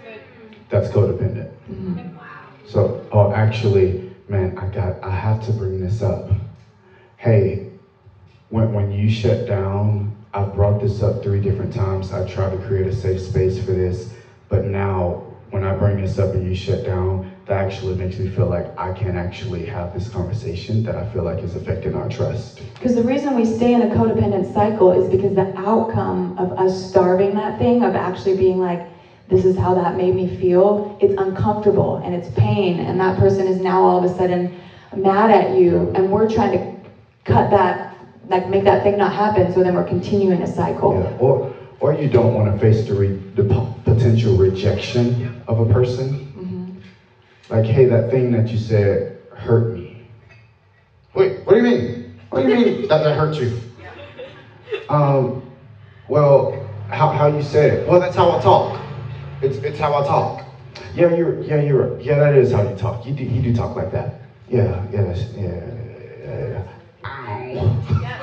That's 0.71 0.89
codependent. 0.89 1.47
Mhm. 1.71 1.99
So, 2.65 2.93
oh, 3.13 3.29
actually, 3.31 3.97
man, 4.29 4.53
I 4.57 4.67
got, 4.67 4.95
I 5.03 5.11
have 5.11 5.39
to 5.41 5.53
bring 5.53 5.81
this 5.81 6.03
up. 6.03 6.29
Hey, 7.17 7.59
when, 8.51 8.67
when 8.73 8.91
you 8.91 9.09
shut 9.09 9.45
down, 9.47 10.11
I've 10.35 10.53
brought 10.53 10.79
this 10.81 11.03
up 11.03 11.23
three 11.23 11.41
different 11.41 11.73
times. 11.73 12.13
I 12.13 12.23
tried 12.23 12.53
to 12.53 12.59
create 12.59 12.87
a 12.87 12.93
safe 12.93 13.21
space 13.21 13.59
for 13.59 13.73
this, 13.73 14.09
but 14.49 14.65
now 14.65 15.17
when 15.51 15.65
I 15.65 15.73
bring 15.73 15.97
this 15.97 16.19
up 16.19 16.35
and 16.35 16.45
you 16.47 16.55
shut 16.55 16.85
down, 16.85 17.27
that 17.47 17.59
actually 17.59 17.95
makes 17.95 18.19
me 18.19 18.27
feel 18.27 18.47
like 18.47 18.67
I 18.77 18.91
can't 18.91 19.17
actually 19.17 19.65
have 19.65 19.93
this 19.93 20.09
conversation 20.09 20.83
that 20.85 20.97
I 20.97 21.05
feel 21.05 21.23
like 21.23 21.43
is 21.43 21.55
affecting 21.55 21.95
our 21.95 22.09
trust. 22.09 22.63
Because 22.75 22.95
the 22.95 23.03
reason 23.03 23.35
we 23.35 23.45
stay 23.45 23.73
in 23.73 23.83
a 23.83 23.87
codependent 23.87 24.53
cycle 24.53 24.91
is 24.91 25.09
because 25.09 25.35
the 25.35 25.49
outcome 25.57 26.35
of 26.37 26.53
us 26.59 26.75
starving 26.75 27.35
that 27.35 27.59
thing, 27.59 27.83
of 27.83 27.95
actually 27.95 28.35
being 28.35 28.59
like, 28.59 28.81
this 29.29 29.45
is 29.45 29.57
how 29.57 29.75
that 29.75 29.95
made 29.95 30.15
me 30.15 30.27
feel, 30.27 30.81
it's 31.01 31.15
uncomfortable 31.19 31.99
and 32.03 32.15
it's 32.15 32.29
pain, 32.29 32.81
and 32.81 33.01
that 33.01 33.17
person 33.17 33.47
is 33.47 33.59
now 33.59 33.83
all 33.83 33.97
of 33.97 34.03
a 34.03 34.09
sudden 34.09 34.49
mad 34.95 35.31
at 35.31 35.49
you, 35.49 35.91
and 35.95 36.11
we're 36.11 36.27
trying 36.27 36.53
to 36.53 36.59
cut 37.25 37.51
that, 37.51 37.79
like 38.27 38.47
make 38.47 38.65
that 38.65 38.83
thing 38.83 38.97
not 38.97 39.13
happen, 39.13 39.51
so 39.51 39.63
then 39.63 39.75
we're 39.75 39.83
continuing 39.83 40.43
a 40.43 40.47
cycle. 40.47 40.93
Yeah, 40.93 41.11
or 41.19 41.39
or 41.81 41.93
you 41.93 42.09
don't 42.09 42.35
want 42.35 42.53
to 42.53 42.59
face 42.59 42.87
the 42.89 42.95
re, 42.95 43.09
the 43.35 43.45
po- 43.45 43.75
potential 43.85 44.37
rejection 44.37 45.43
of 45.47 45.61
a 45.61 45.73
person. 45.73 46.27
Like, 47.51 47.65
hey, 47.65 47.87
that 47.87 48.11
thing 48.11 48.31
that 48.33 48.49
you 48.49 48.59
said 48.59 49.21
hurt 49.35 49.73
me. 49.73 50.03
Wait, 51.15 51.47
what 51.47 51.55
do 51.55 51.59
you 51.59 51.65
mean? 51.65 52.13
What 52.31 52.41
do 52.43 52.49
you 52.49 52.55
mean 52.55 52.89
that 52.89 53.03
that 53.03 53.17
hurt 53.17 53.37
you? 53.37 53.59
Um, 54.89 55.51
well, 56.09 56.53
how 56.89 57.09
how 57.09 57.27
you 57.27 57.43
said 57.43 57.73
it? 57.73 57.89
Well, 57.89 58.01
that's 58.01 58.17
how 58.17 58.31
I 58.31 58.41
talk. 58.41 58.79
It's 59.41 59.57
it's 59.59 59.79
how 59.79 59.95
I 59.95 60.05
talk. 60.07 60.45
Yeah, 60.95 61.15
you're 61.15 61.43
yeah 61.43 61.57
you're 61.57 61.99
yeah 62.01 62.17
that 62.17 62.35
is 62.35 62.53
how 62.53 62.63
you 62.63 62.77
talk. 62.77 63.07
You 63.07 63.15
do 63.15 63.25
you 63.25 63.41
do 63.41 63.55
talk 63.55 63.77
like 63.77 63.91
that. 63.93 64.21
Yeah 64.49 64.85
yeah 64.91 65.15
yeah 65.35 65.79
yeah. 66.25 66.49
yeah. 66.49 66.65
Ow. 67.05 68.15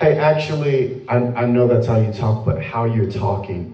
Hey, 0.00 0.16
actually, 0.16 0.94
I, 1.08 1.16
I 1.36 1.46
know 1.46 1.66
that's 1.68 1.86
how 1.88 1.96
you 1.96 2.12
talk, 2.14 2.46
but 2.46 2.62
how 2.62 2.84
you're 2.86 3.10
talking, 3.10 3.70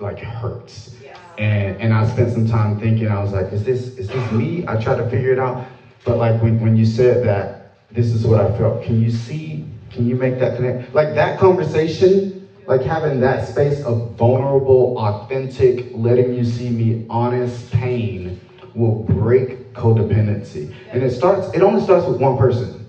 like, 0.00 0.20
hurts. 0.20 0.96
Yeah. 1.02 1.16
And 1.38 1.80
and 1.80 1.94
I 1.94 2.04
spent 2.04 2.30
some 2.32 2.46
time 2.46 2.78
thinking. 2.78 3.10
I 3.10 3.20
was 3.20 3.32
like, 3.32 3.52
is 3.52 3.64
this 3.64 3.98
is 3.98 4.08
this 4.08 4.32
me? 4.32 4.64
I 4.68 4.76
tried 4.76 4.98
to 4.98 5.04
figure 5.04 5.32
it 5.32 5.40
out, 5.40 5.60
but 6.04 6.18
like 6.18 6.42
when 6.42 6.60
when 6.60 6.76
you 6.76 6.86
said 6.86 7.22
that, 7.22 7.50
this 7.92 8.12
is 8.12 8.26
what 8.26 8.38
I 8.38 8.50
felt. 8.50 8.82
Can 8.82 9.00
you 9.00 9.10
see? 9.10 9.64
Can 9.92 10.08
you 10.08 10.16
make 10.16 10.38
that 10.40 10.54
connect? 10.54 10.94
Like 10.94 11.14
that 11.14 11.38
conversation, 11.38 12.28
like 12.68 12.84
having 12.84 13.20
that 13.20 13.42
space 13.42 13.80
of 13.82 13.98
vulnerable, 14.18 14.94
authentic, 14.96 15.86
letting 15.94 16.32
you 16.32 16.44
see 16.44 16.70
me, 16.70 16.96
honest 17.10 17.72
pain, 17.72 18.34
will 18.74 18.92
break 18.94 19.74
codependency. 19.74 20.70
And 20.92 21.02
it 21.04 21.10
starts. 21.12 21.48
It 21.54 21.62
only 21.62 21.80
starts 21.80 22.06
with 22.06 22.18
one 22.18 22.36
person. 22.36 22.85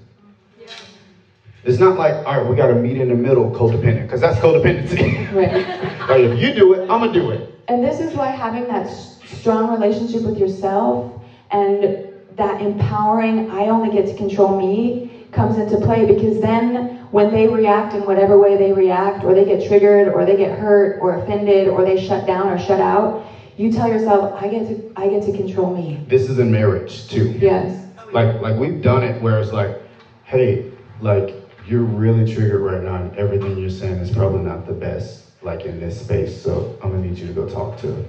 It's 1.67 1.79
not 1.79 1.97
like, 1.97 2.25
all 2.25 2.39
right, 2.39 2.49
we 2.49 2.55
got 2.55 2.67
to 2.67 2.75
meet 2.75 2.95
in 2.95 3.09
the 3.09 3.15
middle, 3.15 3.51
codependent, 3.51 4.03
because 4.03 4.21
that's 4.21 4.37
codependency. 4.37 5.29
Right. 5.33 5.67
like, 6.09 6.21
if 6.21 6.39
you 6.39 6.53
do 6.53 6.71
it, 6.73 6.83
I'm 6.83 7.01
gonna 7.01 7.11
do 7.11 7.31
it. 7.31 7.59
And 7.67 7.83
this 7.83 7.99
is 7.99 8.13
why 8.13 8.27
having 8.27 8.69
that 8.69 8.87
strong 8.87 9.69
relationship 9.69 10.23
with 10.23 10.37
yourself 10.37 11.21
and 11.51 12.07
that 12.37 12.61
empowering, 12.61 13.51
I 13.51 13.67
only 13.67 13.93
get 13.93 14.07
to 14.07 14.15
control 14.15 14.57
me, 14.57 15.27
comes 15.33 15.57
into 15.57 15.77
play 15.85 16.05
because 16.05 16.39
then 16.39 16.99
when 17.11 17.33
they 17.33 17.49
react 17.49 17.93
in 17.93 18.05
whatever 18.05 18.39
way 18.39 18.55
they 18.55 18.71
react, 18.71 19.25
or 19.25 19.33
they 19.33 19.43
get 19.43 19.67
triggered, 19.67 20.07
or 20.07 20.23
they 20.23 20.37
get 20.37 20.57
hurt, 20.57 21.01
or 21.01 21.17
offended, 21.17 21.67
or 21.67 21.83
they 21.83 22.01
shut 22.01 22.25
down 22.25 22.47
or 22.47 22.57
shut 22.57 22.79
out, 22.79 23.25
you 23.57 23.69
tell 23.73 23.89
yourself, 23.89 24.41
I 24.41 24.47
get 24.47 24.67
to, 24.67 24.93
I 24.95 25.09
get 25.09 25.23
to 25.23 25.33
control 25.33 25.75
me. 25.75 26.01
This 26.07 26.29
is 26.29 26.39
in 26.39 26.49
marriage 26.49 27.09
too. 27.09 27.31
Yes. 27.31 27.85
Like, 28.13 28.39
like 28.39 28.57
we've 28.57 28.81
done 28.81 29.03
it 29.03 29.21
where 29.21 29.37
it's 29.41 29.51
like, 29.51 29.81
hey, 30.23 30.71
like 31.01 31.36
you're 31.67 31.83
really 31.83 32.31
triggered 32.33 32.61
right 32.61 32.81
now, 32.81 32.95
and 32.95 33.15
everything 33.15 33.57
you're 33.57 33.69
saying 33.69 33.97
is 33.97 34.09
probably 34.09 34.41
not 34.41 34.65
the 34.65 34.73
best, 34.73 35.25
like 35.43 35.65
in 35.65 35.79
this 35.79 35.99
space. 35.99 36.41
So 36.41 36.77
I'm 36.81 36.91
gonna 36.91 37.05
need 37.05 37.17
you 37.17 37.27
to 37.27 37.33
go 37.33 37.47
talk 37.47 37.77
to. 37.79 37.93
Her. 37.93 38.03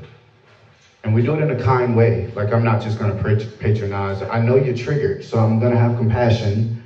And 1.05 1.15
we 1.15 1.23
do 1.23 1.35
it 1.35 1.41
in 1.41 1.51
a 1.51 1.61
kind 1.61 1.97
way. 1.97 2.33
Like 2.35 2.53
I'm 2.53 2.63
not 2.63 2.81
just 2.81 2.99
gonna 2.99 3.21
patronize. 3.23 4.23
I 4.23 4.41
know 4.41 4.55
you're 4.55 4.77
triggered, 4.77 5.25
so 5.25 5.39
I'm 5.39 5.59
gonna 5.59 5.77
have 5.77 5.97
compassion. 5.97 6.81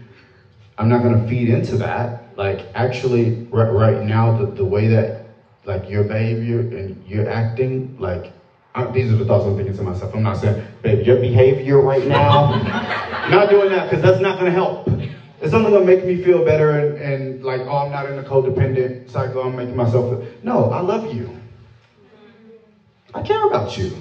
I'm 0.78 0.88
not 0.88 1.02
gonna 1.02 1.26
feed 1.28 1.48
into 1.48 1.76
that. 1.76 2.36
Like 2.36 2.66
actually, 2.74 3.46
right, 3.50 3.70
right 3.70 4.02
now, 4.02 4.36
the, 4.38 4.46
the 4.46 4.64
way 4.64 4.88
that 4.88 5.26
like 5.64 5.88
your 5.90 6.04
behavior 6.04 6.60
and 6.60 7.02
you're 7.06 7.28
acting, 7.28 7.94
like 7.98 8.32
I, 8.74 8.86
these 8.86 9.10
are 9.10 9.16
the 9.16 9.26
thoughts 9.26 9.44
I'm 9.44 9.56
thinking 9.56 9.76
to 9.76 9.82
myself. 9.82 10.14
I'm 10.14 10.22
not 10.22 10.38
saying, 10.38 10.62
babe, 10.80 11.04
your 11.04 11.16
behavior 11.16 11.78
right 11.78 12.06
now, 12.06 12.48
not 13.28 13.50
doing 13.50 13.68
that 13.68 13.90
because 13.90 14.02
that's 14.02 14.20
not 14.20 14.38
gonna 14.38 14.50
help. 14.50 14.88
It's 15.42 15.54
only 15.54 15.72
gonna 15.72 15.84
make 15.84 16.06
me 16.06 16.16
feel 16.22 16.44
better 16.44 16.78
and, 16.78 16.96
and 16.98 17.42
like, 17.42 17.66
oh, 17.66 17.78
I'm 17.78 17.90
not 17.90 18.06
in 18.06 18.16
a 18.18 18.22
codependent 18.22 19.10
cycle. 19.10 19.42
I'm 19.42 19.56
making 19.56 19.76
myself. 19.76 20.08
Feel. 20.08 20.22
No, 20.44 20.70
I 20.70 20.80
love 20.80 21.12
you. 21.12 21.36
I 23.12 23.22
care 23.22 23.44
about 23.46 23.76
you. 23.76 23.92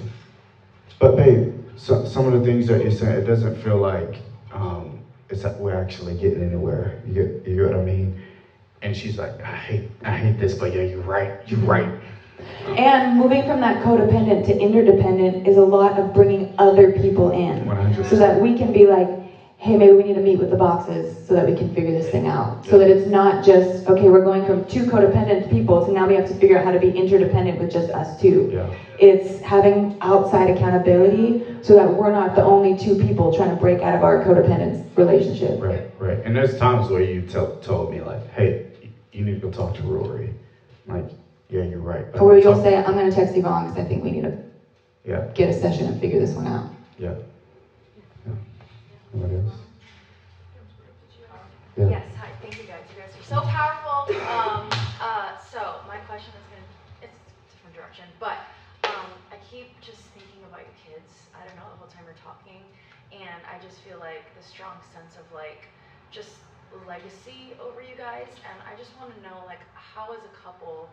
But 1.00 1.16
babe, 1.16 1.52
so, 1.76 2.04
some 2.04 2.26
of 2.26 2.32
the 2.32 2.40
things 2.48 2.68
that 2.68 2.80
you're 2.80 2.92
saying, 2.92 3.18
it 3.18 3.24
doesn't 3.24 3.56
feel 3.56 3.76
like 3.76 4.20
um, 4.52 5.02
it's 5.28 5.42
that 5.42 5.58
we're 5.58 5.74
actually 5.74 6.14
getting 6.14 6.42
anywhere. 6.42 6.96
You 7.04 7.12
get, 7.12 7.42
you 7.44 7.56
get 7.56 7.64
what 7.64 7.74
I 7.74 7.84
mean? 7.84 8.14
And 8.82 8.96
she's 8.96 9.18
like, 9.18 9.42
I 9.42 9.56
hate, 9.56 9.82
I 10.04 10.12
hate 10.12 10.38
this, 10.38 10.54
but 10.54 10.72
yeah, 10.72 10.82
you're 10.82 11.00
right. 11.00 11.32
You're 11.46 11.60
right. 11.60 11.90
And 12.66 13.16
moving 13.16 13.46
from 13.46 13.60
that 13.60 13.82
codependent 13.82 14.44
to 14.46 14.58
interdependent 14.60 15.46
is 15.46 15.56
a 15.56 15.62
lot 15.64 15.98
of 15.98 16.12
bringing 16.14 16.54
other 16.58 16.88
people 16.88 17.30
in. 17.30 17.66
100%. 17.66 18.04
So 18.06 18.16
that 18.16 18.40
we 18.40 18.54
can 18.56 18.72
be 18.72 18.86
like, 18.86 19.08
hey, 19.62 19.76
maybe 19.76 19.92
we 19.92 20.02
need 20.02 20.14
to 20.14 20.20
meet 20.20 20.40
with 20.40 20.50
the 20.50 20.56
boxes 20.56 21.16
so 21.24 21.34
that 21.34 21.46
we 21.48 21.54
can 21.54 21.72
figure 21.72 21.92
this 21.92 22.10
thing 22.10 22.26
out. 22.26 22.66
So 22.66 22.78
that 22.78 22.88
it's 22.88 23.08
not 23.08 23.44
just, 23.44 23.86
okay, 23.86 24.10
we're 24.10 24.24
going 24.24 24.44
from 24.44 24.66
two 24.66 24.86
codependent 24.86 25.48
people 25.50 25.86
to 25.86 25.92
now 25.92 26.08
we 26.08 26.16
have 26.16 26.26
to 26.26 26.34
figure 26.34 26.58
out 26.58 26.64
how 26.64 26.72
to 26.72 26.80
be 26.80 26.90
interdependent 26.90 27.60
with 27.60 27.70
just 27.70 27.88
us 27.90 28.20
two. 28.20 28.50
Yeah. 28.52 28.74
It's 28.98 29.40
having 29.40 29.96
outside 30.00 30.50
accountability 30.50 31.62
so 31.62 31.76
that 31.76 31.88
we're 31.88 32.10
not 32.10 32.34
the 32.34 32.42
only 32.42 32.76
two 32.76 32.96
people 32.96 33.32
trying 33.32 33.50
to 33.50 33.56
break 33.56 33.82
out 33.82 33.94
of 33.94 34.02
our 34.02 34.24
codependent 34.24 34.84
relationship. 34.96 35.62
Right, 35.62 35.88
right. 36.00 36.18
And 36.24 36.34
there's 36.34 36.58
times 36.58 36.90
where 36.90 37.02
you 37.02 37.22
tell, 37.22 37.60
told 37.60 37.92
me 37.92 38.00
like, 38.00 38.26
hey, 38.32 38.66
you 39.12 39.24
need 39.24 39.40
to 39.40 39.46
go 39.46 39.50
talk 39.52 39.76
to 39.76 39.82
Rory. 39.82 40.34
Like, 40.88 41.08
yeah, 41.50 41.62
you're 41.62 41.78
right. 41.78 42.04
Or 42.20 42.36
you'll 42.36 42.60
say, 42.60 42.78
I'm 42.78 42.94
going 42.94 43.08
to 43.08 43.14
text 43.14 43.36
Yvonne 43.36 43.68
because 43.68 43.84
I 43.84 43.86
think 43.86 44.02
we 44.02 44.10
need 44.10 44.22
to 44.22 44.42
yeah, 45.04 45.30
get 45.34 45.50
a 45.50 45.52
session 45.52 45.86
and 45.86 46.00
figure 46.00 46.18
this 46.18 46.34
one 46.34 46.48
out. 46.48 46.68
yeah. 46.98 47.14
Else? 49.20 49.60
Yeah. 51.76 51.88
Yes, 51.88 52.04
hi, 52.16 52.30
thank 52.40 52.58
you 52.58 52.64
guys. 52.64 52.84
You 52.90 52.96
guys 52.96 53.14
are 53.16 53.22
so 53.22 53.40
powerful. 53.42 54.08
Um, 54.28 54.68
uh, 55.00 55.36
so 55.36 55.80
my 55.86 55.98
question 55.98 56.32
is 56.36 56.46
gonna, 56.46 56.62
it's 57.02 57.18
a 57.18 57.50
different 57.50 57.74
direction, 57.74 58.04
but 58.18 58.38
um, 58.84 59.10
I 59.30 59.36
keep 59.36 59.80
just 59.80 60.00
thinking 60.12 60.44
about 60.44 60.60
your 60.64 60.74
kids. 60.76 61.28
I 61.34 61.44
don't 61.44 61.56
know 61.56 61.68
the 61.70 61.76
whole 61.76 61.86
time 61.88 62.04
we're 62.04 62.12
talking, 62.12 62.62
and 63.12 63.42
I 63.46 63.58
just 63.58 63.80
feel 63.80 63.98
like 63.98 64.32
the 64.34 64.42
strong 64.42 64.80
sense 64.92 65.16
of 65.16 65.30
like 65.32 65.68
just 66.10 66.40
legacy 66.86 67.54
over 67.58 67.80
you 67.82 67.94
guys, 67.96 68.28
and 68.48 68.60
I 68.64 68.74
just 68.74 68.96
want 68.96 69.14
to 69.14 69.20
know 69.20 69.42
like 69.46 69.60
how 69.74 70.12
as 70.12 70.24
a 70.24 70.28
couple, 70.28 70.88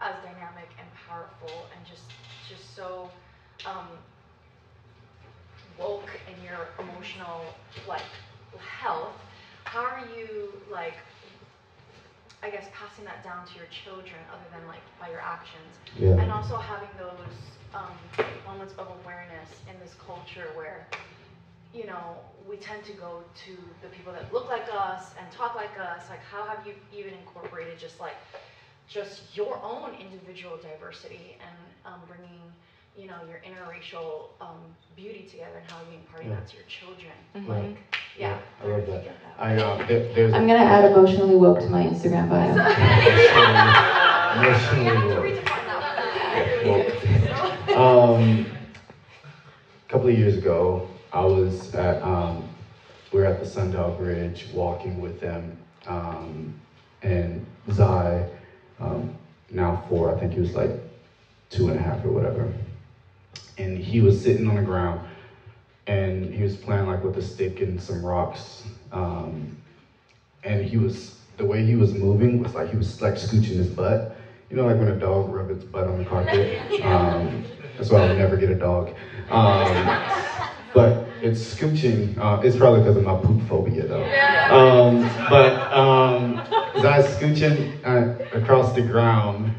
as 0.00 0.16
dynamic 0.20 0.68
and 0.78 0.88
powerful, 0.92 1.68
and 1.74 1.84
just 1.84 2.12
just 2.42 2.74
so 2.74 3.10
um, 3.64 3.86
woke 5.78 6.10
in 6.28 6.44
your 6.44 6.68
emotional 6.78 7.44
like 7.88 8.02
health 8.58 9.14
how 9.64 9.80
are 9.82 10.02
you 10.16 10.52
like 10.70 10.94
i 12.42 12.50
guess 12.50 12.66
passing 12.74 13.04
that 13.04 13.22
down 13.24 13.46
to 13.46 13.54
your 13.56 13.66
children 13.70 14.20
other 14.32 14.44
than 14.56 14.66
like 14.68 14.82
by 15.00 15.08
your 15.10 15.20
actions 15.20 15.72
Yeah. 15.96 16.20
and 16.22 16.30
also 16.32 16.56
having 16.56 16.88
those 16.98 17.36
um, 17.74 17.96
moments 18.46 18.74
of 18.78 18.86
awareness 19.02 19.50
in 19.70 19.78
this 19.80 19.94
culture 20.06 20.48
where 20.54 20.86
you 21.72 21.86
know 21.86 22.16
we 22.48 22.56
tend 22.56 22.84
to 22.84 22.92
go 22.92 23.22
to 23.46 23.52
the 23.80 23.88
people 23.88 24.12
that 24.12 24.30
look 24.32 24.48
like 24.50 24.66
us 24.74 25.14
and 25.18 25.30
talk 25.32 25.54
like 25.54 25.78
us 25.80 26.02
like 26.10 26.20
how 26.30 26.44
have 26.44 26.66
you 26.66 26.74
even 26.92 27.14
incorporated 27.14 27.78
just 27.78 27.98
like 28.00 28.16
just 28.88 29.34
your 29.34 29.58
own 29.64 29.94
individual 29.98 30.58
diversity 30.58 31.36
and 31.40 31.56
um, 31.86 32.00
bringing 32.06 32.42
you 32.96 33.06
know 33.06 33.14
your 33.28 33.40
interracial 33.40 34.28
um, 34.40 34.58
beauty 34.96 35.26
together 35.30 35.58
and 35.60 35.70
how 35.70 35.78
you 35.90 35.98
imparting 35.98 36.28
Yeah. 36.30 36.36
that 36.36 36.48
to 36.48 36.56
your 36.56 36.66
children 36.66 37.12
Mhm. 37.34 37.48
like 37.48 37.76
yeah, 38.18 38.36
I 38.60 38.66
love 38.66 38.70
where 38.72 38.80
do 38.80 38.86
you 38.86 38.92
that. 38.92 39.04
get 39.04 39.16
that? 39.22 39.42
I 39.42 39.56
uh, 39.56 39.86
there, 39.86 40.00
there's 40.14 40.32
I'm 40.34 40.46
gonna 40.46 40.58
add 40.60 40.84
emotionally 40.84 41.34
woke 41.34 41.60
to 41.60 41.68
my 41.68 41.82
Instagram 41.84 42.28
bio. 42.28 42.52
emotionally 44.42 44.84
you 44.84 44.90
have 44.92 45.08
to 45.08 45.14
woke. 45.14 45.24
redefine 45.24 45.64
that. 45.66 45.78
Um, 47.76 48.46
a 49.88 49.90
couple 49.90 50.08
of 50.08 50.14
years 50.14 50.36
ago, 50.36 50.86
I 51.12 51.24
was 51.24 51.74
at 51.74 52.02
um, 52.02 52.46
we 53.12 53.20
were 53.20 53.26
at 53.26 53.40
the 53.40 53.46
Sundial 53.46 53.92
Bridge 53.92 54.48
walking 54.52 55.00
with 55.00 55.20
them, 55.20 55.56
um, 55.86 56.52
and 57.02 57.44
Zai, 57.70 58.28
um, 58.78 59.14
now 59.50 59.82
four, 59.88 60.14
I 60.14 60.18
think 60.20 60.32
he 60.34 60.40
was 60.40 60.54
like 60.54 60.70
two 61.48 61.68
and 61.68 61.78
a 61.78 61.82
half 61.82 62.04
or 62.04 62.10
whatever, 62.10 62.52
and 63.58 63.78
he 63.78 64.00
was 64.00 64.20
sitting 64.22 64.48
on 64.48 64.56
the 64.56 64.62
ground, 64.62 65.06
and 65.86 66.32
he 66.32 66.42
was 66.42 66.56
playing 66.56 66.86
like 66.86 67.02
with 67.02 67.16
a 67.16 67.22
stick 67.22 67.60
and 67.60 67.80
some 67.80 68.04
rocks, 68.04 68.66
um, 68.92 69.56
and 70.44 70.64
he 70.64 70.76
was 70.76 71.18
the 71.36 71.44
way 71.44 71.64
he 71.64 71.74
was 71.74 71.94
moving 71.94 72.42
was 72.42 72.54
like 72.54 72.68
he 72.68 72.76
was 72.76 73.00
like 73.00 73.14
scooching 73.14 73.56
his 73.56 73.68
butt. 73.68 74.16
You 74.50 74.56
know, 74.56 74.66
like 74.66 74.78
when 74.78 74.88
a 74.88 74.96
dog 74.96 75.30
rubs 75.32 75.50
its 75.50 75.64
butt 75.64 75.86
on 75.86 75.98
the 75.98 76.04
carpet. 76.04 76.50
Um, 76.82 77.44
that's 77.76 77.90
why 77.90 78.00
I 78.00 78.08
would 78.08 78.18
never 78.18 78.36
get 78.36 78.50
a 78.50 78.54
dog. 78.54 78.88
Um, 79.30 79.96
but 80.74 81.06
it's 81.22 81.54
scooching. 81.54 82.18
Uh, 82.18 82.40
it's 82.42 82.56
probably 82.56 82.80
because 82.80 82.96
of 82.96 83.04
my 83.04 83.16
poop 83.16 83.40
phobia, 83.48 83.86
though. 83.86 84.04
Um, 84.50 85.00
but 85.30 85.72
um, 85.72 86.38
as 86.74 86.84
I 86.84 86.98
was 86.98 87.06
scooching 87.16 87.72
uh, 87.84 88.36
across 88.36 88.74
the 88.74 88.82
ground, 88.82 89.54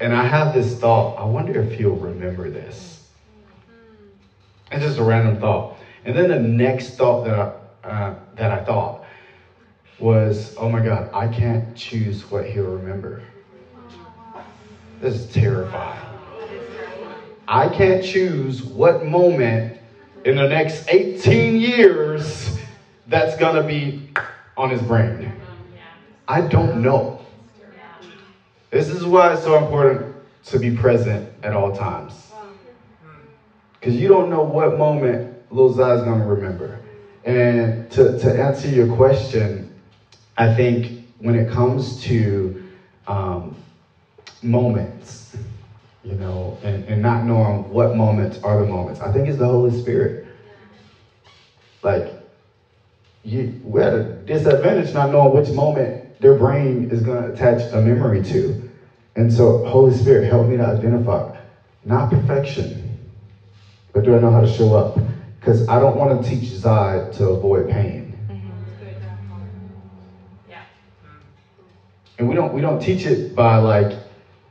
and 0.00 0.14
I 0.14 0.24
have 0.24 0.54
this 0.54 0.78
thought. 0.78 1.16
I 1.18 1.24
wonder 1.24 1.60
if 1.60 1.72
he'll 1.74 1.96
remember 1.96 2.48
this. 2.48 2.99
It's 4.70 4.84
just 4.84 4.98
a 4.98 5.02
random 5.02 5.40
thought. 5.40 5.76
And 6.04 6.16
then 6.16 6.28
the 6.28 6.38
next 6.38 6.96
thought 6.96 7.24
that 7.24 7.38
I, 7.84 7.86
uh, 7.86 8.16
that 8.34 8.50
I 8.50 8.62
thought 8.62 9.04
was, 9.98 10.56
oh 10.58 10.68
my 10.68 10.80
God, 10.80 11.10
I 11.12 11.28
can't 11.28 11.74
choose 11.76 12.30
what 12.30 12.46
he'll 12.46 12.64
remember. 12.64 13.22
This 15.00 15.14
is 15.14 15.34
terrifying. 15.34 15.98
I 17.48 17.68
can't 17.68 18.02
choose 18.02 18.62
what 18.62 19.04
moment 19.04 19.76
in 20.24 20.36
the 20.36 20.46
next 20.46 20.88
18 20.88 21.56
years 21.56 22.56
that's 23.06 23.36
gonna 23.36 23.66
be 23.66 24.12
on 24.56 24.70
his 24.70 24.82
brain. 24.82 25.32
I 26.28 26.42
don't 26.42 26.82
know. 26.82 27.20
This 28.70 28.88
is 28.88 29.04
why 29.04 29.32
it's 29.32 29.42
so 29.42 29.56
important 29.56 30.14
to 30.44 30.58
be 30.58 30.70
present 30.70 31.26
at 31.42 31.52
all 31.52 31.74
times. 31.74 32.29
Because 33.80 33.96
you 33.96 34.08
don't 34.08 34.28
know 34.28 34.42
what 34.42 34.76
moment 34.76 35.34
Lil 35.50 35.72
Zai's 35.72 36.02
gonna 36.02 36.26
remember. 36.26 36.78
And 37.24 37.90
to, 37.92 38.18
to 38.18 38.40
answer 38.40 38.68
your 38.68 38.94
question, 38.94 39.74
I 40.36 40.54
think 40.54 41.04
when 41.18 41.34
it 41.34 41.50
comes 41.50 42.02
to 42.02 42.62
um, 43.06 43.56
moments, 44.42 45.34
you 46.04 46.14
know, 46.14 46.58
and, 46.62 46.84
and 46.84 47.02
not 47.02 47.24
knowing 47.24 47.70
what 47.70 47.96
moments 47.96 48.42
are 48.42 48.58
the 48.58 48.64
moments, 48.64 49.00
I 49.00 49.12
think 49.12 49.28
it's 49.28 49.38
the 49.38 49.46
Holy 49.46 49.78
Spirit. 49.80 50.26
Like, 51.82 52.12
you, 53.22 53.60
we're 53.62 53.82
at 53.82 53.94
a 53.94 54.02
disadvantage 54.02 54.94
not 54.94 55.10
knowing 55.10 55.34
which 55.34 55.50
moment 55.50 56.20
their 56.20 56.34
brain 56.34 56.90
is 56.90 57.02
to 57.02 57.32
attach 57.32 57.72
a 57.72 57.80
memory 57.80 58.22
to. 58.24 58.70
And 59.16 59.32
so, 59.32 59.64
Holy 59.64 59.94
Spirit, 59.94 60.24
help 60.24 60.48
me 60.48 60.56
to 60.56 60.64
identify 60.64 61.36
not 61.84 62.10
perfection, 62.10 62.89
but 63.92 64.04
do 64.04 64.14
I 64.14 64.20
know 64.20 64.30
how 64.30 64.40
to 64.40 64.48
show 64.48 64.74
up? 64.74 64.98
Because 65.38 65.68
I 65.68 65.78
don't 65.80 65.96
want 65.96 66.22
to 66.22 66.28
teach 66.28 66.48
Zai 66.48 67.10
to 67.14 67.28
avoid 67.28 67.68
pain. 67.70 68.16
Yeah. 70.48 70.62
And 72.18 72.28
we 72.28 72.34
don't 72.34 72.52
we 72.52 72.60
don't 72.60 72.80
teach 72.80 73.06
it 73.06 73.34
by 73.34 73.56
like, 73.56 73.98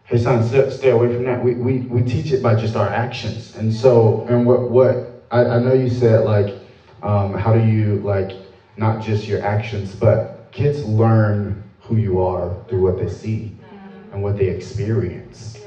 hey 0.06 0.18
son, 0.18 0.44
stay, 0.44 0.70
stay 0.70 0.90
away 0.90 1.14
from 1.14 1.26
that. 1.26 1.44
We, 1.44 1.54
we 1.56 1.80
we 1.82 2.02
teach 2.02 2.32
it 2.32 2.42
by 2.42 2.56
just 2.56 2.76
our 2.76 2.88
actions. 2.88 3.56
And 3.56 3.72
so 3.72 4.26
and 4.28 4.46
what 4.46 4.70
what 4.70 5.26
I, 5.32 5.46
I 5.46 5.60
know 5.60 5.74
you 5.74 5.90
said 5.90 6.26
like, 6.26 6.56
um, 7.04 7.34
how 7.34 7.54
do 7.54 7.60
you 7.62 7.98
like 7.98 8.32
not 8.78 9.02
just 9.02 9.28
your 9.28 9.44
actions, 9.44 9.94
but 9.94 10.52
kids 10.52 10.84
learn 10.84 11.62
who 11.82 11.96
you 11.98 12.20
are 12.22 12.56
through 12.68 12.82
what 12.82 12.98
they 12.98 13.10
see 13.10 13.56
and 14.12 14.24
what 14.24 14.38
they 14.38 14.48
experience. 14.48 15.60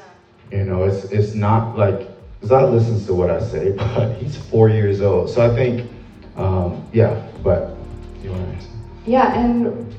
You 0.50 0.64
know, 0.64 0.82
it's 0.82 1.04
it's 1.04 1.34
not 1.34 1.76
like 1.76 2.08
Zai 2.44 2.64
listens 2.64 3.06
to 3.06 3.14
what 3.14 3.30
I 3.30 3.40
say, 3.40 3.72
but 3.76 4.16
he's 4.16 4.36
four 4.36 4.68
years 4.68 5.00
old. 5.00 5.30
So 5.30 5.40
I 5.42 5.54
think, 5.54 5.90
um, 6.36 6.88
yeah. 6.92 7.22
But 7.42 7.76
you 8.22 8.30
want 8.30 8.42
to 8.42 8.48
answer? 8.54 8.68
Yeah, 9.06 9.38
and 9.38 9.96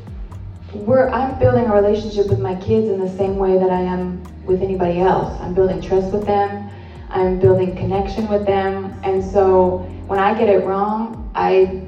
we're 0.74 1.10
I'm 1.10 1.38
building 1.40 1.66
a 1.66 1.74
relationship 1.74 2.30
with 2.30 2.40
my 2.40 2.56
kids 2.56 2.90
in 2.90 3.00
the 3.00 3.10
same 3.10 3.38
way 3.38 3.58
that 3.58 3.70
I 3.70 3.80
am 3.80 4.24
with 4.46 4.62
anybody 4.62 5.00
else. 5.00 5.40
I'm 5.42 5.54
building 5.54 5.82
trust 5.82 6.12
with 6.12 6.26
them. 6.26 6.70
I'm 7.10 7.40
building 7.40 7.76
connection 7.76 8.28
with 8.28 8.46
them. 8.46 9.00
And 9.04 9.24
so 9.24 9.78
when 10.08 10.20
I 10.20 10.38
get 10.38 10.50
it 10.50 10.66
wrong, 10.66 11.32
I 11.36 11.86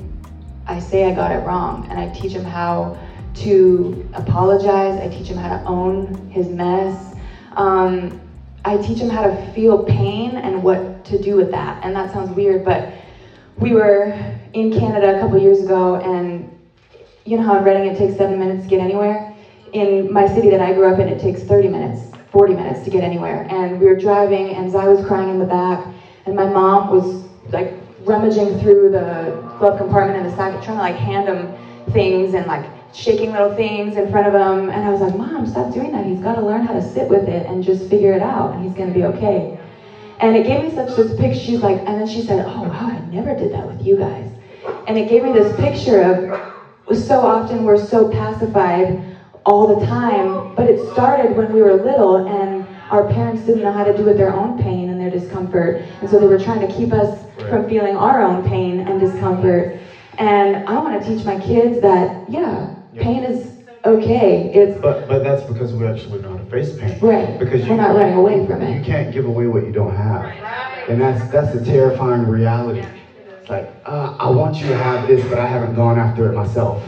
I 0.67 0.79
say 0.79 1.05
I 1.05 1.13
got 1.13 1.31
it 1.31 1.45
wrong 1.45 1.87
and 1.89 1.99
I 1.99 2.09
teach 2.09 2.31
him 2.31 2.43
how 2.43 2.97
to 3.35 4.09
apologize. 4.13 4.99
I 4.99 5.07
teach 5.09 5.27
him 5.27 5.37
how 5.37 5.57
to 5.57 5.63
own 5.65 6.29
his 6.29 6.47
mess. 6.47 7.15
Um, 7.53 8.21
I 8.65 8.77
teach 8.77 8.99
them 8.99 9.09
how 9.09 9.21
to 9.21 9.51
feel 9.53 9.83
pain 9.83 10.37
and 10.37 10.63
what 10.63 11.05
to 11.05 11.21
do 11.21 11.35
with 11.35 11.51
that. 11.51 11.83
And 11.83 11.95
that 11.95 12.11
sounds 12.11 12.35
weird, 12.35 12.65
but 12.65 12.91
we 13.57 13.73
were 13.73 14.11
in 14.53 14.73
Canada 14.73 15.15
a 15.15 15.19
couple 15.19 15.37
years 15.37 15.61
ago 15.61 15.97
and 15.97 16.51
you 17.25 17.37
know 17.37 17.43
how 17.43 17.57
in 17.57 17.63
Redding 17.63 17.85
it 17.91 17.97
takes 17.97 18.17
seven 18.17 18.39
minutes 18.39 18.63
to 18.63 18.69
get 18.69 18.79
anywhere? 18.79 19.35
In 19.73 20.11
my 20.11 20.27
city 20.27 20.49
that 20.49 20.61
I 20.61 20.73
grew 20.73 20.85
up 20.85 20.99
in, 20.99 21.07
it 21.07 21.19
takes 21.19 21.41
30 21.43 21.67
minutes, 21.67 22.11
40 22.31 22.53
minutes 22.53 22.83
to 22.83 22.89
get 22.89 23.03
anywhere. 23.03 23.47
And 23.49 23.79
we 23.79 23.87
were 23.87 23.95
driving, 23.95 24.49
and 24.49 24.71
Zai 24.71 24.87
was 24.87 25.05
crying 25.05 25.29
in 25.29 25.39
the 25.39 25.45
back, 25.45 25.93
and 26.25 26.35
my 26.35 26.45
mom 26.45 26.91
was 26.91 27.27
like 27.51 27.73
rummaging 28.01 28.59
through 28.59 28.89
the 28.89 29.55
glove 29.57 29.77
compartment 29.77 30.23
in 30.23 30.29
the 30.29 30.37
back, 30.37 30.63
trying 30.63 30.77
to 30.77 30.83
like 30.83 30.95
hand 30.95 31.27
him 31.27 31.51
things 31.91 32.35
and 32.35 32.45
like 32.45 32.69
shaking 32.95 33.31
little 33.31 33.53
things 33.55 33.97
in 33.97 34.09
front 34.09 34.27
of 34.27 34.33
him. 34.33 34.69
And 34.69 34.85
I 34.85 34.91
was 34.91 35.01
like, 35.01 35.15
Mom, 35.15 35.45
stop 35.45 35.73
doing 35.73 35.91
that. 35.91 36.05
He's 36.05 36.21
got 36.21 36.35
to 36.35 36.41
learn 36.41 36.63
how 36.63 36.73
to 36.73 36.81
sit 36.81 37.09
with 37.09 37.27
it 37.27 37.45
and 37.45 37.63
just 37.63 37.89
figure 37.89 38.13
it 38.13 38.21
out, 38.21 38.53
and 38.53 38.63
he's 38.63 38.73
going 38.73 38.87
to 38.87 38.93
be 38.93 39.05
okay. 39.05 39.59
And 40.19 40.35
it 40.35 40.47
gave 40.47 40.63
me 40.63 40.73
such 40.73 40.95
this 40.95 41.15
picture. 41.19 41.39
She's 41.39 41.61
like, 41.61 41.77
and 41.79 41.99
then 41.99 42.07
she 42.07 42.21
said, 42.21 42.45
Oh, 42.47 42.63
wow, 42.63 42.87
I 42.87 42.99
never 43.11 43.35
did 43.35 43.51
that 43.53 43.67
with 43.67 43.85
you 43.85 43.97
guys. 43.97 44.31
And 44.87 44.97
it 44.97 45.09
gave 45.09 45.23
me 45.23 45.31
this 45.31 45.53
picture 45.59 46.01
of 46.01 46.97
so 46.97 47.19
often 47.21 47.63
we're 47.63 47.77
so 47.77 48.09
pacified 48.09 49.03
all 49.45 49.67
the 49.67 49.85
time, 49.85 50.55
but 50.55 50.67
it 50.67 50.79
started 50.91 51.35
when 51.35 51.51
we 51.51 51.61
were 51.61 51.75
little 51.75 52.27
and 52.27 52.65
our 52.89 53.07
parents 53.09 53.45
didn't 53.45 53.61
know 53.61 53.71
how 53.71 53.83
to 53.83 53.95
do 53.95 54.03
with 54.03 54.17
their 54.17 54.33
own 54.33 54.57
pain 54.57 54.89
and 54.89 54.99
their 54.99 55.09
discomfort. 55.09 55.81
And 56.01 56.09
so 56.09 56.19
they 56.19 56.27
were 56.27 56.39
trying 56.39 56.65
to 56.67 56.73
keep 56.73 56.93
us 56.93 57.25
from 57.49 57.67
feeling 57.67 57.95
our 57.95 58.21
own 58.21 58.47
pain 58.47 58.79
and 58.79 58.99
discomfort. 58.99 59.79
And 60.17 60.67
I 60.67 60.79
want 60.79 61.01
to 61.01 61.07
teach 61.07 61.25
my 61.25 61.37
kids 61.39 61.81
that, 61.81 62.29
yeah, 62.29 62.73
pain 62.99 63.23
is 63.23 63.53
okay. 63.85 64.49
It's 64.53 64.75
But 64.81 65.07
but 65.07 65.21
that's 65.23 65.43
because 65.43 65.73
we 65.73 65.85
actually 65.85 66.19
know 66.19 66.29
how 66.29 66.35
to 66.37 66.43
face 66.43 66.71
pain. 66.73 66.97
right. 67.01 67.37
Because 67.39 67.67
we're 67.67 67.75
not 67.75 67.93
running 67.93 68.15
away 68.15 68.39
from 68.45 68.61
it. 68.61 68.73
You 68.73 68.79
can't 68.81 69.11
give 69.11 69.25
away 69.25 69.47
what 69.47 69.63
you 69.63 69.71
don't 69.71 69.91
have. 69.93 70.25
And 70.87 70.99
that's 70.99 71.23
that's 71.29 71.53
a 71.53 71.59
terrifying 71.59 72.23
reality. 72.27 72.83
It's 73.39 73.49
like, 73.49 73.65
uh, 73.85 74.09
I 74.19 74.27
want 74.27 74.59
you 74.61 74.67
to 74.67 74.75
have 74.75 75.05
this, 75.07 75.23
but 75.25 75.37
I 75.37 75.45
haven't 75.45 75.73
gone 75.73 75.97
after 75.97 76.27
it 76.27 76.33
myself. 76.33 76.79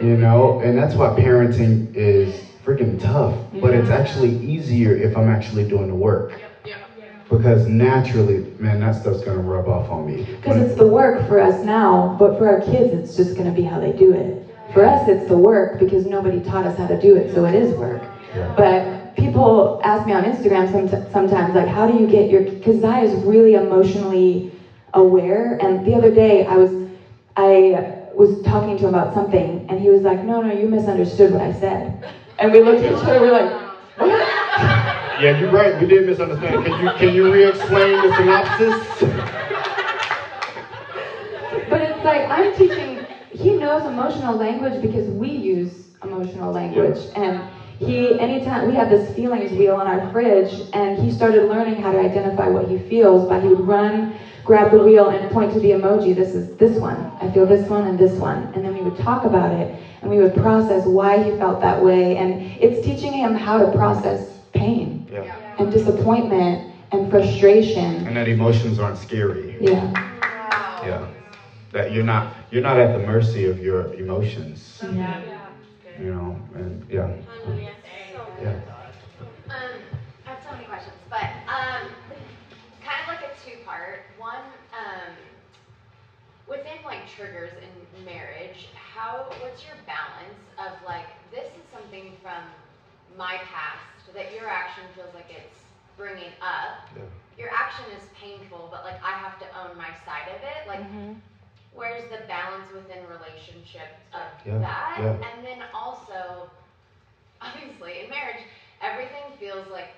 You 0.00 0.16
know, 0.16 0.54
and 0.60 0.76
that's 0.76 0.94
why 0.94 1.08
parenting 1.08 1.80
is 1.92 2.42
freaking 2.64 2.98
tough. 2.98 3.44
But 3.60 3.74
it's 3.74 3.88
actually 3.90 4.36
easier 4.40 4.94
if 4.94 5.16
I'm 5.16 5.28
actually 5.28 5.64
doing 5.64 5.88
the 5.88 5.94
work. 5.94 6.43
Because 7.30 7.66
naturally, 7.66 8.52
man, 8.58 8.80
that 8.80 8.94
stuff's 8.96 9.22
gonna 9.22 9.40
rub 9.40 9.66
off 9.68 9.90
on 9.90 10.06
me. 10.06 10.24
Because 10.24 10.60
it's 10.60 10.78
the 10.78 10.86
work 10.86 11.26
for 11.26 11.40
us 11.40 11.64
now, 11.64 12.16
but 12.18 12.38
for 12.38 12.48
our 12.48 12.60
kids, 12.60 12.92
it's 12.92 13.16
just 13.16 13.34
going 13.36 13.46
to 13.46 13.54
be 13.54 13.62
how 13.62 13.80
they 13.80 13.92
do 13.92 14.12
it. 14.12 14.46
For 14.72 14.84
us, 14.84 15.08
it's 15.08 15.28
the 15.28 15.36
work 15.36 15.78
because 15.78 16.04
nobody 16.04 16.42
taught 16.42 16.66
us 16.66 16.76
how 16.76 16.86
to 16.86 17.00
do 17.00 17.16
it, 17.16 17.32
so 17.32 17.44
it 17.44 17.54
is 17.54 17.74
work. 17.74 18.02
Yeah. 18.34 18.52
But 18.56 19.16
people 19.16 19.80
ask 19.84 20.06
me 20.06 20.12
on 20.12 20.24
Instagram 20.24 20.70
some, 20.70 20.88
sometimes, 21.12 21.54
like, 21.54 21.68
how 21.68 21.86
do 21.86 21.96
you 21.96 22.06
get 22.06 22.30
your? 22.30 22.42
Because 22.42 22.80
Zai 22.80 23.02
is 23.02 23.14
really 23.24 23.54
emotionally 23.54 24.52
aware. 24.92 25.58
And 25.62 25.84
the 25.86 25.94
other 25.94 26.12
day, 26.12 26.46
I 26.46 26.56
was, 26.56 26.88
I 27.36 28.08
was 28.14 28.42
talking 28.42 28.76
to 28.78 28.82
him 28.84 28.94
about 28.94 29.14
something, 29.14 29.66
and 29.68 29.80
he 29.80 29.88
was 29.88 30.02
like, 30.02 30.24
"No, 30.24 30.40
no, 30.40 30.52
you 30.52 30.68
misunderstood 30.68 31.32
what 31.32 31.40
I 31.40 31.52
said." 31.52 32.04
And 32.38 32.52
we 32.52 32.60
looked 32.60 32.82
at 32.82 32.92
each 32.92 33.04
other, 33.04 33.20
we're 33.20 33.32
like, 33.32 33.52
"What?" 33.98 34.90
Yeah, 35.24 35.40
you're 35.40 35.50
right. 35.52 35.80
We 35.80 35.86
did 35.86 36.06
misunderstand. 36.06 36.66
Can 36.66 36.84
you 36.84 36.90
can 36.98 37.14
you 37.14 37.32
re-explain 37.32 37.92
the 38.02 38.14
synopsis? 38.14 39.00
But 41.70 41.80
it's 41.80 42.04
like 42.04 42.28
I'm 42.28 42.54
teaching. 42.54 43.06
He 43.30 43.56
knows 43.56 43.86
emotional 43.86 44.36
language 44.36 44.82
because 44.82 45.08
we 45.08 45.30
use 45.30 45.96
emotional 46.02 46.52
language, 46.52 46.98
and 47.16 47.42
he 47.78 48.20
anytime 48.20 48.68
we 48.68 48.74
have 48.74 48.90
this 48.90 49.14
feelings 49.14 49.50
wheel 49.52 49.76
on 49.76 49.86
our 49.86 50.10
fridge, 50.12 50.68
and 50.74 50.98
he 50.98 51.10
started 51.10 51.48
learning 51.48 51.76
how 51.76 51.92
to 51.92 51.98
identify 51.98 52.48
what 52.48 52.68
he 52.68 52.76
feels. 52.76 53.26
But 53.26 53.40
he 53.40 53.48
would 53.48 53.66
run, 53.66 54.12
grab 54.44 54.72
the 54.72 54.84
wheel, 54.84 55.08
and 55.08 55.30
point 55.30 55.54
to 55.54 55.58
the 55.58 55.70
emoji. 55.70 56.14
This 56.14 56.34
is 56.34 56.54
this 56.58 56.78
one. 56.78 56.96
I 57.22 57.30
feel 57.30 57.46
this 57.46 57.66
one 57.70 57.86
and 57.86 57.98
this 57.98 58.18
one, 58.18 58.50
and 58.52 58.62
then 58.62 58.74
we 58.74 58.82
would 58.82 58.98
talk 58.98 59.24
about 59.24 59.54
it, 59.54 59.74
and 60.02 60.10
we 60.10 60.18
would 60.18 60.34
process 60.34 60.84
why 60.84 61.16
he 61.16 61.30
felt 61.38 61.62
that 61.62 61.82
way, 61.82 62.14
and 62.18 62.42
it's 62.60 62.84
teaching 62.84 63.14
him 63.14 63.34
how 63.34 63.56
to 63.56 63.72
process 63.72 64.33
pain 64.64 65.06
Yeah. 65.12 65.24
and 65.58 65.70
disappointment 65.70 66.72
and 66.92 67.10
frustration. 67.10 68.06
And 68.06 68.16
that 68.16 68.28
emotions 68.28 68.78
aren't 68.78 68.98
scary. 68.98 69.56
Yeah. 69.60 69.90
Yeah. 70.82 71.06
That 71.72 71.92
you're 71.92 72.04
not 72.04 72.34
you're 72.50 72.62
not 72.62 72.78
at 72.78 72.96
the 72.98 73.04
mercy 73.06 73.44
of 73.46 73.58
your 73.58 73.92
emotions. 73.94 74.80
Yeah. 74.82 75.20
You 76.00 76.10
know, 76.12 76.36
and 76.54 76.84
yeah. 76.90 77.10
Yeah. 78.42 78.58
Um, 79.48 79.78
I 80.26 80.30
have 80.30 80.42
so 80.42 80.50
many 80.52 80.64
questions, 80.64 80.96
but 81.08 81.28
um, 81.46 81.86
kind 82.82 82.98
of 83.02 83.06
like 83.08 83.22
a 83.22 83.32
two-part. 83.44 84.00
One, 84.18 84.42
um, 84.72 85.14
within 86.48 86.78
like 86.84 87.08
triggers 87.16 87.52
in 87.62 88.04
marriage, 88.04 88.68
how 88.74 89.26
what's 89.40 89.64
your 89.64 89.76
balance 89.86 90.40
of 90.58 90.72
like 90.84 91.06
this 91.30 91.46
is 91.46 91.64
something 91.72 92.12
from 92.22 92.42
my 93.16 93.38
past 93.50 93.94
that 94.14 94.32
your 94.32 94.48
action 94.48 94.84
feels 94.94 95.12
like 95.12 95.26
it's 95.28 95.58
bringing 95.98 96.32
up. 96.40 96.88
Yeah. 96.94 97.02
Your 97.36 97.50
action 97.50 97.84
is 97.98 98.06
painful, 98.14 98.68
but 98.70 98.84
like 98.84 99.02
I 99.02 99.18
have 99.18 99.38
to 99.42 99.46
own 99.58 99.76
my 99.76 99.90
side 100.06 100.30
of 100.30 100.40
it. 100.40 100.66
Like 100.66 100.80
mm-hmm. 100.86 101.18
where's 101.74 102.04
the 102.10 102.22
balance 102.30 102.70
within 102.72 103.02
relationships 103.10 103.98
of 104.14 104.30
Yeah, 104.46 104.58
that? 104.58 104.96
yeah. 105.02 105.18
And 105.18 105.44
then 105.44 105.66
also, 105.74 106.48
obviously, 107.42 108.06
in 108.06 108.10
marriage, 108.10 108.42
everything 108.80 109.26
feels 109.38 109.66
like 109.68 109.90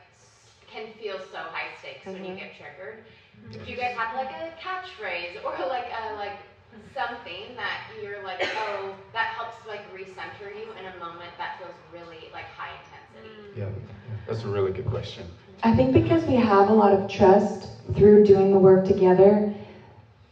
can 0.66 0.88
feel 0.98 1.20
so 1.30 1.38
high 1.38 1.70
stakes 1.78 2.06
when 2.06 2.24
you 2.24 2.32
mm-hmm. 2.32 2.40
get 2.40 2.56
triggered. 2.56 3.04
Mm-hmm. 3.04 3.64
Do 3.64 3.70
you 3.70 3.76
guys 3.76 3.94
have 3.96 4.16
like 4.16 4.32
a 4.32 4.56
catchphrase 4.56 5.44
or 5.44 5.52
like 5.68 5.92
a 5.92 6.16
like 6.16 6.40
something 6.92 7.54
that 7.56 7.80
you're 8.00 8.18
like, 8.18 8.40
oh, 8.56 8.94
that 9.12 9.26
helps 9.26 9.64
like 9.64 9.82
recenter 9.90 10.54
you 10.54 10.72
in 10.72 10.84
a 10.84 10.90
moment 10.90 11.32
that 11.36 11.52
feels 11.58 11.74
really 11.90 12.28
like 12.32 12.46
high 12.48 12.70
intensity? 12.70 13.28
Mm. 13.54 13.58
Yeah. 13.58 13.68
That's 14.26 14.44
a 14.44 14.48
really 14.48 14.70
good 14.70 14.84
question. 14.84 15.30
I 15.62 15.72
think 15.72 15.92
because 15.92 16.26
we 16.26 16.34
have 16.34 16.68
a 16.68 16.72
lot 16.72 16.92
of 16.92 17.06
trust 17.06 17.68
through 17.92 18.20
doing 18.20 18.50
the 18.50 18.58
work 18.58 18.84
together, 18.84 19.44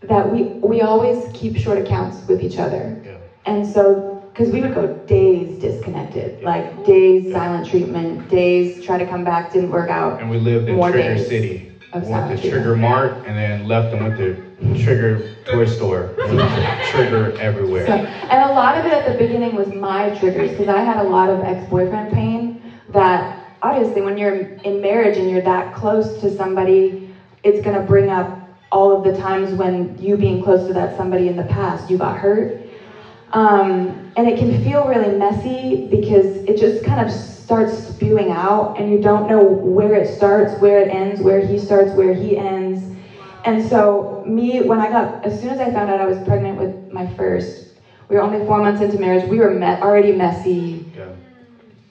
that 0.02 0.28
we 0.28 0.44
we 0.62 0.80
always 0.80 1.28
keep 1.32 1.56
short 1.56 1.78
accounts 1.78 2.26
with 2.26 2.42
each 2.42 2.58
other. 2.58 2.94
Yeah. 3.04 3.16
And 3.46 3.64
so, 3.66 4.00
because 4.32 4.50
we 4.50 4.60
would 4.60 4.72
go 4.72 4.86
days 5.06 5.56
disconnected, 5.56 6.32
like 6.42 6.84
days 6.84 7.26
silent 7.26 7.64
treatment, 7.64 8.28
days 8.28 8.78
try 8.78 8.96
to 8.96 9.04
come 9.04 9.22
back, 9.24 9.50
didn't 9.50 9.70
work 9.70 9.88
out. 9.90 10.16
And 10.18 10.28
we 10.28 10.36
lived 10.36 10.68
in 10.68 10.74
More 10.74 10.90
Trigger 10.90 11.16
days 11.16 11.26
City. 11.26 11.62
Went 11.94 12.40
to 12.40 12.50
Trigger. 12.50 12.76
Mart 12.76 13.12
and 13.24 13.38
then 13.38 13.68
left 13.68 13.94
and 13.94 14.02
went 14.02 14.16
to 14.16 14.82
Trigger 14.82 15.24
Toy 15.44 15.64
Store. 15.66 16.12
Trigger 16.90 17.36
everywhere. 17.38 17.86
So, 17.86 17.92
and 17.94 18.42
a 18.42 18.52
lot 18.52 18.76
of 18.76 18.84
it 18.84 18.92
at 18.92 19.12
the 19.12 19.16
beginning 19.16 19.54
was 19.54 19.68
my 19.68 20.10
triggers 20.18 20.50
because 20.50 20.68
I 20.68 20.80
had 20.80 20.98
a 20.98 21.04
lot 21.04 21.30
of 21.30 21.40
ex-boyfriend 21.40 22.12
pain 22.12 22.60
that 22.88 23.30
obviously 23.62 24.02
when 24.02 24.18
you're 24.18 24.34
in 24.64 24.80
marriage 24.80 25.18
and 25.18 25.30
you're 25.30 25.42
that 25.42 25.72
close 25.72 26.20
to 26.20 26.28
somebody, 26.28 27.08
it's 27.44 27.60
going 27.60 27.78
to 27.78 27.86
bring 27.86 28.10
up 28.10 28.40
all 28.72 28.90
of 28.90 29.04
the 29.04 29.12
times 29.12 29.54
when 29.54 29.96
you 29.96 30.16
being 30.16 30.42
close 30.42 30.66
to 30.66 30.72
that 30.72 30.96
somebody 30.96 31.28
in 31.28 31.36
the 31.36 31.44
past, 31.44 31.88
you 31.88 31.96
got 31.96 32.16
hurt. 32.16 32.63
Um, 33.34 34.12
and 34.16 34.28
it 34.28 34.36
can 34.36 34.52
feel 34.62 34.86
really 34.86 35.10
messy 35.10 35.88
because 35.90 36.44
it 36.44 36.56
just 36.56 36.84
kind 36.84 37.00
of 37.00 37.10
starts 37.10 37.72
spewing 37.74 38.30
out 38.30 38.78
and 38.78 38.88
you 38.90 38.98
don't 38.98 39.26
know 39.26 39.42
where 39.42 39.94
it 39.94 40.06
starts, 40.06 40.60
where 40.60 40.78
it 40.78 40.88
ends, 40.90 41.20
where 41.20 41.40
he 41.40 41.58
starts, 41.58 41.94
where 41.94 42.12
he 42.12 42.36
ends. 42.36 42.94
And 43.44 43.60
so, 43.60 44.22
me, 44.24 44.60
when 44.60 44.80
I 44.80 44.88
got, 44.88 45.24
as 45.24 45.38
soon 45.38 45.50
as 45.50 45.60
I 45.60 45.68
found 45.68 45.90
out 45.90 46.00
I 46.00 46.06
was 46.06 46.20
pregnant 46.20 46.56
with 46.56 46.70
my 46.92 47.06
first, 47.06 47.64
we 48.08 48.16
were 48.16 48.22
only 48.22 48.38
four 48.38 48.60
months 48.60 48.80
into 48.80 48.98
marriage, 48.98 49.24
we 49.24 49.38
were 49.38 49.50
met, 49.50 49.82
already 49.82 50.12
messy, 50.12 50.80
Yeah. 50.94 51.08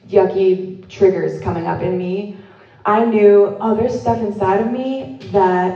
yucky 0.07 0.71
triggers 0.89 1.37
coming 1.39 1.67
up 1.67 1.81
in 1.81 1.97
me. 1.97 2.29
I 2.85 3.03
knew, 3.03 3.51
oh, 3.61 3.73
there's 3.73 3.93
stuff 3.93 4.21
inside 4.21 4.59
of 4.61 4.67
me 4.67 5.05
that 5.31 5.75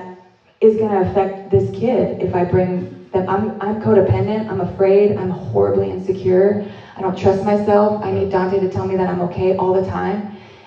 is 0.62 0.76
going 0.76 0.92
to 0.92 1.00
affect 1.00 1.50
this 1.50 1.70
kid 1.70 2.16
if 2.20 2.34
I 2.36 2.44
bring 2.44 2.86
them. 3.18 3.30
I'm, 3.30 3.62
I'm 3.62 3.82
codependent. 3.82 4.50
I'm 4.50 4.62
afraid. 4.62 5.18
I'm 5.18 5.30
horribly 5.30 5.90
insecure. 5.90 6.62
I 6.96 7.02
don't 7.02 7.18
trust 7.18 7.46
myself. 7.46 8.04
I 8.04 8.12
need 8.12 8.30
Dante 8.30 8.60
to 8.60 8.68
tell 8.68 8.86
me 8.86 8.96
that 8.96 9.10
I'm 9.10 9.22
okay 9.22 9.56
all 9.58 9.74
the 9.74 9.82
time. 9.82 10.24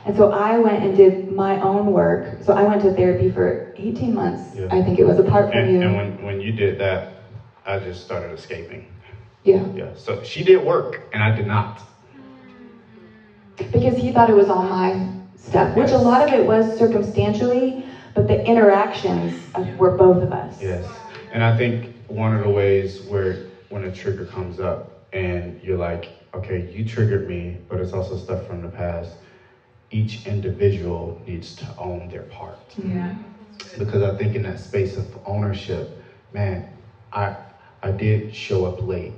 And 0.06 0.16
so 0.16 0.30
I 0.32 0.58
went 0.58 0.82
and 0.82 0.96
did 0.96 1.30
my 1.30 1.58
own 1.60 1.92
work. 1.92 2.24
So 2.42 2.52
I 2.52 2.64
went 2.64 2.82
to 2.82 2.90
therapy 2.90 3.28
for 3.28 3.56
18 3.76 4.14
months, 4.14 4.54
Yeah. 4.54 4.68
I 4.70 4.80
think 4.80 4.98
it 4.98 5.04
was, 5.04 5.18
apart 5.18 5.48
from 5.50 5.58
And, 5.58 5.68
you. 5.70 5.80
and 5.80 5.94
when, 5.94 6.10
when 6.24 6.40
you 6.40 6.52
did 6.52 6.78
that, 6.78 7.02
I 7.66 7.78
just 7.78 8.00
started 8.00 8.32
escaping. 8.32 8.86
yeah. 9.44 9.64
Yeah. 9.74 9.90
So 9.94 10.18
she 10.22 10.42
did 10.42 10.58
work 10.58 11.00
and 11.12 11.22
I 11.22 11.30
did 11.30 11.46
not. 11.46 11.84
because 13.72 13.96
he 13.96 14.10
thought 14.10 14.28
it 14.28 14.34
was 14.34 14.48
all 14.48 14.64
my 14.64 14.96
stuff, 15.36 15.74
which 15.74 15.90
a 15.92 15.98
lot 15.98 16.22
of 16.22 16.32
it 16.32 16.44
was 16.44 16.66
circumstantially, 16.68 17.74
but 18.14 18.26
the 18.26 18.36
interactions 18.48 19.32
were 19.78 19.90
both 19.90 20.22
of 20.22 20.32
us. 20.32 20.60
Yes. 20.60 20.86
And 21.32 21.42
I 21.44 21.52
think 21.52 21.90
one 22.10 22.32
of 22.34 22.40
the 22.40 22.48
ways 22.48 23.00
where 23.00 23.36
when 23.68 23.84
a 23.84 23.90
trigger 23.90 24.24
comes 24.24 24.60
up 24.60 24.88
and 25.12 25.58
you're 25.62 25.76
like, 25.76 26.10
okay, 26.34 26.58
you 26.58 26.84
triggered 26.84 27.26
me, 27.26 27.58
but 27.68 27.80
it's 27.80 27.92
also 27.92 28.16
stuff 28.16 28.40
from 28.40 28.62
the 28.62 28.68
past, 28.68 29.16
each 29.90 30.26
individual 30.26 31.14
needs 31.26 31.54
to 31.54 31.74
own 31.78 32.08
their 32.08 32.22
part. 32.24 32.58
Yeah. 32.78 33.14
Because 33.78 34.02
I 34.02 34.10
think 34.10 34.34
in 34.34 34.42
that 34.42 34.58
space 34.58 34.96
of 34.96 35.16
ownership, 35.24 35.86
man, 36.32 36.64
I 37.12 37.30
I 37.82 37.90
did 37.90 38.34
show 38.34 38.64
up 38.64 38.80
late 38.80 39.12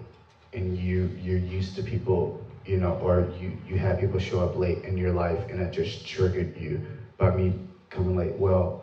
and 0.53 0.77
you 0.77 1.11
you're 1.17 1.37
used 1.37 1.75
to 1.77 1.83
people, 1.83 2.33
you 2.65 2.79
know, 2.79 2.97
or 3.01 3.21
you 3.21 3.53
you 3.67 3.77
had 3.77 3.99
people 3.99 4.19
show 4.19 4.41
up 4.41 4.55
late 4.57 4.79
in 4.85 4.97
your 4.97 5.13
life 5.13 5.45
and 5.49 5.59
that 5.61 5.73
just 5.73 6.05
triggered 6.05 6.49
you 6.57 6.81
by 7.19 7.31
me 7.31 7.53
coming 7.91 8.17
late. 8.17 8.35
Well, 8.37 8.75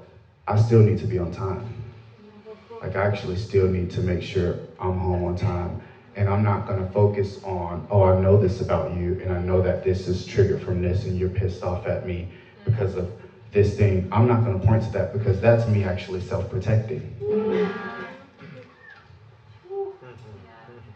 I 0.48 0.56
still 0.56 0.82
need 0.82 0.98
to 1.00 1.06
be 1.06 1.18
on 1.18 1.32
time. 1.32 1.66
Like 2.82 2.96
I 2.96 3.06
actually 3.06 3.38
still 3.38 3.68
need 3.68 3.92
to 3.92 4.02
make 4.02 4.22
sure 4.24 4.58
I'm 4.80 4.98
home 4.98 5.24
on 5.24 5.36
time. 5.36 5.82
And 6.16 6.30
I'm 6.30 6.44
not 6.44 6.68
gonna 6.68 6.86
focus 6.86 7.40
on, 7.44 7.86
oh, 7.90 8.04
I 8.04 8.20
know 8.20 8.38
this 8.38 8.60
about 8.62 8.92
you, 8.94 9.20
and 9.22 9.32
I 9.32 9.40
know 9.40 9.62
that 9.62 9.84
this 9.84 10.08
is 10.08 10.26
triggered 10.26 10.62
from 10.62 10.82
this, 10.82 11.06
and 11.06 11.18
you're 11.18 11.30
pissed 11.30 11.64
off 11.64 11.88
at 11.88 12.06
me 12.06 12.28
because 12.66 12.96
of 12.96 13.10
this 13.52 13.78
thing. 13.78 14.08
I'm 14.12 14.28
not 14.28 14.44
gonna 14.44 14.60
point 14.60 14.84
to 14.84 14.92
that 14.92 15.14
because 15.14 15.40
that's 15.40 15.68
me 15.68 15.84
actually 15.84 16.22
self-protecting. 16.22 17.16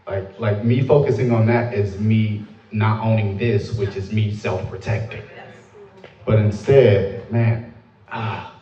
Like, 0.06 0.38
like 0.38 0.62
me 0.62 0.82
focusing 0.82 1.30
on 1.32 1.46
that 1.46 1.72
is 1.72 1.98
me 1.98 2.42
not 2.72 2.98
owning 3.00 3.36
this, 3.36 3.72
which 3.72 3.96
is 3.96 4.10
me 4.12 4.30
self-protecting. 4.30 5.22
But 6.26 6.38
instead, 6.38 7.30
man, 7.30 7.60
ah, 8.10 8.52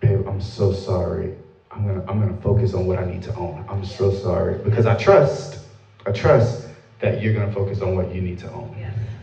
babe, 0.00 0.22
I'm 0.26 0.40
so 0.40 0.72
sorry. 0.72 1.32
I'm 1.78 1.86
gonna 1.86 2.02
I'm 2.08 2.18
gonna 2.18 2.34
focus 2.34 2.74
on 2.74 2.86
what 2.86 2.98
I 2.98 3.04
need 3.04 3.22
to 3.22 3.34
own. 3.36 3.64
I'm 3.68 3.84
so 3.84 4.10
sorry 4.10 4.56
because 4.64 4.84
I 4.84 4.94
trust, 4.94 5.58
I 6.06 6.10
trust 6.10 6.66
that 6.98 7.20
you're 7.20 7.32
gonna 7.32 7.52
focus 7.52 7.80
on 7.80 7.94
what 7.94 8.10
you 8.10 8.20
need 8.20 8.38
to 8.38 8.50
own. 8.50 8.76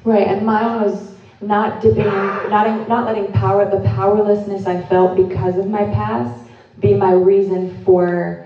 Right, 0.05 0.25
and 0.25 0.45
mine 0.45 0.77
was 0.77 1.11
not 1.41 1.81
dipping, 1.81 2.05
not 2.49 2.87
not 2.87 3.05
letting 3.05 3.29
power, 3.29 3.65
the 3.65 3.77
powerlessness 3.77 4.65
I 4.67 4.77
felt 4.77 5.13
because 5.13 5.57
of 5.57 5.67
my 5.67 5.83
past, 5.83 6.45
be 6.79 6.93
my 6.93 7.11
reason 7.11 7.67
for 7.67 8.37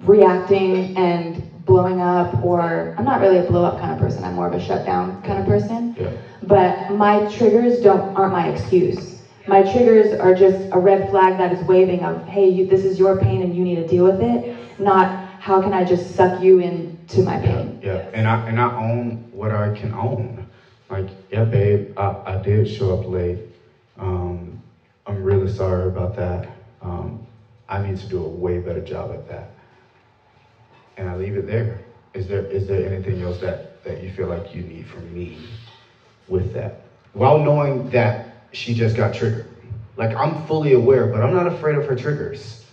reacting 0.00 0.88
and 0.96 1.38
blowing 1.66 2.00
up, 2.00 2.42
or 2.42 2.88
I'm 2.96 3.04
not 3.04 3.20
really 3.20 3.36
a 3.36 3.42
blow 3.42 3.64
up 3.64 3.76
kind 3.76 3.92
of 3.92 3.98
person. 3.98 4.24
I'm 4.24 4.32
more 4.32 4.46
of 4.46 4.54
a 4.54 4.58
shutdown 4.58 5.18
kind 5.22 5.38
of 5.38 5.44
person. 5.44 5.90
Yeah. 5.94 6.08
But 6.40 6.74
my 6.88 7.20
triggers 7.20 7.78
don't 7.78 8.06
aren't 8.16 8.32
my 8.32 8.46
excuse. 8.46 9.17
My 9.48 9.62
triggers 9.62 10.12
are 10.12 10.34
just 10.34 10.68
a 10.72 10.78
red 10.78 11.10
flag 11.10 11.38
that 11.38 11.52
is 11.52 11.66
waving 11.68 12.04
of, 12.04 12.22
hey, 12.28 12.48
you, 12.48 12.66
this 12.66 12.84
is 12.84 12.98
your 12.98 13.16
pain 13.16 13.42
and 13.42 13.56
you 13.56 13.64
need 13.64 13.76
to 13.76 13.86
deal 13.86 14.04
with 14.04 14.20
it. 14.20 14.42
Not 14.78 15.08
how 15.40 15.60
can 15.60 15.72
I 15.74 15.84
just 15.84 16.14
suck 16.16 16.40
you 16.40 16.58
into 16.58 17.22
my 17.22 17.38
pain. 17.38 17.78
Yeah, 17.82 18.02
and 18.14 18.28
I 18.28 18.44
and 18.46 18.60
I 18.60 18.74
own 18.76 19.16
what 19.32 19.52
I 19.52 19.70
can 19.70 19.92
own. 19.94 20.44
Like, 20.90 21.10
yeah, 21.30 21.44
babe, 21.44 21.92
I, 21.96 22.12
I 22.26 22.36
did 22.36 22.68
show 22.68 22.92
up 22.92 23.06
late. 23.06 23.38
Um, 23.98 24.58
I'm 25.06 25.22
really 25.24 25.48
sorry 25.48 25.86
about 25.86 26.16
that. 26.16 26.46
Um, 26.82 27.20
I 27.68 27.78
need 27.78 27.96
to 27.98 28.06
do 28.06 28.22
a 28.22 28.28
way 28.28 28.58
better 28.58 28.80
job 28.82 29.12
at 29.12 29.26
that. 29.26 29.48
And 30.98 31.08
I 31.08 31.14
leave 31.14 31.36
it 31.36 31.46
there. 31.46 31.78
Is 32.14 32.26
there 32.26 32.44
is 32.50 32.66
there 32.66 32.84
anything 32.84 33.22
else 33.22 33.38
that, 33.38 33.58
that 33.84 33.98
you 33.98 34.08
feel 34.08 34.28
like 34.28 34.52
you 34.54 34.62
need 34.62 34.86
from 34.86 35.12
me 35.12 35.38
with 36.28 36.52
that? 36.52 36.72
While 37.14 37.38
knowing 37.38 37.84
that 37.90 38.18
she 38.52 38.74
just 38.74 38.96
got 38.96 39.14
triggered. 39.14 39.48
Like 39.96 40.16
I'm 40.16 40.46
fully 40.46 40.72
aware, 40.72 41.06
but 41.06 41.22
I'm 41.22 41.34
not 41.34 41.46
afraid 41.46 41.76
of 41.76 41.86
her 41.86 41.96
triggers. 41.96 42.64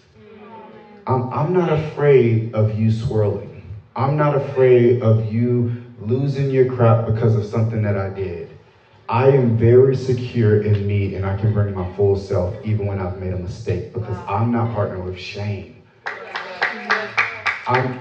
I'm, 1.07 1.31
I'm 1.33 1.53
not 1.53 1.69
afraid 1.69 2.53
of 2.53 2.77
you 2.79 2.91
swirling. 2.91 3.63
I'm 3.95 4.17
not 4.17 4.35
afraid 4.35 5.01
of 5.01 5.31
you 5.31 5.71
losing 5.99 6.49
your 6.51 6.73
crap 6.73 7.05
because 7.05 7.35
of 7.35 7.45
something 7.45 7.81
that 7.83 7.97
I 7.97 8.09
did. 8.09 8.51
I 9.07 9.29
am 9.29 9.55
very 9.55 9.95
secure 9.95 10.63
in 10.63 10.87
me 10.87 11.13
and 11.13 11.25
I 11.25 11.37
can 11.37 11.53
bring 11.53 11.73
my 11.75 11.87
full 11.95 12.17
self 12.17 12.55
even 12.65 12.87
when 12.87 12.99
I've 12.99 13.19
made 13.19 13.33
a 13.33 13.37
mistake 13.37 13.93
because 13.93 14.17
I'm 14.27 14.51
not 14.51 14.73
partnered 14.73 15.03
with 15.03 15.19
shame. 15.19 15.83
I'm, 17.67 17.99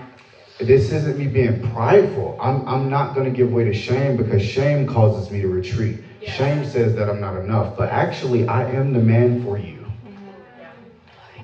this 0.58 0.90
isn't 0.92 1.18
me 1.18 1.26
being 1.26 1.60
prideful. 1.60 2.38
I'm, 2.40 2.66
I'm 2.66 2.88
not 2.88 3.14
going 3.14 3.26
to 3.26 3.32
give 3.32 3.52
way 3.52 3.64
to 3.64 3.74
shame 3.74 4.16
because 4.16 4.42
shame 4.42 4.86
causes 4.86 5.30
me 5.30 5.40
to 5.42 5.48
retreat. 5.48 5.98
Shame 6.26 6.64
says 6.64 6.94
that 6.96 7.08
I'm 7.08 7.20
not 7.20 7.36
enough, 7.36 7.76
but 7.76 7.90
actually, 7.90 8.48
I 8.48 8.68
am 8.70 8.92
the 8.92 9.00
man 9.00 9.42
for 9.42 9.58
you. 9.58 9.84
Mm-hmm. 10.04 10.30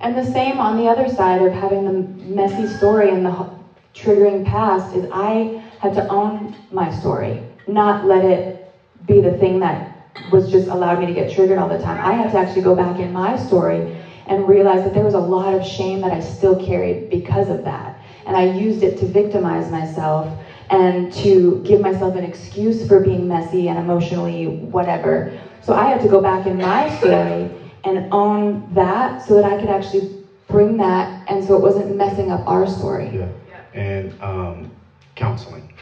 And 0.00 0.16
the 0.16 0.24
same 0.24 0.58
on 0.58 0.76
the 0.76 0.88
other 0.88 1.08
side 1.08 1.42
of 1.42 1.52
having 1.52 1.84
the 1.84 2.24
messy 2.24 2.66
story 2.66 3.10
and 3.10 3.24
the 3.24 3.50
triggering 3.94 4.44
past 4.44 4.94
is 4.94 5.08
I 5.12 5.62
had 5.80 5.94
to 5.94 6.08
own 6.08 6.56
my 6.70 6.90
story, 6.90 7.44
not 7.66 8.06
let 8.06 8.24
it 8.24 8.72
be 9.06 9.20
the 9.20 9.36
thing 9.36 9.60
that 9.60 9.90
was 10.32 10.50
just 10.50 10.68
allowed 10.68 10.98
me 10.98 11.06
to 11.06 11.12
get 11.12 11.32
triggered 11.32 11.58
all 11.58 11.68
the 11.68 11.78
time. 11.78 12.00
I 12.04 12.12
had 12.12 12.30
to 12.32 12.38
actually 12.38 12.62
go 12.62 12.74
back 12.74 13.00
in 13.00 13.12
my 13.12 13.36
story 13.36 13.96
and 14.26 14.48
realize 14.48 14.84
that 14.84 14.94
there 14.94 15.04
was 15.04 15.14
a 15.14 15.20
lot 15.20 15.54
of 15.54 15.64
shame 15.64 16.00
that 16.02 16.12
I 16.12 16.20
still 16.20 16.64
carried 16.64 17.10
because 17.10 17.50
of 17.50 17.64
that. 17.64 18.00
And 18.26 18.36
I 18.36 18.44
used 18.44 18.82
it 18.82 18.98
to 18.98 19.06
victimize 19.06 19.70
myself 19.70 20.39
and 20.70 21.12
to 21.12 21.60
give 21.66 21.80
myself 21.80 22.14
an 22.14 22.24
excuse 22.24 22.86
for 22.86 23.00
being 23.00 23.26
messy 23.26 23.68
and 23.68 23.78
emotionally 23.78 24.46
whatever. 24.46 25.36
So 25.62 25.74
I 25.74 25.88
had 25.88 26.00
to 26.02 26.08
go 26.08 26.22
back 26.22 26.46
in 26.46 26.58
my 26.58 26.88
story 26.98 27.50
and 27.84 28.12
own 28.12 28.72
that 28.74 29.22
so 29.22 29.34
that 29.34 29.44
I 29.44 29.58
could 29.58 29.68
actually 29.68 30.24
bring 30.48 30.76
that 30.78 31.28
and 31.28 31.44
so 31.44 31.56
it 31.56 31.60
wasn't 31.60 31.96
messing 31.96 32.30
up 32.30 32.46
our 32.46 32.66
story. 32.66 33.10
Yeah. 33.12 33.28
And 33.74 34.20
um, 34.22 34.70
counseling. 35.16 35.72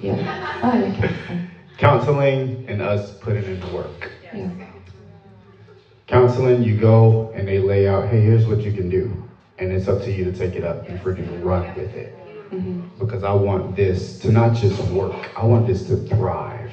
Yeah. 0.00 0.60
Oh, 0.62 0.78
yeah. 0.78 0.94
counseling. 0.96 1.48
Counseling 1.76 2.64
and 2.68 2.82
us 2.82 3.18
putting 3.18 3.44
in 3.44 3.60
the 3.60 3.68
work. 3.68 4.10
Yeah. 4.32 4.50
Counseling, 6.06 6.62
you 6.62 6.76
go 6.76 7.30
and 7.34 7.46
they 7.46 7.58
lay 7.58 7.86
out, 7.86 8.08
hey, 8.08 8.20
here's 8.20 8.46
what 8.46 8.60
you 8.60 8.72
can 8.72 8.88
do. 8.88 9.12
And 9.58 9.72
it's 9.72 9.88
up 9.88 10.02
to 10.02 10.10
you 10.10 10.24
to 10.24 10.32
take 10.32 10.54
it 10.54 10.64
up 10.64 10.88
and 10.88 10.98
freaking 10.98 11.44
run 11.44 11.74
with 11.74 11.94
it. 11.94 12.17
Hmm 12.50 12.80
Because 12.98 13.22
I 13.22 13.32
want 13.32 13.74
this 13.76 14.18
to 14.20 14.30
not 14.30 14.54
just 14.54 14.90
work, 14.92 15.30
I 15.36 15.44
want 15.44 15.66
this 15.66 15.82
to 15.84 15.96
thrive. 15.96 16.72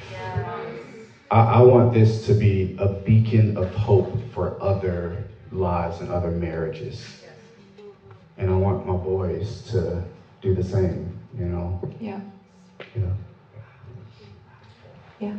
I, 1.30 1.40
I 1.40 1.60
want 1.60 1.92
this 1.92 2.24
to 2.26 2.34
be 2.34 2.74
a 2.78 2.88
beacon 2.88 3.56
of 3.56 3.72
hope 3.74 4.06
for 4.32 4.52
other 4.60 5.24
lives 5.50 6.00
and 6.00 6.10
other 6.10 6.30
marriages. 6.30 7.22
And 8.38 8.50
I 8.50 8.56
want 8.56 8.84
my 8.84 8.94
boys 8.94 9.62
to 9.72 10.02
do 10.40 10.52
the 10.52 10.62
same, 10.62 11.10
you 11.36 11.46
know? 11.46 11.78
Yeah. 11.98 12.20
Yeah. 12.94 13.10
Yeah. 15.20 15.34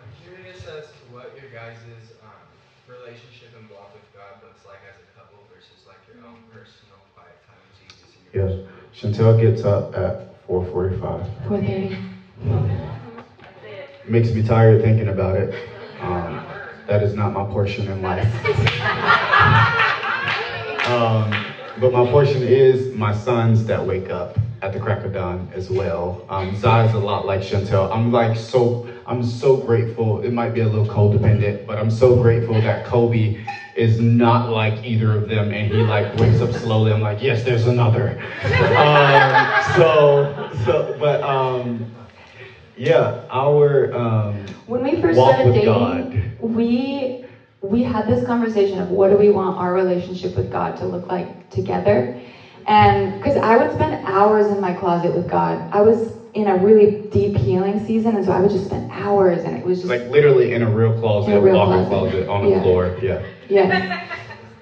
I'm 0.00 0.10
curious 0.22 0.66
as 0.66 0.84
to 0.92 1.02
what 1.12 1.34
your 1.34 1.48
guys' 1.48 1.84
um, 2.22 2.46
relationship 2.86 3.54
and 3.56 3.68
walk 3.68 3.92
with 3.94 4.04
God 4.12 4.34
looks 4.42 4.64
like 4.64 4.80
as 4.88 4.96
a 4.98 5.06
couple 5.16 5.38
versus 5.52 5.84
like 5.86 6.00
your 6.06 6.16
own 6.26 6.40
personal 6.52 7.00
quiet 7.14 7.36
time 7.46 7.56
with 7.64 7.78
Jesus. 7.78 8.14
And 8.16 8.24
your 8.24 8.34
Yes. 8.46 8.56
Chantel 9.04 9.38
gets 9.38 9.64
up 9.64 9.94
at 9.94 10.34
4:45. 10.46 11.26
4:30. 11.46 11.94
Makes 14.06 14.32
me 14.32 14.42
tired 14.42 14.80
thinking 14.80 15.08
about 15.08 15.36
it. 15.36 15.54
Um, 16.00 16.42
that 16.86 17.02
is 17.02 17.14
not 17.14 17.34
my 17.34 17.44
portion 17.44 17.86
in 17.88 18.00
life. 18.00 18.24
um, 20.88 21.30
but 21.80 21.92
my 21.92 22.10
portion 22.10 22.42
is 22.42 22.94
my 22.94 23.14
sons 23.14 23.66
that 23.66 23.84
wake 23.84 24.10
up 24.10 24.38
at 24.62 24.72
the 24.72 24.78
crack 24.78 25.04
of 25.04 25.12
dawn 25.12 25.50
as 25.52 25.68
well. 25.68 26.24
Um, 26.30 26.56
Zai 26.56 26.86
is 26.86 26.94
a 26.94 26.98
lot 26.98 27.26
like 27.26 27.40
Chantel. 27.40 27.90
I'm 27.92 28.10
like 28.10 28.38
so. 28.38 28.88
I'm 29.06 29.22
so 29.22 29.56
grateful. 29.56 30.22
It 30.22 30.32
might 30.32 30.54
be 30.54 30.60
a 30.60 30.68
little 30.68 30.86
codependent, 30.86 31.66
but 31.66 31.78
I'm 31.78 31.90
so 31.90 32.16
grateful 32.16 32.60
that 32.62 32.86
Kobe 32.86 33.38
is 33.76 34.00
not 34.00 34.50
like 34.50 34.84
either 34.84 35.12
of 35.12 35.28
them, 35.28 35.52
and 35.52 35.72
he 35.72 35.82
like 35.82 36.14
wakes 36.16 36.40
up 36.40 36.52
slowly. 36.52 36.92
I'm 36.92 37.00
like, 37.00 37.20
yes, 37.20 37.42
there's 37.42 37.66
another. 37.66 38.18
um, 38.76 39.48
so, 39.74 40.50
so, 40.64 40.96
but 40.98 41.22
um, 41.22 41.84
yeah, 42.76 43.26
our 43.30 43.94
um, 43.94 44.46
When 44.66 44.82
we 44.82 44.94
first 44.94 45.18
started 45.20 45.52
dating, 45.52 46.10
God. 46.10 46.54
we 46.56 47.24
we 47.62 47.82
had 47.82 48.06
this 48.06 48.22
conversation 48.26 48.78
of 48.80 48.90
what 48.90 49.10
do 49.10 49.16
we 49.16 49.30
want 49.30 49.58
our 49.58 49.72
relationship 49.72 50.36
with 50.36 50.50
God 50.50 50.76
to 50.78 50.86
look 50.86 51.08
like 51.10 51.50
together. 51.50 52.16
And 52.66 53.12
because 53.14 53.36
I 53.36 53.56
would 53.56 53.70
spend 53.70 53.98
hours 54.04 54.48
in 54.48 54.60
my 54.60 54.72
closet 54.72 55.12
with 55.12 55.28
God. 55.28 55.62
I 55.72 55.80
was 55.82 56.12
in 56.34 56.48
a 56.48 56.56
really 56.56 57.08
deep 57.10 57.36
healing 57.36 57.84
season, 57.86 58.16
and 58.16 58.24
so 58.24 58.32
I 58.32 58.40
would 58.40 58.50
just 58.50 58.66
spend 58.66 58.90
hours, 58.92 59.44
and 59.44 59.56
it 59.56 59.64
was 59.64 59.78
just 59.80 59.90
like 59.90 60.02
literally 60.10 60.52
in 60.52 60.62
a 60.62 60.68
real 60.68 60.92
closet, 60.98 61.30
In 61.30 61.36
a 61.36 61.40
real 61.40 61.54
closet. 61.54 61.88
closet 61.88 62.28
on 62.28 62.42
the 62.42 62.48
Yeah. 62.50 62.62
floor. 62.62 62.90
Yeah. 63.00 63.22
Yeah. 63.48 63.96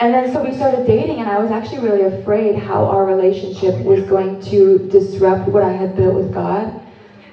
And 0.00 0.12
then 0.12 0.26
so 0.32 0.42
we 0.42 0.52
started 0.52 0.84
dating, 0.84 1.20
and 1.20 1.28
I 1.28 1.38
was 1.38 1.50
actually 1.50 1.78
really 1.78 2.02
afraid 2.02 2.56
how 2.56 2.84
our 2.86 3.04
relationship 3.04 3.74
oh, 3.78 3.82
was 3.84 4.02
going 4.02 4.40
to 4.50 4.78
disrupt 4.90 5.46
what 5.48 5.62
I 5.62 5.70
had 5.72 5.94
built 5.94 6.14
with 6.14 6.30
God. 6.32 6.72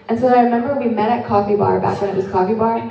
And 0.08 0.20
so 0.20 0.28
I 0.28 0.40
remember 0.40 0.74
we 0.76 0.88
met 0.88 1.10
at 1.10 1.24
Coffee 1.24 1.56
Bar 1.56 1.80
back 1.80 2.00
when 2.02 2.10
it 2.12 2.16
was 2.16 2.28
Coffee 2.28 2.54
Bar, 2.54 2.82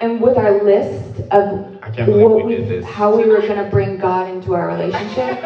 and 0.00 0.20
with 0.20 0.36
our 0.36 0.50
list 0.50 1.20
of 1.30 1.44
I 1.82 1.90
can't 1.90 2.08
what 2.10 2.36
we 2.36 2.42
we, 2.42 2.56
did 2.56 2.68
this. 2.68 2.84
how 2.84 3.10
we 3.16 3.24
were 3.26 3.40
going 3.40 3.56
to 3.56 3.64
bring 3.64 3.98
God 3.98 4.26
into 4.28 4.54
our 4.54 4.66
relationship. 4.66 5.38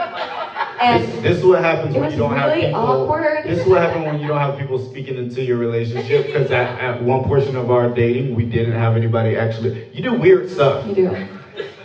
And 0.83 1.03
This, 1.05 1.23
this 1.23 1.39
is 1.39 1.45
what 1.45 1.63
happens 1.63 1.95
when 1.95 2.11
you 2.11 2.17
don't 2.17 2.37
have 2.37 2.53
people. 2.55 2.75
awkward. 2.81 3.45
This 3.45 3.61
is 3.61 3.67
what 3.69 3.81
happens 3.81 4.05
when 4.05 4.19
you 4.21 4.27
don't 4.27 4.39
have 4.41 4.59
people 4.59 4.79
speaking 4.79 5.17
into 5.17 5.43
your 5.43 5.57
relationship. 5.59 6.27
Because 6.27 6.51
at, 6.51 6.79
at 6.81 7.03
one 7.03 7.23
portion 7.25 7.55
of 7.57 7.71
our 7.71 7.89
dating, 7.89 8.35
we 8.35 8.45
didn't 8.45 8.73
have 8.73 8.97
anybody 8.97 9.37
actually. 9.37 9.89
You 9.93 10.03
do 10.03 10.15
weird 10.15 10.51
stuff. 10.51 10.85
you 10.87 10.95
do. 10.95 11.07
And 11.09 11.29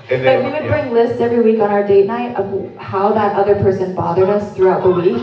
But 0.10 0.24
then, 0.24 0.46
we 0.46 0.52
would 0.52 0.64
yeah. 0.64 0.82
bring 0.82 0.94
lists 0.94 1.20
every 1.22 1.42
week 1.42 1.60
on 1.62 1.70
our 1.70 1.86
date 1.86 2.08
night 2.08 2.36
of 2.38 2.76
how 2.78 3.12
that 3.14 3.36
other 3.36 3.56
person 3.56 3.94
bothered 3.94 4.30
us 4.30 4.56
throughout 4.56 4.82
the 4.84 4.90
week. 4.92 5.22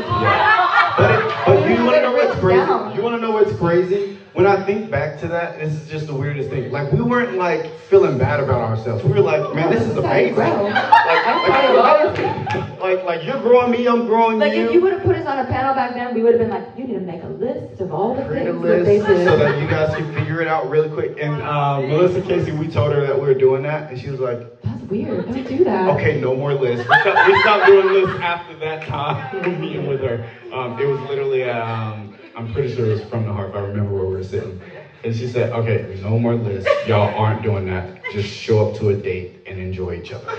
But, 0.97 1.11
it, 1.11 1.35
but 1.47 1.69
you 1.69 1.85
want 1.85 1.97
to 1.97 2.03
know 2.03 2.13
what's 2.13 2.39
crazy? 2.39 2.59
down. 2.59 2.95
You 2.95 3.03
want 3.03 3.17
to 3.17 3.21
know 3.21 3.31
what's 3.33 3.53
crazy? 3.57 4.14
When 4.35 4.47
I 4.49 4.65
think 4.67 4.91
back 4.91 5.21
to 5.21 5.29
that, 5.29 5.61
this 5.61 5.73
is 5.73 5.89
just 5.89 6.09
the 6.09 6.15
weirdest 6.15 6.51
thing. 6.51 6.73
Like 6.73 6.91
we 6.93 7.01
weren't 7.01 7.37
like 7.37 7.71
feeling 7.83 8.19
bad 8.19 8.41
about 8.41 8.61
ourselves. 8.63 9.05
We 9.05 9.13
were 9.13 9.21
like, 9.21 9.55
man, 9.55 9.71
this 9.71 9.83
is 9.83 9.95
This 9.95 9.99
is 9.99 10.05
how 10.05 10.17
you 10.17 10.35
amazing. 10.35 10.73
Like, 10.73 11.27
I'm 11.27 11.45
proud 11.45 12.07
of 12.07 12.19
like, 12.19 12.81
like, 12.81 13.05
like 13.05 13.25
you're 13.25 13.41
growing 13.41 13.71
me, 13.71 13.87
I'm 13.87 14.07
growing 14.07 14.41
Like 14.41 14.55
you. 14.55 14.59
Like 14.63 14.69
if 14.71 14.75
you 14.75 14.81
would 14.83 14.93
have 14.95 15.03
put 15.05 15.15
us 15.15 15.25
on 15.27 15.39
a 15.39 15.45
panel 15.45 15.73
back 15.75 15.95
then, 15.95 16.15
we 16.17 16.23
would 16.23 16.33
have 16.33 16.41
been 16.41 16.51
like, 16.51 16.67
you 16.77 16.85
need 16.85 16.95
to 16.95 17.01
make 17.01 17.23
a 17.23 17.29
list 17.29 17.81
of 17.81 17.93
all 17.95 18.17
the 18.17 18.25
Create 18.25 18.47
things 18.47 18.63
that 18.63 18.85
they 18.85 18.99
list 19.01 19.07
did. 19.09 19.25
so 19.29 19.37
that 19.37 19.63
you 19.63 19.69
guys 19.69 19.95
can 19.95 20.13
figure 20.15 20.41
it 20.41 20.49
out 20.49 20.69
really 20.69 20.89
quick. 20.91 21.17
And 21.21 21.41
um, 21.43 21.87
Melissa 21.89 22.21
Casey, 22.21 22.51
we 22.51 22.67
told 22.67 22.93
her 22.93 23.07
that 23.07 23.15
we 23.15 23.27
were 23.29 23.35
doing 23.35 23.63
that, 23.63 23.89
and 23.93 24.01
she 24.01 24.11
was 24.11 24.19
like, 24.19 24.41
That's 24.63 24.83
weird. 24.91 25.27
Don't 25.27 25.47
do 25.47 25.63
that. 25.63 25.91
"Okay, 25.91 26.21
no 26.21 26.35
more 26.35 26.55
lists." 26.55 26.89
We 26.89 27.01
stopped, 27.03 27.29
we 27.29 27.41
stopped 27.41 27.67
doing 27.67 27.87
lists 27.93 28.21
after 28.21 28.57
that 28.57 28.85
time 28.89 29.61
meeting 29.61 29.87
with 29.87 30.01
her. 30.01 30.29
Um, 30.53 30.77
it 30.81 30.87
was 30.87 30.99
literally, 31.09 31.45
um, 31.49 32.04
I'm 32.37 32.47
pretty 32.49 32.69
sure 32.69 32.87
it 32.87 32.91
was 32.91 33.03
from 33.03 33.25
the 33.25 33.33
heart. 33.33 33.51
If 33.51 33.55
I 33.55 33.61
remember 33.61 33.93
where 33.93 34.05
we 34.05 34.15
were 34.15 34.23
sitting, 34.23 34.57
and 35.05 35.15
she 35.15 35.27
said, 35.27 35.53
"Okay, 35.53 35.85
no 36.03 36.19
more 36.19 36.35
lists. 36.35 36.71
Y'all 36.87 37.11
aren't 37.15 37.43
doing 37.43 37.67
that. 37.67 37.87
Just 38.13 38.29
show 38.29 38.61
up 38.61 38.73
to 38.75 38.91
a 38.91 38.95
date 38.95 39.29
and 39.47 39.59
enjoy 39.61 39.95
each 39.95 40.13
other." 40.13 40.29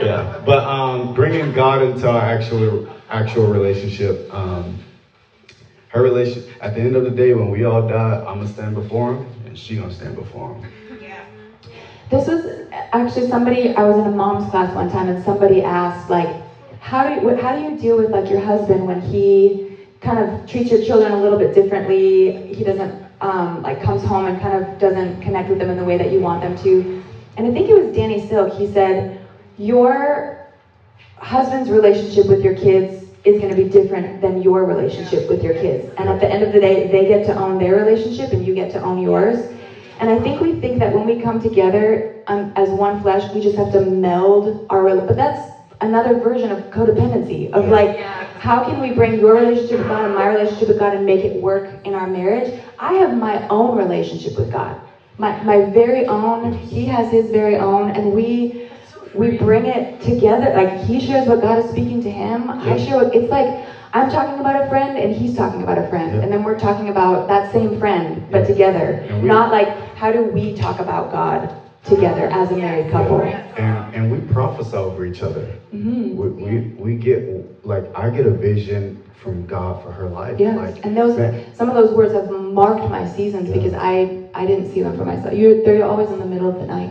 Yeah, 0.00 0.24
but 0.44 0.64
um, 0.64 1.12
bringing 1.14 1.52
God 1.52 1.80
into 1.80 2.08
our 2.08 2.22
actual 2.22 2.80
actual 3.10 3.46
relationship. 3.46 4.16
Um, 4.32 4.78
her 5.88 6.00
relation 6.02 6.42
at 6.60 6.74
the 6.74 6.80
end 6.82 6.94
of 6.96 7.02
the 7.04 7.10
day 7.10 7.32
when 7.32 7.48
we 7.48 7.62
all 7.64 7.80
die 7.80 8.16
i'm 8.26 8.36
gonna 8.38 8.46
stand 8.46 8.74
before 8.74 9.10
him 9.12 9.22
and 9.44 9.58
she 9.58 9.74
gonna 9.74 9.90
stand 9.90 10.14
before 10.14 10.52
him 10.52 10.64
This 12.10 12.26
was 12.26 12.46
actually 12.92 13.22
somebody, 13.24 13.68
I 13.76 13.84
was 13.84 13.96
in 13.96 14.06
a 14.06 14.10
mom's 14.10 14.46
class 14.46 14.74
one 14.74 14.88
time 14.88 15.08
and 15.08 15.18
somebody 15.18 15.60
asked, 15.60 16.08
like, 16.08 16.36
how 16.80 17.04
do 17.04 17.10
you, 17.12 17.32
how 17.36 17.52
do 17.52 17.58
you 17.58 17.70
deal 17.70 17.96
with 17.96 18.12
like 18.12 18.28
your 18.28 18.38
husband 18.38 18.86
when 18.86 18.98
he 19.00 19.54
kind 20.00 20.18
of 20.18 20.46
treats 20.48 20.70
your 20.70 20.82
children 20.82 21.12
a 21.12 21.20
little 21.20 21.38
bit 21.38 21.54
differently? 21.54 22.52
He 22.54 22.62
doesn't 22.62 23.02
um, 23.20 23.62
like 23.62 23.82
comes 23.82 24.02
home 24.02 24.26
and 24.26 24.40
kind 24.40 24.54
of 24.54 24.78
doesn't 24.78 25.20
connect 25.20 25.48
with 25.48 25.58
them 25.58 25.70
in 25.70 25.76
the 25.76 25.84
way 25.84 25.96
that 25.96 26.10
you 26.10 26.20
want 26.20 26.40
them 26.40 26.56
to. 26.56 27.02
And 27.36 27.46
I 27.46 27.52
think 27.52 27.68
it 27.68 27.74
was 27.74 27.94
Danny 27.94 28.18
Silk. 28.18 28.52
He 28.52 28.66
said, 28.66 29.20
"Your 29.56 30.36
husband's 31.18 31.70
relationship 31.70 32.26
with 32.28 32.42
your 32.42 32.54
kids 32.54 33.10
is 33.24 33.38
going 33.38 33.50
to 33.50 33.56
be 33.56 33.68
different 33.68 34.20
than 34.20 34.40
your 34.40 34.64
relationship 34.64 35.28
with 35.28 35.42
your 35.42 35.52
kids. 35.52 35.92
And 35.98 36.08
at 36.08 36.20
the 36.20 36.30
end 36.30 36.42
of 36.42 36.52
the 36.52 36.60
day, 36.60 36.90
they 36.90 37.04
get 37.04 37.24
to 37.26 37.36
own 37.36 37.58
their 37.58 37.74
relationship 37.74 38.32
and 38.32 38.44
you 38.44 38.54
get 38.54 38.70
to 38.72 38.80
own 38.82 38.98
yours. 38.98 39.52
And 39.98 40.08
I 40.08 40.18
think 40.18 40.40
we 40.40 40.54
think 40.54 40.78
that 40.78 40.94
when 40.94 41.04
we 41.04 41.20
come 41.20 41.38
together 41.38 42.22
um, 42.26 42.52
as 42.56 42.70
one 42.70 43.00
flesh, 43.02 43.30
we 43.34 43.40
just 43.40 43.56
have 43.56 43.70
to 43.72 43.80
meld 43.80 44.66
our, 44.70 44.94
but 45.06 45.16
that's 45.16 45.49
another 45.80 46.18
version 46.18 46.50
of 46.50 46.58
codependency 46.70 47.50
of 47.52 47.68
like, 47.68 47.98
how 48.38 48.64
can 48.64 48.80
we 48.80 48.90
bring 48.92 49.18
your 49.18 49.34
relationship 49.34 49.78
with 49.78 49.88
God 49.88 50.04
and 50.04 50.14
my 50.14 50.26
relationship 50.26 50.68
with 50.68 50.78
God 50.78 50.94
and 50.94 51.04
make 51.06 51.24
it 51.24 51.40
work 51.42 51.68
in 51.84 51.94
our 51.94 52.06
marriage? 52.06 52.48
I 52.78 52.94
have 52.94 53.12
my 53.12 53.46
own 53.50 53.76
relationship 53.76 54.36
with 54.36 54.50
God, 54.50 54.76
my, 55.18 55.42
my 55.42 55.60
very 55.60 56.04
own. 56.06 56.52
He 56.52 56.86
has 56.86 57.10
his 57.10 57.30
very 57.30 57.56
own, 57.56 57.90
and 57.90 58.12
we 58.12 58.52
we 59.14 59.38
bring 59.38 59.66
it 59.66 60.00
together. 60.00 60.52
Like 60.54 60.68
he 60.68 61.00
shares 61.00 61.26
what 61.26 61.40
God 61.40 61.58
is 61.58 61.68
speaking 61.68 62.00
to 62.02 62.10
him. 62.10 62.50
I 62.50 62.76
share 62.76 62.96
what 62.96 63.08
it's 63.12 63.30
like. 63.30 63.48
I'm 63.92 64.08
talking 64.08 64.38
about 64.38 64.56
a 64.56 64.62
friend 64.62 64.96
and 64.96 65.12
he's 65.12 65.34
talking 65.34 65.62
about 65.62 65.76
a 65.76 65.82
friend, 65.82 66.14
Yeah. 66.14 66.20
and 66.22 66.32
then 66.32 66.44
we're 66.44 66.54
talking 66.54 66.88
about 66.88 67.26
that 67.26 67.44
same 67.44 67.72
friend, 67.72 68.22
but 68.30 68.44
together. 68.44 68.94
Not 69.20 69.50
like 69.50 69.68
how 69.94 70.12
do 70.12 70.22
we 70.22 70.52
talk 70.52 70.78
about 70.78 71.08
God 71.08 71.48
together 71.84 72.28
as 72.30 72.50
a 72.50 72.56
married 72.56 72.88
couple. 72.88 73.30
And 73.56 73.84
and 73.92 74.08
we 74.10 74.20
prophesy 74.20 74.76
over 74.76 75.04
each 75.04 75.22
other. 75.22 75.46
hmm 75.70 76.14
We, 76.14 76.28
we 76.38 76.62
we 76.76 76.94
get 76.94 77.22
like 77.62 77.88
I 77.94 78.08
get 78.08 78.24
a 78.24 78.32
vision 78.32 78.94
from 79.12 79.44
God 79.44 79.76
for 79.76 79.90
her 79.90 80.08
life. 80.08 80.38
Yes, 80.38 80.56
Like 80.56 80.80
and 80.82 80.96
those 80.96 81.16
some 81.52 81.68
of 81.68 81.74
those 81.74 81.92
words 81.92 82.12
have 82.12 82.28
marked 82.28 82.88
my 82.88 83.04
seasons 83.04 83.48
Yeah. 83.48 83.54
because 83.54 83.74
I 83.74 84.08
I 84.34 84.44
didn't 84.44 84.66
see 84.66 84.80
them 84.80 84.94
for 84.94 85.04
myself. 85.04 85.34
You 85.34 85.54
they're 85.54 85.84
always 85.84 86.10
in 86.10 86.18
the 86.18 86.24
middle 86.26 86.46
of 86.48 86.56
the 86.58 86.66
night. 86.66 86.90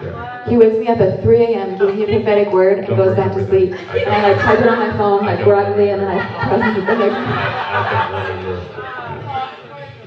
yeah. 0.00 0.14
He 0.44 0.56
wakes 0.56 0.78
me 0.78 0.88
up 0.88 1.00
at 1.00 1.10
3 1.10 1.54
a.m., 1.54 1.74
gives 1.74 1.92
me 1.94 2.02
a 2.02 2.06
prophetic 2.06 2.50
word, 2.50 2.80
and 2.82 2.86
Don't 2.86 2.96
goes 2.96 3.14
back 3.14 3.32
to 3.32 3.40
sleep. 3.40 3.74
I 3.88 3.96
And 4.10 4.24
I 4.24 4.32
like 4.32 4.34
type 4.34 4.60
it 4.62 4.68
on 4.68 4.76
my 4.76 4.88
phone, 4.88 5.24
like 5.24 5.42
broadly, 5.42 5.90
and 5.90 6.00
then 6.00 6.08
I 6.08 6.18
process 6.42 6.74
it 6.74 6.86
the. 6.86 7.12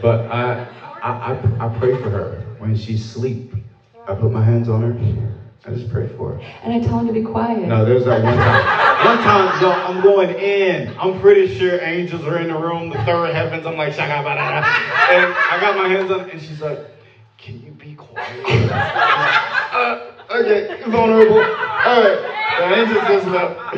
But 0.02 0.22
I, 0.28 0.58
I 1.02 1.14
I 1.32 1.36
I 1.60 1.68
pray 1.68 1.94
for 1.94 2.10
her 2.10 2.40
when 2.58 2.76
she's 2.76 3.02
asleep. 3.02 3.40
I 4.08 4.16
put 4.16 4.32
my 4.32 4.44
hands 4.44 4.68
on 4.68 4.82
her. 4.82 5.38
I 5.64 5.76
just 5.76 5.92
pray 5.92 6.08
for 6.08 6.34
her. 6.34 6.42
And 6.64 6.74
I 6.74 6.80
tell 6.80 6.98
him 7.00 7.08
to 7.08 7.14
be 7.14 7.24
quiet. 7.24 7.68
No, 7.68 7.86
there's 7.86 8.06
that 8.06 8.24
one 8.24 8.36
time. 8.36 9.06
One 9.06 9.24
time, 9.24 9.62
yo, 9.62 9.72
I'm 9.72 10.02
going 10.02 10.30
in. 10.32 10.96
I'm 10.98 11.20
pretty 11.22 11.48
sure 11.56 11.80
angels 11.80 12.24
are 12.26 12.40
in 12.40 12.48
the 12.48 12.58
room, 12.58 12.90
the 12.90 12.98
third 13.04 13.36
heavens. 13.36 13.66
I'm 13.68 13.78
like, 13.78 13.94
shaka 13.94 14.24
ba 14.24 14.34
da 14.36 14.60
da. 14.60 14.68
And 15.12 15.34
I 15.34 15.60
got 15.62 15.78
my 15.78 15.88
hands 15.88 16.10
on, 16.10 16.30
and 16.32 16.42
she's 16.42 16.62
like, 16.62 16.80
"Can 17.38 17.62
you 17.62 17.72
be 17.74 17.94
quiet?" 17.94 18.44
uh, 19.72 20.12
okay, 20.32 20.82
vulnerable. 20.88 21.38
All 21.38 22.02
right, 22.02 22.58
the 22.58 22.74
angels 22.74 23.08
just 23.08 23.28
left. 23.28 23.78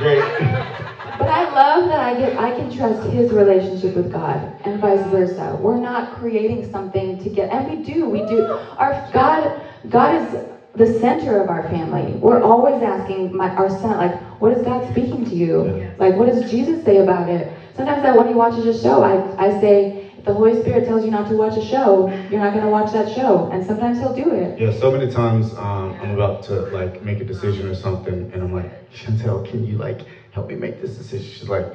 Great. 0.00 0.78
But 1.18 1.28
I 1.28 1.50
love 1.52 1.88
that 1.88 2.00
I 2.00 2.18
get 2.18 2.38
I 2.38 2.50
can 2.52 2.70
trust 2.70 3.08
his 3.10 3.32
relationship 3.32 3.94
with 3.94 4.12
God 4.12 4.54
and 4.64 4.80
vice 4.80 5.04
versa. 5.10 5.58
We're 5.60 5.78
not 5.78 6.18
creating 6.18 6.70
something 6.70 7.18
to 7.18 7.28
get 7.28 7.50
and 7.50 7.68
we 7.68 7.84
do. 7.84 8.08
We 8.08 8.26
do 8.26 8.46
our 8.78 9.10
God 9.12 9.62
God 9.88 10.14
is 10.14 10.52
the 10.74 10.86
center 10.86 11.38
of 11.40 11.50
our 11.50 11.68
family. 11.68 12.14
We're 12.14 12.42
always 12.42 12.82
asking 12.82 13.36
my, 13.36 13.54
our 13.56 13.68
son, 13.68 13.98
like, 13.98 14.18
what 14.40 14.52
is 14.52 14.64
God 14.64 14.90
speaking 14.90 15.24
to 15.26 15.34
you? 15.34 15.94
Like, 15.98 16.16
what 16.16 16.26
does 16.26 16.50
Jesus 16.50 16.82
say 16.84 16.98
about 16.98 17.28
it? 17.28 17.54
Sometimes 17.74 18.04
I, 18.04 18.16
when 18.16 18.26
he 18.26 18.34
watches 18.34 18.64
a 18.64 18.82
show, 18.82 19.02
I, 19.02 19.34
I 19.38 19.60
say, 19.60 20.01
if 20.22 20.26
the 20.26 20.34
Holy 20.34 20.54
Spirit 20.54 20.84
tells 20.84 21.04
you 21.04 21.10
not 21.10 21.26
to 21.28 21.34
watch 21.34 21.56
a 21.56 21.62
show, 21.62 22.08
you're 22.30 22.40
not 22.40 22.52
going 22.52 22.62
to 22.64 22.70
watch 22.70 22.92
that 22.92 23.08
show. 23.08 23.48
And 23.52 23.64
sometimes 23.64 23.98
he'll 23.98 24.12
do 24.12 24.32
it. 24.32 24.54
Yeah, 24.56 24.70
so 24.70 24.90
many 24.90 25.08
times 25.08 25.52
um, 25.56 25.96
I'm 26.00 26.10
about 26.10 26.42
to 26.42 26.64
like 26.70 27.02
make 27.02 27.20
a 27.20 27.24
decision 27.24 27.66
or 27.66 27.74
something, 27.74 28.28
and 28.32 28.42
I'm 28.42 28.52
like, 28.52 28.70
Chantel, 28.92 29.42
can 29.44 29.64
you 29.64 29.76
like 29.76 30.04
help 30.30 30.46
me 30.48 30.54
make 30.54 30.78
this 30.78 30.94
decision? 30.96 31.26
She's 31.28 31.48
like, 31.48 31.68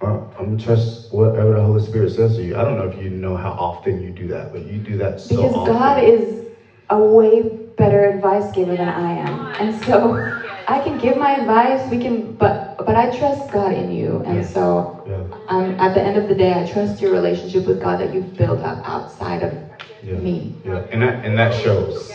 well, 0.00 0.24
I'm 0.38 0.46
gonna 0.46 0.56
trust 0.58 1.06
whatever 1.10 1.54
the 1.54 1.60
Holy 1.62 1.80
Spirit 1.80 2.10
says 2.10 2.34
to 2.36 2.42
you. 2.42 2.56
I 2.56 2.64
don't 2.64 2.76
know 2.76 2.84
if 2.84 2.96
you 2.98 3.10
know 3.10 3.36
how 3.36 3.54
often 3.58 3.98
you 4.00 4.10
do 4.10 4.28
that, 4.28 4.50
but 4.52 4.62
you 4.62 4.78
do 4.80 4.96
that 4.98 5.20
so 5.20 5.36
Because 5.36 5.54
often. 5.54 5.72
God 5.74 5.98
is 5.98 6.42
a 6.90 6.98
way 6.98 7.42
better 7.76 8.04
advice 8.04 8.50
giver 8.52 8.76
than 8.76 8.88
I 8.88 9.12
am. 9.12 9.46
And 9.58 9.74
so 9.74 10.16
I 10.68 10.78
can 10.78 10.96
give 10.96 11.16
my 11.16 11.32
advice, 11.32 11.90
we 11.90 11.98
can 11.98 12.32
but 12.38 12.63
but 12.84 12.96
I 12.96 13.06
trust 13.06 13.50
God 13.50 13.72
in 13.72 13.90
you. 13.90 14.20
And 14.24 14.44
so 14.44 14.86
Yeah, 15.04 15.22
um, 15.48 15.74
at 15.78 15.92
the 15.92 16.04
end 16.04 16.16
of 16.16 16.26
the 16.26 16.34
day 16.34 16.52
I 16.58 16.62
trust 16.62 17.00
your 17.00 17.10
relationship 17.10 17.66
with 17.66 17.78
God 17.78 17.98
that 17.98 18.10
you've 18.10 18.32
built 18.36 18.62
up 18.62 18.78
outside 18.84 19.42
of 19.42 19.52
yeah, 20.02 20.14
me. 20.16 20.52
yeah, 20.64 20.80
and 20.90 21.02
that 21.02 21.16
and 21.22 21.36
that 21.38 21.52
shows. 21.52 22.10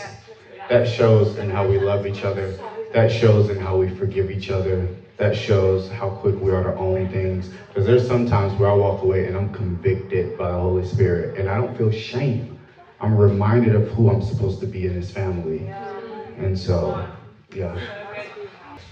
That 0.68 0.86
shows 0.86 1.34
in 1.34 1.48
how 1.48 1.64
we 1.64 1.78
love 1.78 2.04
each 2.06 2.24
other. 2.24 2.54
That 2.92 3.10
shows 3.10 3.48
in 3.48 3.58
how 3.58 3.74
we 3.74 3.88
forgive 3.88 4.30
each 4.30 4.50
other. 4.50 4.88
That 5.16 5.34
shows 5.34 5.88
how 5.88 6.10
quick 6.10 6.40
we 6.40 6.50
are 6.50 6.60
to 6.60 6.72
own 6.76 7.06
things. 7.06 7.48
Because 7.68 7.84
there's 7.84 8.04
some 8.04 8.24
times 8.24 8.56
where 8.56 8.68
I 8.68 8.72
walk 8.72 9.02
away 9.02 9.24
and 9.24 9.36
I'm 9.36 9.48
convicted 9.48 10.26
by 10.36 10.48
the 10.48 10.56
Holy 10.56 10.82
Spirit, 10.82 11.30
and 11.34 11.48
I 11.48 11.56
don't 11.56 11.74
feel 11.74 11.90
shame. 11.90 12.52
I'm 13.00 13.16
reminded 13.16 13.72
of 13.74 13.86
who 13.88 14.08
I'm 14.08 14.20
supposed 14.20 14.58
to 14.60 14.66
be 14.66 14.84
in 14.84 14.94
His 14.94 15.10
family, 15.10 15.66
and 16.36 16.58
so, 16.58 17.04
yeah. 17.52 17.78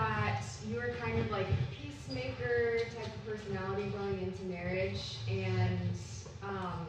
that 0.02 0.42
you 0.68 0.76
were 0.76 0.94
kind 1.00 1.18
of 1.18 1.30
like 1.30 1.46
a 1.46 1.56
peacemaker 1.76 2.78
type 2.96 3.06
of 3.06 3.26
personality 3.26 3.84
going 3.90 4.20
into 4.20 4.42
marriage, 4.44 5.18
and 5.28 5.78
um, 6.42 6.86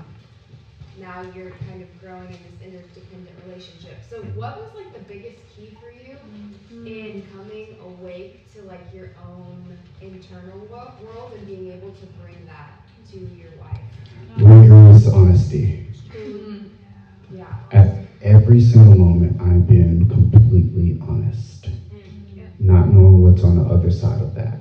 now 1.00 1.22
you're 1.36 1.52
kind 1.68 1.84
of 1.84 2.02
growing 2.02 2.38
in 2.62 2.72
this 2.74 2.82
interdependent 2.96 3.36
relationship. 3.46 3.98
So, 4.10 4.24
what 4.34 4.58
was 4.58 4.74
like 4.76 4.94
the 4.94 5.14
biggest 5.14 5.38
key 5.56 5.78
for 5.80 5.92
you 5.92 6.16
mm-hmm. 6.16 6.88
in 6.88 7.24
coming 7.36 7.78
awake 7.86 8.52
to 8.54 8.64
like 8.64 8.82
your 8.94 9.10
own 9.28 9.78
internal 10.02 10.60
wo- 10.72 10.94
world 11.04 11.34
and 11.38 11.46
being 11.46 11.72
able 11.72 11.92
to 11.92 12.06
bring 12.22 12.38
that 12.48 12.82
to 13.12 13.18
your 13.18 13.52
wife? 13.60 13.80
Rigorous 14.38 15.08
honesty. 15.08 15.88
Mm-hmm. 16.10 16.18
Mm-hmm. 16.18 17.38
Yeah. 17.38 17.56
At 17.72 18.08
every 18.24 18.62
single 18.62 18.96
moment, 18.96 19.40
I'm 19.40 19.62
being 19.62 20.10
completely 20.10 20.98
honest, 21.02 21.53
not 22.64 22.88
knowing 22.88 23.22
what's 23.22 23.44
on 23.44 23.58
the 23.58 23.74
other 23.74 23.92
side 23.92 24.22
of 24.22 24.34
that. 24.36 24.60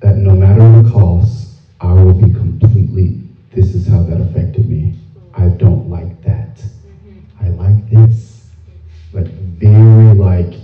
That 0.00 0.16
no 0.16 0.34
matter 0.34 0.82
the 0.82 0.90
cost, 0.90 1.60
I 1.80 1.92
will 1.92 2.14
be 2.14 2.32
completely, 2.32 3.22
this 3.54 3.74
is 3.74 3.86
how 3.86 4.02
that 4.04 4.20
affected 4.20 4.68
me. 4.68 4.98
I 5.34 5.48
don't 5.48 5.90
like 5.90 6.22
that. 6.22 6.64
I 7.40 7.48
like 7.48 7.90
this. 7.90 8.48
Like, 9.12 9.26
very 9.26 10.14
like, 10.14 10.54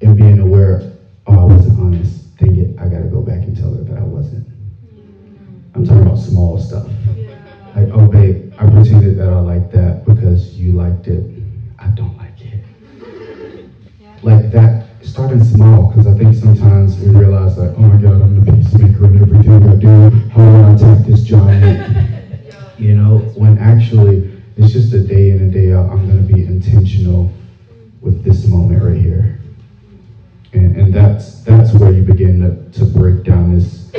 and 0.00 0.16
being 0.16 0.38
aware, 0.38 0.92
oh, 1.26 1.38
I 1.38 1.44
wasn't 1.44 1.78
honest. 1.78 2.36
Dang 2.38 2.56
it, 2.56 2.80
I 2.80 2.88
gotta 2.88 3.08
go 3.08 3.20
back 3.20 3.42
and 3.42 3.54
tell 3.54 3.74
her 3.74 3.84
that 3.84 3.98
I 3.98 4.02
wasn't. 4.02 4.48
I'm 5.74 5.84
talking 5.84 6.02
about 6.02 6.18
small 6.18 6.58
stuff. 6.58 6.88
Like, 7.76 7.88
oh, 7.92 8.08
babe, 8.08 8.54
I 8.58 8.64
pretended 8.68 9.18
that 9.18 9.28
I 9.28 9.40
liked 9.40 9.70
that 9.72 10.06
because 10.06 10.54
you 10.54 10.72
liked 10.72 11.06
it. 11.06 11.30
I 11.78 11.88
don't 11.88 12.16
like 12.16 12.26
it. 12.26 12.29
Like 12.29 12.29
that, 12.29 12.29
starting 15.02 15.42
small, 15.42 15.88
because 15.88 16.06
I 16.06 16.16
think 16.16 16.34
sometimes 16.34 16.98
we 16.98 17.08
realize, 17.08 17.56
like, 17.58 17.70
oh 17.76 17.82
my 17.82 17.96
God, 17.96 18.22
I'm 18.22 18.44
the 18.44 18.52
peacemaker 18.52 19.04
and 19.06 19.22
everything 19.22 19.68
I 19.68 19.76
do. 19.76 20.10
How 20.30 20.44
do 20.44 20.56
I 20.56 20.74
attack 20.74 21.06
this 21.06 21.22
giant? 21.22 22.08
You 22.78 22.94
know, 22.94 23.18
when 23.36 23.58
actually 23.58 24.40
it's 24.56 24.72
just 24.72 24.94
a 24.94 25.00
day 25.00 25.32
in 25.32 25.38
and 25.38 25.52
day 25.52 25.74
out. 25.74 25.90
I'm 25.90 26.08
going 26.08 26.26
to 26.26 26.34
be 26.34 26.46
intentional 26.46 27.30
with 28.00 28.24
this 28.24 28.46
moment 28.46 28.82
right 28.82 28.96
here. 28.96 29.38
And, 30.54 30.76
and 30.76 30.94
that's 30.94 31.42
that's 31.42 31.74
where 31.74 31.92
you 31.92 32.02
begin 32.02 32.40
to, 32.40 32.78
to 32.78 32.86
break 32.86 33.22
down 33.22 33.54
this, 33.54 33.90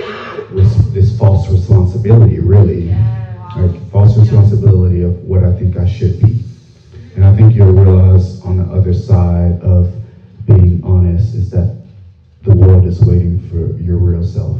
this 0.51 0.75
this 0.93 1.17
false 1.17 1.47
responsibility, 1.49 2.39
really. 2.39 2.89
Like 3.55 3.91
false 3.91 4.17
responsibility 4.17 5.03
of 5.03 5.15
what 5.23 5.43
I 5.43 5.53
think 5.59 5.77
I 5.77 5.87
should 5.87 6.19
be. 6.19 6.43
And 7.15 7.23
I 7.23 7.35
think 7.35 7.53
you'll 7.53 7.71
realize 7.71 8.41
on 8.41 8.57
the 8.57 8.73
other 8.73 8.95
side 8.95 9.61
of 9.61 9.93
being 10.45 10.81
honest 10.83 11.35
is 11.35 11.49
that 11.51 11.77
the 12.43 12.55
world 12.55 12.85
is 12.85 12.99
waiting 13.01 13.39
for 13.49 13.79
your 13.81 13.97
real 13.97 14.23
self 14.23 14.59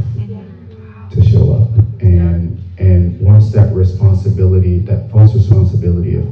to 1.12 1.24
show 1.30 1.54
up. 1.54 1.70
And 2.02 2.58
and 2.78 3.20
once 3.20 3.52
that 3.52 3.74
responsibility, 3.76 4.80
that 4.80 5.12
false 5.12 5.36
responsibility 5.36 6.16
of 6.16 6.26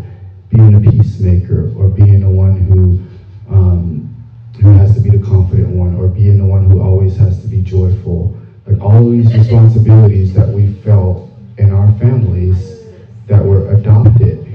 being 0.50 0.74
a 0.76 0.92
peacemaker 0.92 1.72
or 1.78 1.90
being 1.90 2.22
the 2.22 2.30
one 2.30 2.58
who 2.58 3.54
um, 3.54 4.16
who 4.62 4.72
has 4.74 4.94
to 4.96 5.00
be 5.02 5.10
the 5.10 5.24
confident 5.24 5.70
one 5.70 5.96
or 5.96 6.08
being 6.08 6.38
the 6.38 6.46
one 6.46 6.70
who 6.70 6.82
always 6.82 7.16
has 7.18 7.42
to 7.42 7.48
be 7.48 7.62
joyful, 7.62 8.38
like 8.68 8.82
all 8.82 9.10
these 9.10 9.34
responsibilities 9.34 10.34
that 10.34 10.48
we 10.48 10.74
felt 10.84 11.30
in 11.58 11.72
our 11.72 11.92
families 12.00 12.80
that 13.28 13.44
were 13.44 13.72
adopted, 13.74 14.46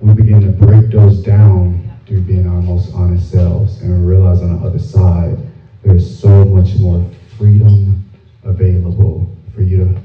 we 0.00 0.14
begin 0.14 0.40
to 0.40 0.48
break 0.66 0.90
those 0.90 1.22
down 1.22 1.83
through 2.14 2.22
being 2.22 2.46
our 2.46 2.62
most 2.62 2.94
honest 2.94 3.28
selves 3.28 3.82
and 3.82 4.06
realize 4.06 4.40
on 4.40 4.56
the 4.56 4.64
other 4.64 4.78
side, 4.78 5.36
there's 5.82 6.20
so 6.20 6.44
much 6.44 6.76
more 6.76 7.04
freedom 7.36 8.08
available 8.44 9.28
for 9.52 9.62
you 9.62 9.78
to 9.78 10.00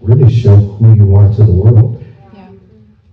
really 0.00 0.32
show 0.32 0.54
who 0.54 0.94
you 0.94 1.16
are 1.16 1.28
to 1.34 1.42
the 1.42 1.52
world. 1.52 2.04
Yeah. 2.32 2.46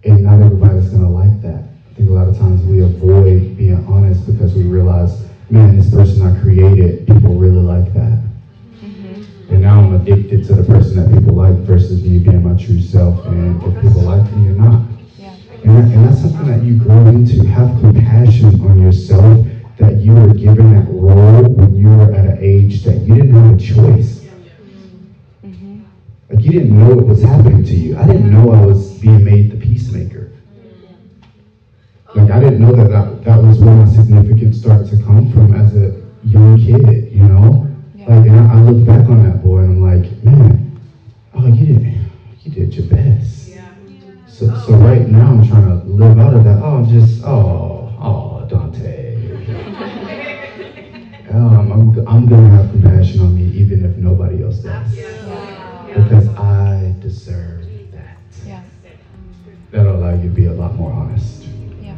And 0.04 0.24
not 0.24 0.44
everybody's 0.44 0.90
gonna 0.90 1.10
like 1.10 1.42
that. 1.42 1.64
I 1.90 1.94
think 1.96 2.10
a 2.10 2.14
lot 2.14 2.28
of 2.28 2.38
times 2.38 2.62
we 2.66 2.84
avoid 2.84 3.58
being 3.58 3.84
honest 3.88 4.28
because 4.28 4.54
we 4.54 4.62
realize, 4.62 5.26
man, 5.50 5.76
this 5.76 5.90
person 5.90 6.22
I 6.22 6.40
created, 6.40 7.08
people 7.08 7.34
really 7.34 7.64
like 7.64 7.92
that. 7.96 8.22
Mm-hmm. 8.84 9.54
And 9.54 9.62
now 9.64 9.80
I'm 9.80 9.96
addicted 9.96 10.46
to 10.46 10.54
the 10.54 10.64
person 10.64 10.98
that 10.98 11.20
people 11.20 11.34
like 11.34 11.56
versus 11.66 12.04
me 12.04 12.20
being 12.20 12.44
my 12.44 12.64
true 12.64 12.80
self. 12.80 13.26
And 13.26 13.60
if 13.64 13.82
people 13.82 14.04
like 14.04 14.32
me 14.34 14.50
or 14.50 14.52
not. 14.52 14.99
And, 15.64 15.78
that, 15.78 15.84
and 15.96 16.08
that's 16.08 16.22
something 16.22 16.48
that 16.48 16.64
you 16.64 16.78
grow 16.78 17.08
into. 17.08 17.46
Have 17.46 17.80
compassion 17.82 18.62
on 18.62 18.82
yourself 18.82 19.46
that 19.78 19.98
you 19.98 20.14
were 20.14 20.34
given 20.34 20.74
that 20.74 20.86
role 20.90 21.44
when 21.44 21.76
you 21.76 21.88
were 21.88 22.14
at 22.14 22.26
an 22.26 22.38
age 22.42 22.84
that 22.84 22.98
you 23.00 23.16
didn't 23.16 23.34
have 23.34 23.56
a 23.56 23.58
choice. 23.58 24.26
Mm-hmm. 25.46 25.84
Like 26.30 26.44
you 26.44 26.52
didn't 26.52 26.78
know 26.78 27.00
it 27.00 27.06
was 27.06 27.24
happening 27.24 27.64
to 27.64 27.74
you. 27.74 27.98
I 27.98 28.06
didn't 28.06 28.32
know 28.32 28.52
I 28.52 28.66
was 28.66 29.00
being 29.00 29.24
made 29.24 29.52
the 29.52 29.58
peacemaker. 29.58 30.32
Like 32.16 32.32
I 32.32 32.40
didn't 32.40 32.60
know 32.60 32.76
that 32.76 32.90
that, 32.90 33.24
that 33.24 33.42
was 33.42 33.60
where 33.60 33.76
my 33.76 33.88
significance 33.88 34.60
started 34.60 34.90
to 34.90 35.04
come 35.04 35.32
from 35.32 35.54
as 35.54 35.76
a 35.76 36.02
young 36.24 36.58
kid, 36.58 37.12
you 37.14 37.24
know? 37.24 37.68
Like 38.00 38.28
and 38.28 38.40
I, 38.40 38.56
I 38.56 38.62
look 38.62 38.86
back 38.86 39.08
on 39.10 39.30
that 39.30 39.44
boy 39.44 39.60
and 39.60 39.86
I'm 39.86 40.02
like, 40.02 40.24
man, 40.24 40.82
oh 41.36 41.48
you 41.48 41.66
did 41.68 41.96
you 42.42 42.52
did 42.52 42.74
your 42.74 42.88
best. 42.88 43.39
So 44.40 44.48
so 44.66 44.74
right 44.76 45.06
now 45.06 45.32
I'm 45.32 45.46
trying 45.46 45.68
to 45.68 45.86
live 45.86 46.18
out 46.18 46.34
of 46.34 46.46
that. 46.46 46.64
Oh 46.64 46.78
I'm 46.78 46.88
just 46.88 47.22
oh 47.26 47.94
oh 48.00 48.48
Dante. 48.48 49.18
um, 51.30 51.74
I'm 51.74 52.08
I'm 52.08 52.26
gonna 52.26 52.50
have 52.52 52.72
compassion 52.72 53.20
on 53.20 53.36
me 53.36 53.44
even 53.60 53.84
if 53.84 53.98
nobody 53.98 54.42
else 54.42 54.60
does. 54.60 54.96
Because 54.96 56.30
I 56.38 56.96
deserve 57.02 57.66
that. 57.92 58.22
Yeah. 58.46 58.64
That'll 59.72 59.98
allow 59.98 60.14
you 60.14 60.30
to 60.30 60.34
be 60.34 60.46
a 60.46 60.54
lot 60.54 60.74
more 60.76 60.94
honest. 60.94 61.44
Yeah. 61.82 61.98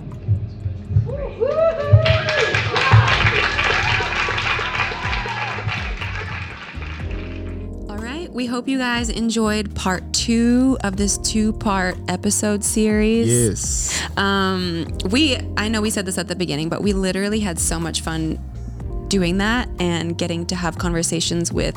We 8.31 8.45
hope 8.45 8.67
you 8.67 8.77
guys 8.77 9.09
enjoyed 9.09 9.75
part 9.75 10.13
two 10.13 10.77
of 10.83 10.95
this 10.95 11.17
two 11.17 11.51
part 11.53 11.97
episode 12.07 12.63
series. 12.63 13.27
Yes. 13.27 14.17
Um, 14.17 14.87
we, 15.09 15.37
I 15.57 15.67
know 15.67 15.81
we 15.81 15.89
said 15.89 16.05
this 16.05 16.17
at 16.17 16.27
the 16.29 16.35
beginning, 16.35 16.69
but 16.69 16.81
we 16.81 16.93
literally 16.93 17.41
had 17.41 17.59
so 17.59 17.79
much 17.79 18.01
fun 18.01 18.39
doing 19.09 19.39
that 19.39 19.67
and 19.79 20.17
getting 20.17 20.45
to 20.45 20.55
have 20.55 20.77
conversations 20.77 21.51
with 21.51 21.75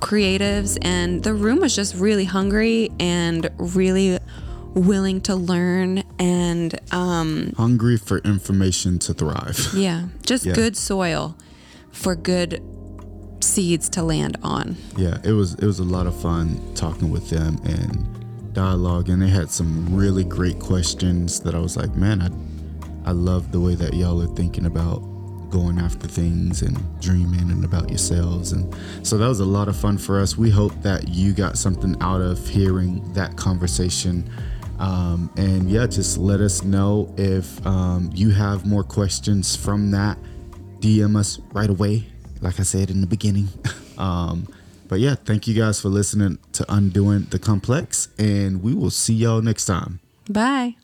creatives. 0.00 0.76
And 0.82 1.22
the 1.22 1.34
room 1.34 1.60
was 1.60 1.76
just 1.76 1.94
really 1.94 2.24
hungry 2.24 2.90
and 2.98 3.48
really 3.58 4.18
willing 4.74 5.20
to 5.20 5.36
learn 5.36 6.02
and, 6.18 6.74
um, 6.92 7.52
Hungry 7.56 7.96
for 7.96 8.18
information 8.18 8.98
to 9.00 9.14
thrive. 9.14 9.68
yeah, 9.74 10.06
just 10.26 10.46
Yeah. 10.46 10.54
good 10.54 10.76
soil 10.76 11.36
for 11.92 12.16
good 12.16 12.60
seeds 13.42 13.88
to 13.90 14.02
land 14.02 14.38
on. 14.42 14.76
yeah, 14.96 15.18
it 15.24 15.32
was 15.32 15.54
it 15.54 15.64
was 15.64 15.78
a 15.78 15.84
lot 15.84 16.06
of 16.06 16.20
fun 16.20 16.60
talking 16.74 17.10
with 17.10 17.28
them 17.30 17.58
and 17.64 18.54
dialogue, 18.54 19.08
and 19.08 19.22
they 19.22 19.28
had 19.28 19.50
some 19.50 19.94
really 19.94 20.24
great 20.24 20.58
questions 20.58 21.40
that 21.40 21.54
I 21.54 21.58
was 21.58 21.76
like, 21.76 21.94
man, 21.94 22.22
I 22.22 22.30
I 23.08 23.12
love 23.12 23.52
the 23.52 23.60
way 23.60 23.74
that 23.74 23.94
y'all 23.94 24.22
are 24.22 24.34
thinking 24.34 24.66
about 24.66 24.98
going 25.50 25.78
after 25.78 26.08
things 26.08 26.62
and 26.62 27.00
dreaming 27.00 27.50
and 27.50 27.64
about 27.64 27.90
yourselves. 27.90 28.52
And 28.52 28.74
so 29.02 29.18
that 29.18 29.28
was 29.28 29.40
a 29.40 29.44
lot 29.44 29.68
of 29.68 29.76
fun 29.76 29.98
for 29.98 30.18
us. 30.18 30.36
We 30.36 30.50
hope 30.50 30.72
that 30.82 31.08
you 31.08 31.32
got 31.34 31.58
something 31.58 31.94
out 32.00 32.22
of 32.22 32.48
hearing 32.48 33.12
that 33.12 33.36
conversation. 33.36 34.30
Um, 34.78 35.30
and 35.36 35.70
yeah 35.70 35.86
just 35.86 36.16
let 36.16 36.40
us 36.40 36.64
know 36.64 37.14
if 37.18 37.64
um, 37.66 38.10
you 38.14 38.30
have 38.30 38.64
more 38.64 38.82
questions 38.82 39.54
from 39.54 39.90
that. 39.90 40.16
Dm 40.80 41.16
us 41.16 41.38
right 41.52 41.70
away 41.70 42.11
like 42.42 42.60
i 42.60 42.62
said 42.62 42.90
in 42.90 43.00
the 43.00 43.06
beginning 43.06 43.48
um, 43.98 44.46
but 44.88 45.00
yeah 45.00 45.14
thank 45.14 45.46
you 45.48 45.54
guys 45.54 45.80
for 45.80 45.88
listening 45.88 46.38
to 46.52 46.64
undoing 46.68 47.22
the 47.30 47.38
complex 47.38 48.08
and 48.18 48.62
we 48.62 48.74
will 48.74 48.90
see 48.90 49.14
y'all 49.14 49.40
next 49.40 49.64
time 49.64 50.00
Bye. 50.28 50.76